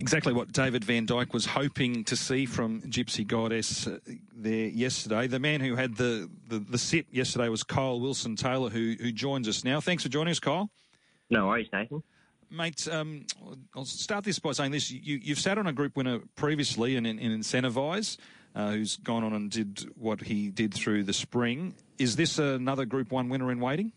Exactly 0.00 0.32
what 0.32 0.52
David 0.52 0.82
Vandyke 0.82 1.32
was 1.32 1.44
hoping 1.44 2.04
to 2.04 2.14
see 2.14 2.46
from 2.46 2.82
Gypsy 2.82 3.26
Goddess 3.26 3.88
uh, 3.88 3.98
there 4.32 4.68
yesterday. 4.68 5.26
The 5.26 5.40
man 5.40 5.60
who 5.60 5.74
had 5.74 5.96
the, 5.96 6.30
the, 6.46 6.60
the 6.60 6.78
sit 6.78 7.06
yesterday 7.10 7.48
was 7.48 7.64
Kyle 7.64 7.98
Wilson 7.98 8.36
Taylor, 8.36 8.70
who, 8.70 8.94
who 9.00 9.10
joins 9.10 9.48
us 9.48 9.64
now. 9.64 9.80
Thanks 9.80 10.04
for 10.04 10.08
joining 10.08 10.30
us, 10.30 10.38
Kyle. 10.38 10.70
No 11.30 11.48
worries, 11.48 11.66
Nathan. 11.72 12.04
Mate, 12.48 12.86
um, 12.90 13.26
I'll 13.74 13.84
start 13.84 14.22
this 14.22 14.38
by 14.38 14.52
saying 14.52 14.70
this. 14.70 14.88
You, 14.90 15.20
have 15.30 15.40
sat 15.40 15.58
on 15.58 15.66
a 15.66 15.72
group 15.72 15.96
winner 15.96 16.20
previously 16.36 16.94
in, 16.94 17.06
in 17.06 17.18
Incentivise, 17.18 18.16
uh, 18.54 18.72
who's 18.72 18.96
gone 18.96 19.24
on 19.24 19.32
and 19.32 19.50
did 19.50 19.90
what 19.96 20.22
he 20.22 20.50
did 20.50 20.74
through 20.74 21.04
the 21.04 21.12
spring. 21.12 21.74
Is 21.98 22.16
this 22.16 22.38
another 22.38 22.84
Group 22.84 23.12
1 23.12 23.28
winner 23.28 23.50
in 23.52 23.60
waiting? 23.60 23.92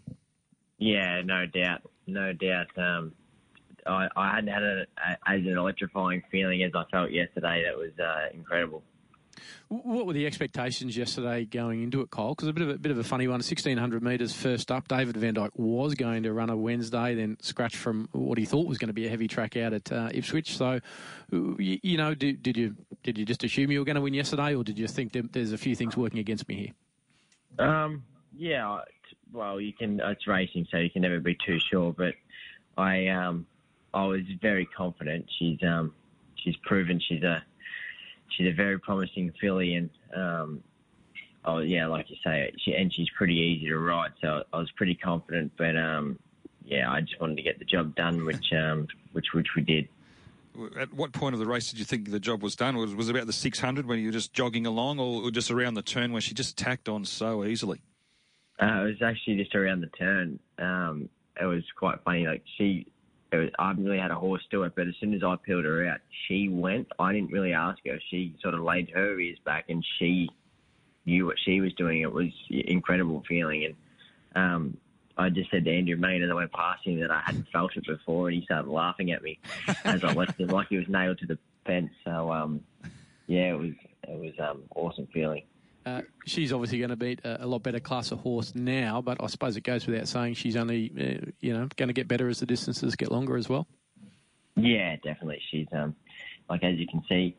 Yeah, 0.78 1.22
no 1.24 1.45
doubt. 1.45 1.82
No 2.08 2.34
doubt. 2.34 2.68
Um, 2.78 3.14
I, 3.86 4.08
I 4.16 4.36
hadn't 4.36 4.49
had 4.49 4.64
a, 4.64 4.86
a, 4.97 5.32
as 5.32 5.41
an 5.41 5.58
electrifying 5.58 6.24
feeling 6.32 6.64
as 6.64 6.72
I 6.76 6.84
felt 6.91 7.12
yesterday. 7.12 7.64
That 7.66 7.78
was 7.78 7.91
uh, 7.99 8.30
incredible. 8.34 8.84
What 9.68 10.06
were 10.06 10.14
the 10.14 10.26
expectations 10.26 10.96
yesterday 10.96 11.46
going 11.46 11.84
into 11.84 12.02
it, 12.02 12.12
Kyle? 12.12 12.30
Because 12.30 12.48
a 12.48 12.54
bit 12.54 12.64
of 12.64 12.70
a 12.70 12.78
bit 12.78 12.91
of 12.91 12.98
a 12.98 13.04
funny 13.04 13.28
one. 13.28 13.36
1600 13.36 14.04
metres 14.04 14.34
first 14.34 14.72
up. 14.72 14.88
David 14.88 15.16
Vandyke 15.16 15.52
was 15.56 15.96
going 15.96 16.24
to 16.24 16.34
run 16.34 16.50
a 16.50 16.58
Wednesday, 16.58 17.16
then 17.16 17.38
scratch 17.41 17.76
from 17.76 18.10
what 18.12 18.38
he 18.38 18.46
thought 18.46 18.68
was 18.68 18.78
going 18.78 18.88
to 18.88 18.94
be 18.94 19.08
a 19.08 19.10
heavy 19.10 19.28
track 19.28 19.58
out 19.58 19.74
at 19.74 19.91
uh, 19.91 20.10
Ipswich. 20.14 20.58
So, 20.58 20.80
you, 21.32 21.80
you 21.82 21.98
know, 21.98 22.14
did, 22.14 22.44
did, 22.44 22.58
you 22.58 22.76
did 23.04 23.18
you 23.18 23.26
just 23.26 23.44
assume 23.44 23.72
you 23.72 23.80
were 23.80 23.86
going 23.86 23.96
to 23.96 24.02
win 24.02 24.14
yesterday, 24.14 24.56
or 24.56 24.64
did 24.64 24.78
you 24.78 24.88
think 24.88 25.14
there's 25.32 25.52
a 25.52 25.58
few 25.58 25.76
things 25.76 25.98
working 25.98 26.20
against 26.20 26.48
me 26.48 26.74
here? 27.58 27.68
Um, 27.68 28.04
yeah. 28.36 28.80
Well, 29.32 29.60
you 29.60 29.74
can. 29.74 30.00
It's 30.00 30.28
racing, 30.28 30.68
so 30.72 30.78
you 30.78 30.89
can 30.89 31.02
never 31.02 31.20
be 31.20 31.38
too 31.46 31.60
sure. 31.60 31.94
But 31.94 32.14
I 32.78 33.08
um, 33.08 33.46
I 33.94 34.06
was 34.06 34.22
very 34.41 34.66
confident. 34.66 35.26
She's 35.39 35.58
um, 35.64 35.94
she's 36.36 36.56
proven 36.58 37.00
she's 37.08 37.24
a 37.24 37.44
she's 38.36 38.48
a 38.48 38.52
very 38.52 38.80
promising 38.80 39.32
filly, 39.40 39.76
and 39.76 39.90
um, 40.16 40.64
oh 41.46 41.60
yeah, 41.60 41.88
like 41.88 42.10
you 42.10 42.18
say, 42.24 42.52
she, 42.58 42.74
and 42.74 42.94
she's 42.94 43.10
pretty 43.18 43.36
easy 43.36 43.68
to 43.68 43.78
ride. 43.78 44.12
So 44.22 44.44
I 44.52 44.58
was 44.58 44.72
pretty 44.72 44.96
confident, 44.96 45.52
but 45.58 45.76
um, 45.78 46.20
yeah, 46.66 46.92
I 46.92 47.02
just 47.02 47.20
wanted 47.20 47.38
to 47.38 47.44
get 47.44 47.60
the 47.60 47.66
job 47.66 47.96
done, 47.96 48.26
which 48.26 48.52
um, 48.54 48.88
which 49.12 49.28
which 49.34 49.48
we 49.56 49.62
did. 49.62 49.88
At 50.80 50.94
what 50.94 51.14
point 51.14 51.34
of 51.34 51.40
the 51.40 51.48
race 51.48 51.72
did 51.72 51.80
you 51.80 51.86
think 51.86 52.12
the 52.12 52.20
job 52.20 52.44
was 52.44 52.56
done? 52.56 52.78
Was 52.78 52.94
was 52.94 53.10
it 53.10 53.16
about 53.16 53.28
the 53.28 53.34
600 53.34 53.88
when 53.88 54.00
you 54.00 54.08
were 54.08 54.12
just 54.12 54.34
jogging 54.34 54.66
along, 54.66 55.00
or 55.00 55.32
just 55.32 55.50
around 55.50 55.74
the 55.74 55.82
turn 55.82 56.12
where 56.12 56.22
she 56.22 56.34
just 56.34 56.58
tacked 56.58 56.88
on 56.88 57.06
so 57.06 57.44
easily? 57.44 57.82
Uh, 58.62 58.84
it 58.84 58.86
was 58.86 59.02
actually 59.02 59.38
just 59.38 59.56
around 59.56 59.82
the 59.82 59.88
turn. 59.88 60.40
Um, 60.60 61.10
it 61.42 61.46
was 61.46 61.64
quite 61.76 62.00
funny. 62.06 62.28
Like 62.28 62.44
she 62.58 62.86
was, 63.38 63.50
I 63.60 63.72
really 63.72 64.00
had 64.00 64.12
a 64.12 64.16
horse 64.16 64.42
do 64.50 64.64
it, 64.64 64.74
but 64.76 64.88
as 64.88 64.96
soon 65.00 65.14
as 65.14 65.24
I 65.24 65.36
peeled 65.36 65.66
her 65.66 65.88
out, 65.88 66.00
she 66.28 66.50
went. 66.50 66.88
I 67.00 67.14
didn't 67.14 67.32
really 67.32 67.54
ask 67.54 67.80
her. 67.86 68.00
She 68.10 68.36
sort 68.42 68.54
of 68.54 68.62
laid 68.62 68.90
her 68.92 69.20
ears 69.20 69.38
back 69.46 69.66
and 69.70 69.86
she 70.00 70.30
knew 71.06 71.26
what 71.26 71.38
she 71.44 71.62
was 71.62 71.74
doing. 71.74 72.02
It 72.02 72.12
was 72.12 72.32
incredible 72.50 73.24
feeling. 73.28 73.66
And 73.66 73.76
um, 74.36 74.78
I 75.18 75.30
just 75.30 75.52
said 75.52 75.66
to 75.66 75.76
Andrew 75.76 75.96
Mayne 75.96 76.24
as 76.24 76.32
I 76.32 76.34
went 76.34 76.52
past 76.52 76.86
him 76.86 77.00
that 77.02 77.12
I 77.12 77.22
hadn't 77.26 77.48
felt 77.50 77.76
it 77.76 77.86
before, 77.86 78.30
and 78.30 78.38
he 78.38 78.46
started 78.46 78.70
laughing 78.70 79.12
at 79.12 79.22
me 79.22 79.40
as 79.86 80.04
I 80.04 80.14
left 80.14 80.40
him 80.40 80.50
like 80.50 80.68
he 80.70 80.78
was 80.78 80.88
nailed 80.88 81.20
to 81.20 81.28
the 81.28 81.38
fence. 81.66 81.92
So 82.04 82.32
um, 82.32 82.62
yeah, 83.28 83.54
it 83.54 83.60
was 83.60 83.74
it 84.08 84.20
was 84.20 84.34
um, 84.40 84.64
awesome 84.76 85.08
feeling. 85.14 85.44
Uh, 85.86 86.02
she's 86.26 86.54
obviously 86.54 86.78
going 86.78 86.90
to 86.90 86.96
beat 86.96 87.20
a, 87.26 87.44
a, 87.44 87.48
lot 87.48 87.62
better 87.62 87.80
class 87.80 88.12
of 88.12 88.20
horse 88.20 88.56
now, 88.56 89.02
but 89.02 89.22
I 89.22 89.28
suppose 89.28 89.58
it 89.58 89.66
goes 89.66 89.86
without 89.86 90.08
saying 90.08 90.36
she's 90.36 90.56
only, 90.56 90.92
uh, 90.98 91.30
you 91.42 91.54
know, 91.54 91.68
going 91.76 91.88
to 91.88 91.94
get 91.94 92.08
better 92.08 92.30
as 92.30 92.40
the 92.40 92.46
distances 92.46 92.96
get 92.96 93.12
longer 93.12 93.36
as 93.36 93.50
well. 93.50 93.68
Yeah, 94.56 94.96
definitely. 94.98 95.42
She's 95.52 95.68
um, 95.74 95.96
like 96.50 96.64
as 96.64 96.78
you 96.78 96.88
can 96.88 97.04
see, 97.10 97.36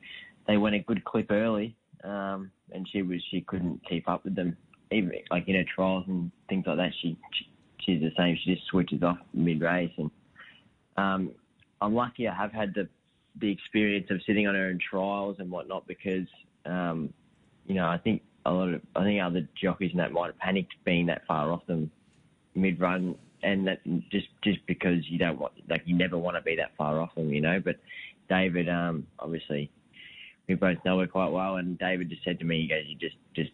they 0.47 0.57
went 0.57 0.75
a 0.75 0.81
good 0.81 1.05
clip 1.05 1.31
early, 1.31 1.77
um, 2.03 2.51
and 2.73 2.89
she 2.91 3.03
was 3.03 3.23
she 3.31 3.41
couldn't 3.41 3.81
keep 3.89 4.09
up 4.09 4.25
with 4.25 4.35
them. 4.35 4.57
Even 4.91 5.13
like 5.31 5.49
in 5.49 5.55
her 5.55 5.65
trials 5.75 6.05
and 6.09 6.31
things 6.49 6.67
like 6.67 6.77
that, 6.77 6.93
she, 7.01 7.17
she 7.33 7.49
she's 7.81 8.01
the 8.01 8.13
same. 8.17 8.37
She 8.45 8.55
just 8.55 8.67
switches 8.67 9.03
off 9.03 9.19
mid 9.33 9.61
race, 9.61 9.93
and 9.97 10.11
um, 10.97 11.31
I'm 11.81 11.95
lucky 11.95 12.29
I 12.29 12.35
have 12.35 12.53
had 12.53 12.75
the 12.75 12.89
the 13.41 13.51
experience 13.51 14.07
of 14.11 14.21
sitting 14.27 14.47
on 14.47 14.55
her 14.55 14.71
in 14.71 14.79
trials 14.79 15.37
and 15.39 15.51
whatnot 15.51 15.87
because 15.87 16.27
um, 16.67 17.13
you 17.67 17.75
know 17.75 17.87
I 17.87 17.99
think 17.99 18.23
a 18.45 18.51
lot 18.51 18.75
of 18.75 18.81
I 18.95 19.05
think 19.05 19.23
other 19.23 19.49
jockeys 19.61 19.91
and 19.93 20.01
that 20.01 20.13
might 20.13 20.27
have 20.27 20.39
panicked 20.39 20.75
being 20.85 21.07
that 21.07 21.27
far 21.27 21.51
off 21.51 21.67
them 21.67 21.91
mid 22.55 22.81
run, 22.81 23.15
and 23.43 23.67
that 23.67 23.81
just 24.11 24.29
just 24.43 24.59
because 24.67 24.99
you 25.09 25.19
don't 25.19 25.39
want 25.39 25.53
like 25.69 25.83
you 25.87 25.97
never 25.97 26.19
want 26.19 26.37
to 26.37 26.43
be 26.43 26.57
that 26.57 26.77
far 26.77 27.01
off 27.01 27.15
them, 27.15 27.33
you 27.33 27.41
know. 27.41 27.61
But 27.65 27.77
David, 28.29 28.69
um, 28.69 29.07
obviously, 29.19 29.71
we 30.49 30.55
both 30.55 30.79
know 30.85 31.01
her 31.01 31.07
quite 31.07 31.31
well, 31.31 31.57
and 31.57 31.79
David 31.79 32.11
just 32.11 32.25
said 32.25 32.39
to 32.39 32.45
me, 32.45 32.63
he 32.63 32.69
goes, 32.69 32.85
"You 32.87 32.97
just 32.97 33.17
just 33.35 33.51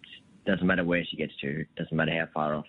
doesn't 0.47 0.66
matter 0.66 0.84
where 0.84 1.05
she 1.05 1.16
gets 1.16 1.32
to, 1.41 1.64
doesn't 1.76 1.97
matter 1.97 2.12
how 2.12 2.28
far 2.32 2.55
off 2.55 2.66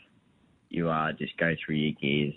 you 0.69 0.89
are, 0.89 1.13
just 1.13 1.38
go 1.38 1.55
through 1.65 1.76
your 1.76 1.93
gears." 2.01 2.34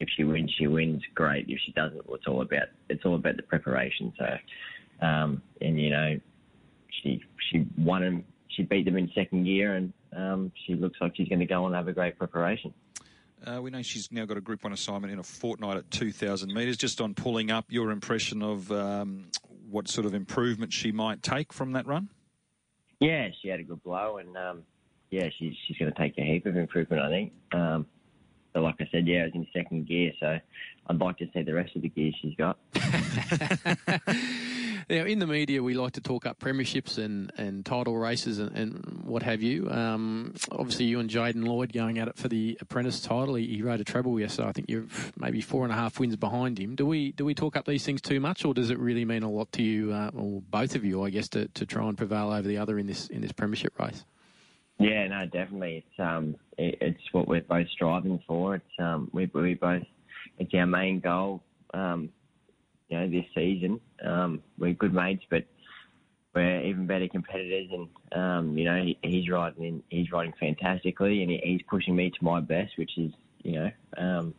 If 0.00 0.08
she 0.16 0.24
wins, 0.24 0.50
she 0.56 0.66
wins. 0.66 1.02
Great. 1.14 1.44
If 1.48 1.58
she 1.66 1.72
doesn't, 1.72 2.00
it's 2.08 2.26
all 2.26 2.40
about 2.40 2.68
it's 2.88 3.04
all 3.04 3.16
about 3.16 3.36
the 3.36 3.42
preparation. 3.42 4.12
So, 4.18 5.06
um, 5.06 5.42
and 5.60 5.78
you 5.78 5.90
know, 5.90 6.18
she 7.02 7.22
she 7.50 7.66
won 7.76 8.02
him 8.02 8.24
she 8.56 8.62
beat 8.62 8.84
them 8.84 8.96
in 8.96 9.10
second 9.14 9.44
gear, 9.44 9.74
and 9.74 9.92
um, 10.16 10.52
she 10.66 10.74
looks 10.74 10.98
like 11.00 11.16
she's 11.16 11.28
going 11.28 11.40
to 11.40 11.46
go 11.46 11.64
on 11.64 11.66
and 11.66 11.76
have 11.76 11.88
a 11.88 11.92
great 11.92 12.18
preparation. 12.18 12.72
Uh, 13.46 13.60
we 13.62 13.70
know 13.70 13.80
she's 13.80 14.12
now 14.12 14.26
got 14.26 14.36
a 14.36 14.40
Group 14.40 14.64
One 14.64 14.72
assignment 14.72 15.12
in 15.12 15.18
a 15.18 15.22
fortnight 15.22 15.78
at 15.78 15.90
2,000 15.90 16.52
metres. 16.52 16.76
Just 16.76 17.00
on 17.00 17.14
pulling 17.14 17.50
up, 17.50 17.66
your 17.68 17.90
impression 17.90 18.42
of 18.42 18.70
um, 18.70 19.28
what 19.70 19.88
sort 19.88 20.06
of 20.06 20.14
improvement 20.14 20.72
she 20.72 20.92
might 20.92 21.22
take 21.22 21.52
from 21.52 21.72
that 21.72 21.86
run? 21.86 22.08
Yeah, 23.00 23.28
she 23.40 23.48
had 23.48 23.60
a 23.60 23.62
good 23.62 23.82
blow, 23.82 24.18
and 24.18 24.36
um, 24.36 24.62
yeah, 25.10 25.30
she's 25.38 25.54
she's 25.66 25.78
going 25.78 25.90
to 25.90 25.98
take 25.98 26.18
a 26.18 26.22
heap 26.22 26.44
of 26.44 26.56
improvement, 26.56 27.02
I 27.02 27.08
think. 27.08 27.32
Um, 27.52 27.86
but 28.52 28.62
like 28.62 28.74
I 28.80 28.88
said, 28.92 29.06
yeah, 29.06 29.22
it 29.22 29.32
was 29.32 29.34
in 29.34 29.46
second 29.54 29.88
gear, 29.88 30.12
so 30.20 30.38
I'd 30.88 30.98
like 30.98 31.16
to 31.18 31.26
see 31.32 31.42
the 31.42 31.54
rest 31.54 31.74
of 31.76 31.82
the 31.82 31.88
gear 31.88 32.12
she's 32.20 32.34
got. 32.34 32.58
Now, 34.90 35.04
in 35.04 35.20
the 35.20 35.26
media, 35.28 35.62
we 35.62 35.74
like 35.74 35.92
to 35.92 36.00
talk 36.00 36.26
up 36.26 36.40
premierships 36.40 36.98
and, 36.98 37.30
and 37.36 37.64
title 37.64 37.96
races 37.96 38.40
and, 38.40 38.50
and 38.56 39.02
what 39.04 39.22
have 39.22 39.40
you. 39.40 39.70
Um, 39.70 40.34
obviously, 40.50 40.86
you 40.86 40.98
and 40.98 41.08
Jaden 41.08 41.46
Lloyd 41.46 41.72
going 41.72 42.00
at 42.00 42.08
it 42.08 42.16
for 42.16 42.26
the 42.26 42.58
apprentice 42.60 43.00
title. 43.00 43.36
He, 43.36 43.46
he 43.46 43.62
rode 43.62 43.80
a 43.80 43.84
treble 43.84 44.18
yesterday. 44.18 44.48
I 44.48 44.52
think 44.52 44.68
you're 44.68 44.86
maybe 45.16 45.42
four 45.42 45.62
and 45.62 45.72
a 45.72 45.76
half 45.76 46.00
wins 46.00 46.16
behind 46.16 46.58
him. 46.58 46.74
Do 46.74 46.84
we 46.86 47.12
do 47.12 47.24
we 47.24 47.36
talk 47.36 47.54
up 47.54 47.66
these 47.66 47.84
things 47.84 48.00
too 48.00 48.18
much, 48.18 48.44
or 48.44 48.52
does 48.52 48.70
it 48.70 48.80
really 48.80 49.04
mean 49.04 49.22
a 49.22 49.30
lot 49.30 49.52
to 49.52 49.62
you, 49.62 49.92
uh, 49.92 50.10
or 50.12 50.42
both 50.50 50.74
of 50.74 50.84
you, 50.84 51.04
I 51.04 51.10
guess, 51.10 51.28
to, 51.28 51.46
to 51.46 51.64
try 51.64 51.86
and 51.86 51.96
prevail 51.96 52.32
over 52.32 52.48
the 52.48 52.58
other 52.58 52.76
in 52.76 52.88
this 52.88 53.06
in 53.06 53.20
this 53.20 53.30
premiership 53.30 53.78
race? 53.78 54.04
Yeah, 54.80 55.06
no, 55.06 55.24
definitely. 55.24 55.84
It's 55.86 56.00
um, 56.00 56.34
it, 56.58 56.78
it's 56.80 57.12
what 57.12 57.28
we're 57.28 57.42
both 57.42 57.68
striving 57.68 58.20
for. 58.26 58.56
It's 58.56 58.78
um, 58.80 59.08
we 59.12 59.30
we 59.32 59.54
both 59.54 59.84
it's 60.40 60.52
our 60.52 60.66
main 60.66 60.98
goal. 60.98 61.44
Um, 61.72 62.08
you 62.90 62.98
know, 62.98 63.08
this 63.08 63.24
season. 63.34 63.80
Um, 64.04 64.42
we're 64.58 64.74
good 64.74 64.92
mates, 64.92 65.24
but 65.30 65.44
we're 66.34 66.60
even 66.62 66.86
better 66.86 67.08
competitors. 67.08 67.68
And 67.72 67.88
um, 68.20 68.58
you 68.58 68.64
know, 68.64 68.82
he, 68.82 68.98
he's 69.02 69.30
riding, 69.30 69.64
in, 69.64 69.82
he's 69.88 70.12
riding 70.12 70.34
fantastically, 70.38 71.22
and 71.22 71.30
he, 71.30 71.40
he's 71.42 71.62
pushing 71.68 71.96
me 71.96 72.10
to 72.10 72.24
my 72.24 72.40
best, 72.40 72.76
which 72.76 72.98
is, 72.98 73.12
you 73.42 73.52
know, 73.52 73.70
um, 73.96 74.34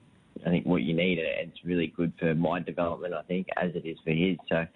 I 0.45 0.49
think 0.49 0.65
what 0.65 0.83
you 0.83 0.93
need. 0.93 1.19
And 1.19 1.49
it's 1.49 1.65
really 1.65 1.87
good 1.87 2.13
for 2.19 2.35
my 2.35 2.59
development, 2.59 3.13
I 3.13 3.23
think, 3.23 3.47
as 3.57 3.71
it 3.75 3.85
is 3.85 3.97
for 4.03 4.11
his. 4.11 4.37
So. 4.47 4.67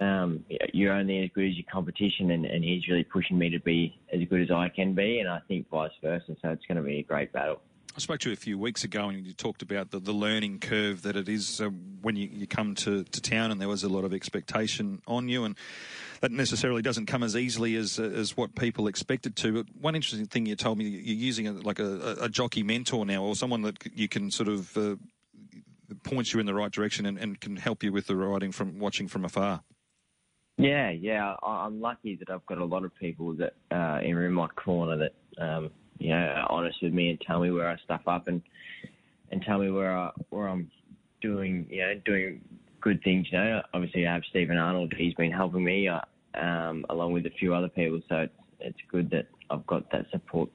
Um, 0.00 0.44
you're 0.72 0.92
only 0.92 1.22
as 1.22 1.30
good 1.36 1.48
as 1.50 1.54
your 1.54 1.66
competition, 1.72 2.32
and, 2.32 2.44
and 2.44 2.64
he's 2.64 2.88
really 2.88 3.04
pushing 3.04 3.38
me 3.38 3.48
to 3.50 3.60
be 3.60 3.96
as 4.12 4.20
good 4.28 4.40
as 4.40 4.50
I 4.50 4.68
can 4.68 4.92
be, 4.92 5.20
and 5.20 5.28
I 5.28 5.38
think 5.46 5.70
vice 5.70 5.92
versa. 6.02 6.34
So 6.42 6.48
it's 6.48 6.66
going 6.66 6.78
to 6.78 6.82
be 6.82 6.98
a 6.98 7.02
great 7.04 7.32
battle. 7.32 7.60
I 7.96 8.00
spoke 8.00 8.18
to 8.20 8.28
you 8.28 8.32
a 8.32 8.36
few 8.36 8.58
weeks 8.58 8.82
ago 8.82 9.08
and 9.08 9.24
you 9.24 9.32
talked 9.32 9.62
about 9.62 9.92
the, 9.92 10.00
the 10.00 10.12
learning 10.12 10.58
curve 10.58 11.02
that 11.02 11.14
it 11.14 11.28
is 11.28 11.60
uh, 11.60 11.68
when 12.02 12.16
you, 12.16 12.28
you 12.32 12.46
come 12.46 12.74
to, 12.76 13.04
to 13.04 13.20
town 13.20 13.52
and 13.52 13.60
there 13.60 13.68
was 13.68 13.84
a 13.84 13.88
lot 13.88 14.04
of 14.04 14.12
expectation 14.12 15.00
on 15.06 15.28
you 15.28 15.44
and 15.44 15.56
that 16.20 16.32
necessarily 16.32 16.82
doesn't 16.82 17.06
come 17.06 17.22
as 17.22 17.36
easily 17.36 17.76
as 17.76 18.00
as 18.00 18.36
what 18.36 18.56
people 18.56 18.88
expected 18.88 19.36
to. 19.36 19.62
But 19.62 19.66
one 19.80 19.94
interesting 19.94 20.26
thing 20.26 20.46
you 20.46 20.56
told 20.56 20.78
me, 20.78 20.86
you're 20.86 21.16
using 21.16 21.46
a, 21.46 21.52
like 21.52 21.78
a, 21.78 22.16
a, 22.22 22.28
jockey 22.28 22.64
mentor 22.64 23.06
now 23.06 23.22
or 23.22 23.36
someone 23.36 23.62
that 23.62 23.76
you 23.94 24.08
can 24.08 24.30
sort 24.30 24.48
of 24.48 24.76
uh, 24.76 24.96
points 26.02 26.34
you 26.34 26.40
in 26.40 26.46
the 26.46 26.54
right 26.54 26.72
direction 26.72 27.06
and, 27.06 27.16
and, 27.18 27.40
can 27.40 27.56
help 27.56 27.84
you 27.84 27.92
with 27.92 28.06
the 28.06 28.16
riding 28.16 28.50
from 28.50 28.78
watching 28.80 29.06
from 29.06 29.24
afar. 29.24 29.62
Yeah, 30.56 30.90
yeah, 30.90 31.34
I'm 31.42 31.80
lucky 31.80 32.16
that 32.16 32.30
I've 32.30 32.46
got 32.46 32.58
a 32.58 32.64
lot 32.64 32.84
of 32.84 32.94
people 32.96 33.34
that 33.34 33.54
uh, 33.70 34.00
in 34.02 34.32
my 34.32 34.48
corner 34.48 34.96
that 34.96 35.44
um, 35.44 35.70
you 35.98 36.10
know, 36.10 36.46
honest 36.48 36.78
with 36.82 36.92
me 36.92 37.10
and 37.10 37.20
tell 37.20 37.40
me 37.40 37.50
where 37.50 37.68
I 37.68 37.76
stuff 37.84 38.02
up 38.06 38.28
and 38.28 38.42
and 39.30 39.42
tell 39.42 39.58
me 39.58 39.70
where 39.70 39.96
I 39.96 40.10
where 40.30 40.48
I'm 40.48 40.70
doing 41.20 41.66
you 41.70 41.80
know 41.82 42.00
doing 42.04 42.40
good 42.80 43.02
things. 43.02 43.26
You 43.30 43.38
know, 43.38 43.62
obviously 43.72 44.06
I 44.06 44.14
have 44.14 44.22
Stephen 44.30 44.58
Arnold. 44.58 44.92
He's 44.96 45.14
been 45.14 45.32
helping 45.32 45.64
me 45.64 45.88
uh, 45.88 46.00
um, 46.40 46.84
along 46.90 47.12
with 47.12 47.26
a 47.26 47.30
few 47.38 47.54
other 47.54 47.68
people. 47.68 48.00
So 48.08 48.16
it's 48.16 48.32
it's 48.60 48.78
good 48.90 49.10
that 49.10 49.26
I've 49.50 49.66
got 49.66 49.90
that 49.92 50.06
support, 50.10 50.50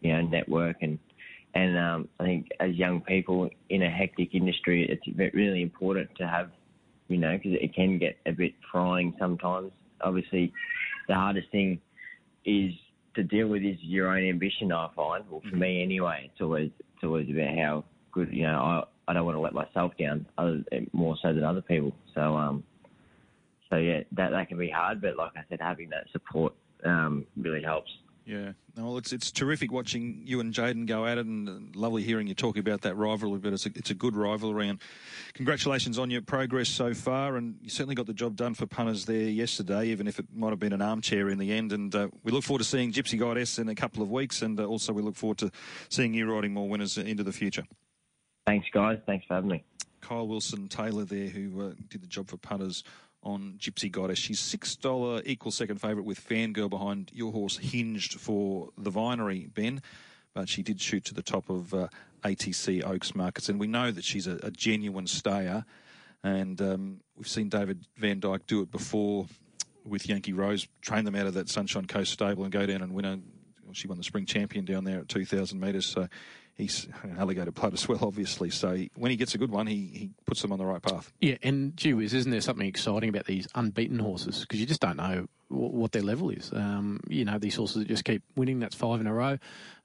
you 0.00 0.12
know, 0.12 0.22
network 0.22 0.76
and. 0.82 0.98
And 1.54 1.78
um, 1.78 2.08
I 2.20 2.24
think 2.24 2.48
as 2.60 2.74
young 2.74 3.00
people 3.00 3.48
in 3.70 3.82
a 3.82 3.90
hectic 3.90 4.34
industry, 4.34 4.86
it's 4.86 5.34
really 5.34 5.62
important 5.62 6.10
to 6.18 6.28
have 6.28 6.50
you 7.08 7.16
know, 7.16 7.36
because 7.36 7.58
it 7.60 7.74
can 7.74 7.98
get 7.98 8.18
a 8.26 8.32
bit 8.32 8.52
frying 8.70 9.14
sometimes. 9.18 9.72
Obviously, 10.02 10.52
the 11.08 11.14
hardest 11.14 11.50
thing 11.50 11.80
is 12.44 12.72
to 13.18 13.24
deal 13.24 13.48
with 13.48 13.62
is 13.62 13.76
your 13.80 14.08
own 14.08 14.24
ambition. 14.28 14.72
I 14.72 14.88
find, 14.94 15.24
well, 15.28 15.42
for 15.50 15.56
me 15.56 15.82
anyway, 15.82 16.30
it's 16.32 16.40
always 16.40 16.70
it's 16.78 17.04
always 17.04 17.28
about 17.28 17.56
how 17.56 17.84
good 18.12 18.28
you 18.32 18.44
know. 18.44 18.58
I 18.58 19.10
I 19.10 19.12
don't 19.12 19.24
want 19.24 19.36
to 19.36 19.40
let 19.40 19.54
myself 19.54 19.92
down, 19.98 20.26
other, 20.38 20.62
more 20.92 21.16
so 21.20 21.34
than 21.34 21.42
other 21.42 21.60
people. 21.60 21.92
So 22.14 22.36
um, 22.36 22.62
so 23.68 23.76
yeah, 23.76 24.00
that 24.12 24.30
that 24.30 24.48
can 24.48 24.56
be 24.56 24.70
hard. 24.70 25.00
But 25.00 25.16
like 25.16 25.32
I 25.36 25.40
said, 25.48 25.58
having 25.60 25.90
that 25.90 26.06
support 26.12 26.54
um, 26.84 27.26
really 27.36 27.62
helps. 27.62 27.90
Yeah, 28.28 28.52
well, 28.76 28.98
it's 28.98 29.14
it's 29.14 29.30
terrific 29.30 29.72
watching 29.72 30.20
you 30.26 30.40
and 30.40 30.52
Jaden 30.52 30.86
go 30.86 31.06
at 31.06 31.16
it, 31.16 31.24
and 31.24 31.74
lovely 31.74 32.02
hearing 32.02 32.26
you 32.26 32.34
talk 32.34 32.58
about 32.58 32.82
that 32.82 32.94
rivalry. 32.94 33.38
But 33.38 33.54
it's 33.54 33.64
a, 33.64 33.70
it's 33.74 33.88
a 33.88 33.94
good 33.94 34.14
rivalry, 34.14 34.68
and 34.68 34.78
congratulations 35.32 35.98
on 35.98 36.10
your 36.10 36.20
progress 36.20 36.68
so 36.68 36.92
far. 36.92 37.36
And 37.36 37.56
you 37.62 37.70
certainly 37.70 37.94
got 37.94 38.04
the 38.04 38.12
job 38.12 38.36
done 38.36 38.52
for 38.52 38.66
punters 38.66 39.06
there 39.06 39.30
yesterday, 39.30 39.86
even 39.86 40.06
if 40.06 40.18
it 40.18 40.26
might 40.30 40.50
have 40.50 40.58
been 40.58 40.74
an 40.74 40.82
armchair 40.82 41.30
in 41.30 41.38
the 41.38 41.54
end. 41.54 41.72
And 41.72 41.94
uh, 41.94 42.08
we 42.22 42.30
look 42.30 42.44
forward 42.44 42.58
to 42.58 42.68
seeing 42.68 42.92
Gypsy 42.92 43.18
Goddess 43.18 43.58
in 43.58 43.70
a 43.70 43.74
couple 43.74 44.02
of 44.02 44.10
weeks, 44.10 44.42
and 44.42 44.60
uh, 44.60 44.66
also 44.66 44.92
we 44.92 45.00
look 45.00 45.16
forward 45.16 45.38
to 45.38 45.50
seeing 45.88 46.12
you 46.12 46.30
riding 46.30 46.52
more 46.52 46.68
winners 46.68 46.98
into 46.98 47.24
the 47.24 47.32
future. 47.32 47.64
Thanks, 48.46 48.66
guys. 48.74 48.98
Thanks 49.06 49.24
for 49.24 49.36
having 49.36 49.52
me. 49.52 49.64
Kyle 50.02 50.28
Wilson 50.28 50.68
Taylor 50.68 51.04
there, 51.04 51.28
who 51.28 51.68
uh, 51.68 51.72
did 51.88 52.02
the 52.02 52.06
job 52.06 52.28
for 52.28 52.36
punters 52.36 52.84
on 53.22 53.54
Gypsy 53.58 53.90
Goddess. 53.90 54.18
She's 54.18 54.40
$6 54.40 55.22
equal 55.26 55.52
second 55.52 55.80
favourite 55.80 56.06
with 56.06 56.26
Fangirl 56.26 56.70
behind 56.70 57.10
your 57.12 57.32
horse 57.32 57.58
Hinged 57.58 58.14
for 58.14 58.70
the 58.76 58.90
Vinery, 58.90 59.52
Ben. 59.52 59.82
But 60.34 60.48
she 60.48 60.62
did 60.62 60.80
shoot 60.80 61.04
to 61.06 61.14
the 61.14 61.22
top 61.22 61.50
of 61.50 61.74
uh, 61.74 61.88
ATC 62.22 62.84
Oaks 62.86 63.14
markets. 63.14 63.48
And 63.48 63.58
we 63.58 63.66
know 63.66 63.90
that 63.90 64.04
she's 64.04 64.26
a, 64.26 64.38
a 64.42 64.50
genuine 64.50 65.06
stayer. 65.06 65.64
And 66.22 66.60
um, 66.60 67.00
we've 67.16 67.28
seen 67.28 67.48
David 67.48 67.86
Vandyke 68.00 68.46
do 68.46 68.62
it 68.62 68.70
before 68.70 69.26
with 69.84 70.08
Yankee 70.08 70.32
Rose, 70.32 70.68
train 70.82 71.04
them 71.04 71.14
out 71.14 71.26
of 71.26 71.34
that 71.34 71.48
Sunshine 71.48 71.86
Coast 71.86 72.12
stable 72.12 72.44
and 72.44 72.52
go 72.52 72.66
down 72.66 72.82
and 72.82 72.92
win 72.92 73.04
a. 73.04 73.18
She 73.74 73.88
won 73.88 73.98
the 73.98 74.04
spring 74.04 74.26
champion 74.26 74.64
down 74.64 74.84
there 74.84 75.00
at 75.00 75.08
2,000 75.08 75.58
metres. 75.58 75.86
So 75.86 76.08
he's 76.58 76.88
an 77.02 77.16
alligator 77.18 77.52
blood 77.52 77.72
as 77.72 77.88
well, 77.88 78.00
obviously. 78.02 78.50
So 78.50 78.74
he, 78.74 78.90
when 78.96 79.10
he 79.10 79.16
gets 79.16 79.34
a 79.34 79.38
good 79.38 79.50
one, 79.50 79.66
he, 79.66 79.90
he 79.94 80.10
puts 80.26 80.42
them 80.42 80.52
on 80.52 80.58
the 80.58 80.66
right 80.66 80.82
path. 80.82 81.12
Yeah, 81.20 81.36
and 81.42 81.76
gee 81.76 81.94
whiz, 81.94 82.12
isn't 82.12 82.30
there 82.30 82.40
something 82.40 82.66
exciting 82.66 83.08
about 83.08 83.26
these 83.26 83.48
unbeaten 83.54 83.98
horses? 83.98 84.40
Because 84.40 84.60
you 84.60 84.66
just 84.66 84.80
don't 84.80 84.96
know 84.96 85.28
w- 85.50 85.70
what 85.70 85.92
their 85.92 86.02
level 86.02 86.30
is. 86.30 86.50
Um, 86.52 87.00
you 87.08 87.24
know, 87.24 87.38
these 87.38 87.54
horses 87.54 87.76
that 87.76 87.88
just 87.88 88.04
keep 88.04 88.22
winning. 88.36 88.58
That's 88.58 88.74
five 88.74 89.00
in 89.00 89.06
a 89.06 89.14
row. 89.14 89.38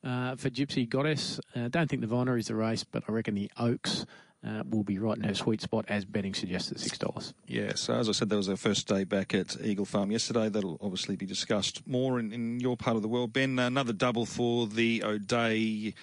Uh, 0.04 0.36
for 0.36 0.50
Gypsy 0.50 0.90
Goddess, 0.90 1.40
I 1.56 1.62
uh, 1.62 1.68
don't 1.70 1.90
think 1.90 2.02
the 2.02 2.08
Vinery 2.08 2.40
is 2.40 2.48
the 2.48 2.56
race, 2.56 2.84
but 2.84 3.04
I 3.08 3.12
reckon 3.12 3.36
the 3.36 3.50
Oaks. 3.58 4.06
Uh, 4.46 4.62
will 4.70 4.84
be 4.84 5.00
right 5.00 5.16
in 5.18 5.24
her 5.24 5.34
sweet 5.34 5.62
spot 5.62 5.86
as 5.88 6.04
betting 6.04 6.34
suggests 6.34 6.70
at 6.70 6.78
six 6.78 6.98
dollars. 6.98 7.34
Yeah, 7.48 7.76
so 7.76 7.94
as 7.94 8.10
I 8.10 8.12
said, 8.12 8.28
that 8.28 8.36
was 8.36 8.50
our 8.50 8.58
first 8.58 8.88
day 8.90 9.06
back 9.06 9.34
at 9.34 9.56
Eagle 9.64 9.86
Farm 9.86 10.12
yesterday. 10.12 10.50
That'll 10.50 10.78
obviously 10.82 11.16
be 11.16 11.26
discussed 11.26 11.88
more 11.88 12.20
in, 12.20 12.34
in 12.34 12.60
your 12.60 12.76
part 12.76 12.98
of 12.98 13.04
the 13.04 13.08
world. 13.08 13.32
Ben, 13.32 13.58
another 13.58 13.94
double 13.94 14.26
for 14.26 14.68
the 14.68 15.02
O'Day 15.02 15.94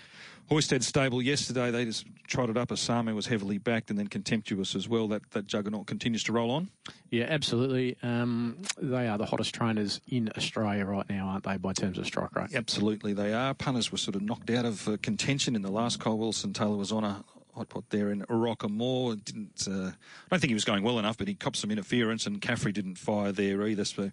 Hoysted 0.51 0.83
stable 0.83 1.23
yesterday, 1.23 1.71
they 1.71 1.85
just 1.85 2.07
trotted 2.27 2.57
up. 2.57 2.71
Asami 2.71 3.15
was 3.15 3.27
heavily 3.27 3.59
backed 3.59 3.89
and 3.89 3.97
then 3.97 4.09
contemptuous 4.09 4.75
as 4.75 4.89
well. 4.89 5.07
That 5.07 5.31
that 5.31 5.47
juggernaut 5.47 5.87
continues 5.87 6.25
to 6.25 6.33
roll 6.33 6.51
on. 6.51 6.71
Yeah, 7.11 7.27
absolutely. 7.29 7.97
Um, 8.03 8.59
they 8.77 9.07
are 9.07 9.17
the 9.17 9.27
hottest 9.27 9.55
trainers 9.55 10.01
in 10.09 10.29
Australia 10.37 10.85
right 10.87 11.09
now, 11.09 11.29
aren't 11.29 11.45
they, 11.45 11.57
by 11.57 11.73
terms 11.73 11.99
of 11.99 12.07
strike 12.07 12.35
rate? 12.35 12.53
Absolutely, 12.53 13.13
they 13.13 13.33
are. 13.33 13.55
Punters 13.55 13.93
were 13.93 13.99
sort 13.99 14.17
of 14.17 14.23
knocked 14.23 14.51
out 14.51 14.65
of 14.65 14.89
uh, 14.89 14.97
contention 15.03 15.55
in 15.55 15.63
the 15.63 15.71
last. 15.71 16.01
Kyle 16.01 16.19
Wilson 16.19 16.53
Taylor 16.53 16.77
was 16.77 16.91
on 16.91 17.05
a 17.05 17.23
hot 17.61 17.69
pot 17.69 17.85
there 17.91 18.11
in 18.11 18.23
Rockamore. 18.23 19.23
Didn't 19.23 19.69
uh, 19.69 19.91
I 19.91 20.31
don't 20.31 20.41
think 20.41 20.49
he 20.49 20.55
was 20.55 20.65
going 20.65 20.83
well 20.83 20.99
enough, 20.99 21.19
but 21.19 21.29
he 21.29 21.35
copped 21.35 21.57
some 21.57 21.71
interference, 21.71 22.27
and 22.27 22.41
Caffrey 22.41 22.73
didn't 22.73 22.97
fire 22.97 23.33
there 23.33 23.67
either. 23.67 23.85
So. 23.85 24.11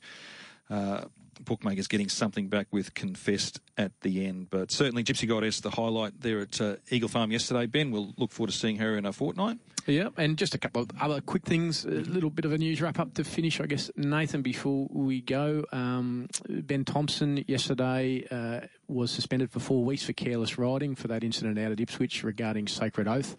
Uh, 0.70 1.06
bookmakers 1.40 1.88
getting 1.88 2.10
something 2.10 2.50
back 2.50 2.66
with 2.72 2.96
Confessed 2.96 3.62
at 3.78 3.92
the 4.02 4.26
end. 4.26 4.50
But 4.50 4.72
certainly 4.72 5.04
Gypsy 5.04 5.30
Goddess, 5.30 5.62
the 5.62 5.70
highlight 5.70 6.20
there 6.20 6.40
at 6.40 6.60
uh, 6.60 6.78
Eagle 6.90 7.10
Farm 7.10 7.32
yesterday. 7.32 7.68
Ben, 7.68 7.92
we'll 7.92 8.12
look 8.18 8.32
forward 8.32 8.52
to 8.52 8.58
seeing 8.58 8.78
her 8.78 8.98
in 8.98 9.06
a 9.06 9.14
fortnight. 9.14 9.60
Yeah, 9.88 10.10
and 10.18 10.38
just 10.38 10.54
a 10.54 10.58
couple 10.58 10.82
of 10.82 10.90
other 11.00 11.22
quick 11.22 11.44
things. 11.44 11.86
A 11.86 11.90
little 11.90 12.30
bit 12.30 12.44
of 12.44 12.52
a 12.52 12.58
news 12.58 12.82
wrap 12.82 13.00
up 13.00 13.14
to 13.14 13.24
finish, 13.24 13.62
I 13.62 13.68
guess, 13.68 13.90
Nathan, 13.96 14.42
before 14.42 14.88
we 14.92 15.22
go. 15.22 15.64
Um, 15.72 16.28
ben 16.50 16.84
Thompson 16.84 17.46
yesterday 17.48 18.28
uh, 18.30 18.68
was 18.90 19.12
suspended 19.12 19.50
for 19.50 19.60
four 19.62 19.86
weeks 19.86 20.04
for 20.04 20.12
careless 20.12 20.58
riding 20.58 20.94
for 20.94 21.08
that 21.08 21.24
incident 21.24 21.58
out 21.58 21.72
at 21.72 21.80
Ipswich 21.80 22.24
regarding 22.26 22.68
Sacred 22.68 23.08
Oath. 23.08 23.38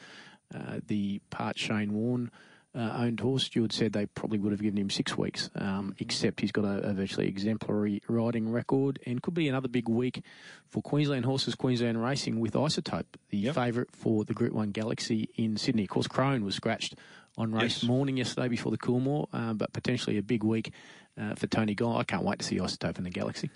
Uh, 0.55 0.80
the 0.86 1.20
part 1.28 1.59
Shane 1.59 1.92
Warne 1.92 2.30
uh, 2.79 2.93
owned 2.99 3.18
horse, 3.18 3.45
Stewart 3.45 3.72
said 3.72 3.93
they 3.93 4.07
probably 4.07 4.39
would 4.39 4.53
have 4.53 4.62
given 4.62 4.79
him 4.79 4.89
six 4.89 5.18
weeks, 5.18 5.51
um, 5.57 5.97
except 5.99 6.41
he's 6.41 6.53
got 6.53 6.64
a, 6.64 6.91
a, 6.91 6.93
virtually 6.93 7.26
exemplary 7.26 8.01
riding 8.07 8.53
record 8.53 9.01
and 9.05 9.20
could 9.20 9.35
be 9.35 9.49
another 9.49 9.66
big 9.66 9.89
week 9.89 10.22
for 10.68 10.81
Queensland 10.81 11.24
horses, 11.24 11.57
Queensland 11.57 12.01
racing 12.01 12.39
with 12.39 12.53
Isotope, 12.53 13.07
the 13.31 13.39
yep. 13.39 13.57
favourite 13.57 13.91
for 13.91 14.24
the 14.24 14.33
Group 14.33 14.53
1 14.53 14.70
Galaxy 14.70 15.29
in 15.35 15.57
Sydney. 15.57 15.83
Of 15.83 15.89
course, 15.89 16.07
Crone 16.07 16.45
was 16.45 16.55
scratched 16.55 16.95
on 17.37 17.53
race 17.53 17.83
yes. 17.83 17.89
morning 17.89 18.16
yesterday 18.16 18.47
before 18.47 18.70
the 18.70 18.79
Coolmore, 18.79 19.26
uh, 19.33 19.55
but 19.55 19.72
potentially 19.72 20.16
a 20.16 20.22
big 20.22 20.45
week 20.45 20.72
uh, 21.20 21.35
for 21.35 21.49
Tony 21.49 21.74
Guy. 21.74 21.97
I 21.97 22.05
can't 22.05 22.22
wait 22.22 22.39
to 22.39 22.45
see 22.45 22.59
Isotope 22.59 22.99
in 22.99 23.05
the 23.05 23.11
Galaxy. 23.11 23.51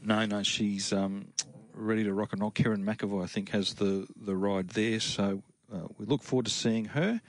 No, 0.00 0.24
no, 0.26 0.44
she's 0.44 0.92
um, 0.92 1.26
ready 1.74 2.04
to 2.04 2.14
rock 2.14 2.32
and 2.32 2.40
roll. 2.40 2.52
Kerrin 2.52 2.84
McEvoy, 2.84 3.24
I 3.24 3.26
think, 3.26 3.50
has 3.50 3.74
the, 3.74 4.06
the 4.16 4.36
ride 4.36 4.68
there, 4.70 5.00
so 5.00 5.42
uh, 5.74 5.88
we 5.98 6.06
look 6.06 6.22
forward 6.22 6.46
to 6.46 6.52
seeing 6.52 6.84
her. 6.86 7.20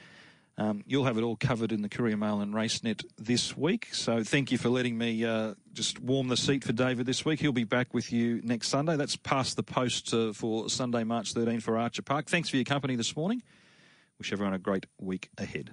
Um, 0.58 0.84
you'll 0.86 1.06
have 1.06 1.18
it 1.18 1.24
all 1.24 1.38
covered 1.38 1.72
in 1.72 1.82
the 1.82 1.90
Courier 1.90 2.18
Mail 2.18 2.42
and 2.42 2.54
RaceNet 2.54 3.04
this 3.18 3.56
week. 3.58 3.90
So 3.94 4.24
thank 4.24 4.52
you 4.52 4.58
for 4.58 4.70
letting 4.70 4.98
me 4.98 5.26
uh, 5.26 5.56
just 5.74 6.00
warm 6.00 6.28
the 6.28 6.38
seat 6.38 6.64
for 6.64 6.74
David 6.74 7.06
this 7.06 7.26
week. 7.26 7.40
He'll 7.40 7.52
be 7.52 7.64
back 7.64 7.94
with 7.94 8.12
you 8.12 8.42
next 8.44 8.68
Sunday. 8.68 8.96
That's 8.96 9.16
past 9.16 9.56
the 9.56 9.64
post 9.64 10.14
uh, 10.14 10.34
for 10.34 10.70
Sunday, 10.70 11.04
March 11.04 11.34
13 11.34 11.62
for 11.62 11.78
Archer 11.78 12.02
Park. 12.02 12.28
Thanks 12.28 12.50
for 12.50 12.58
your 12.58 12.66
company 12.66 12.96
this 12.96 13.16
morning. 13.16 13.42
Wish 14.20 14.32
everyone 14.32 14.54
a 14.54 14.60
great 14.60 14.86
week 15.00 15.30
ahead. 15.38 15.72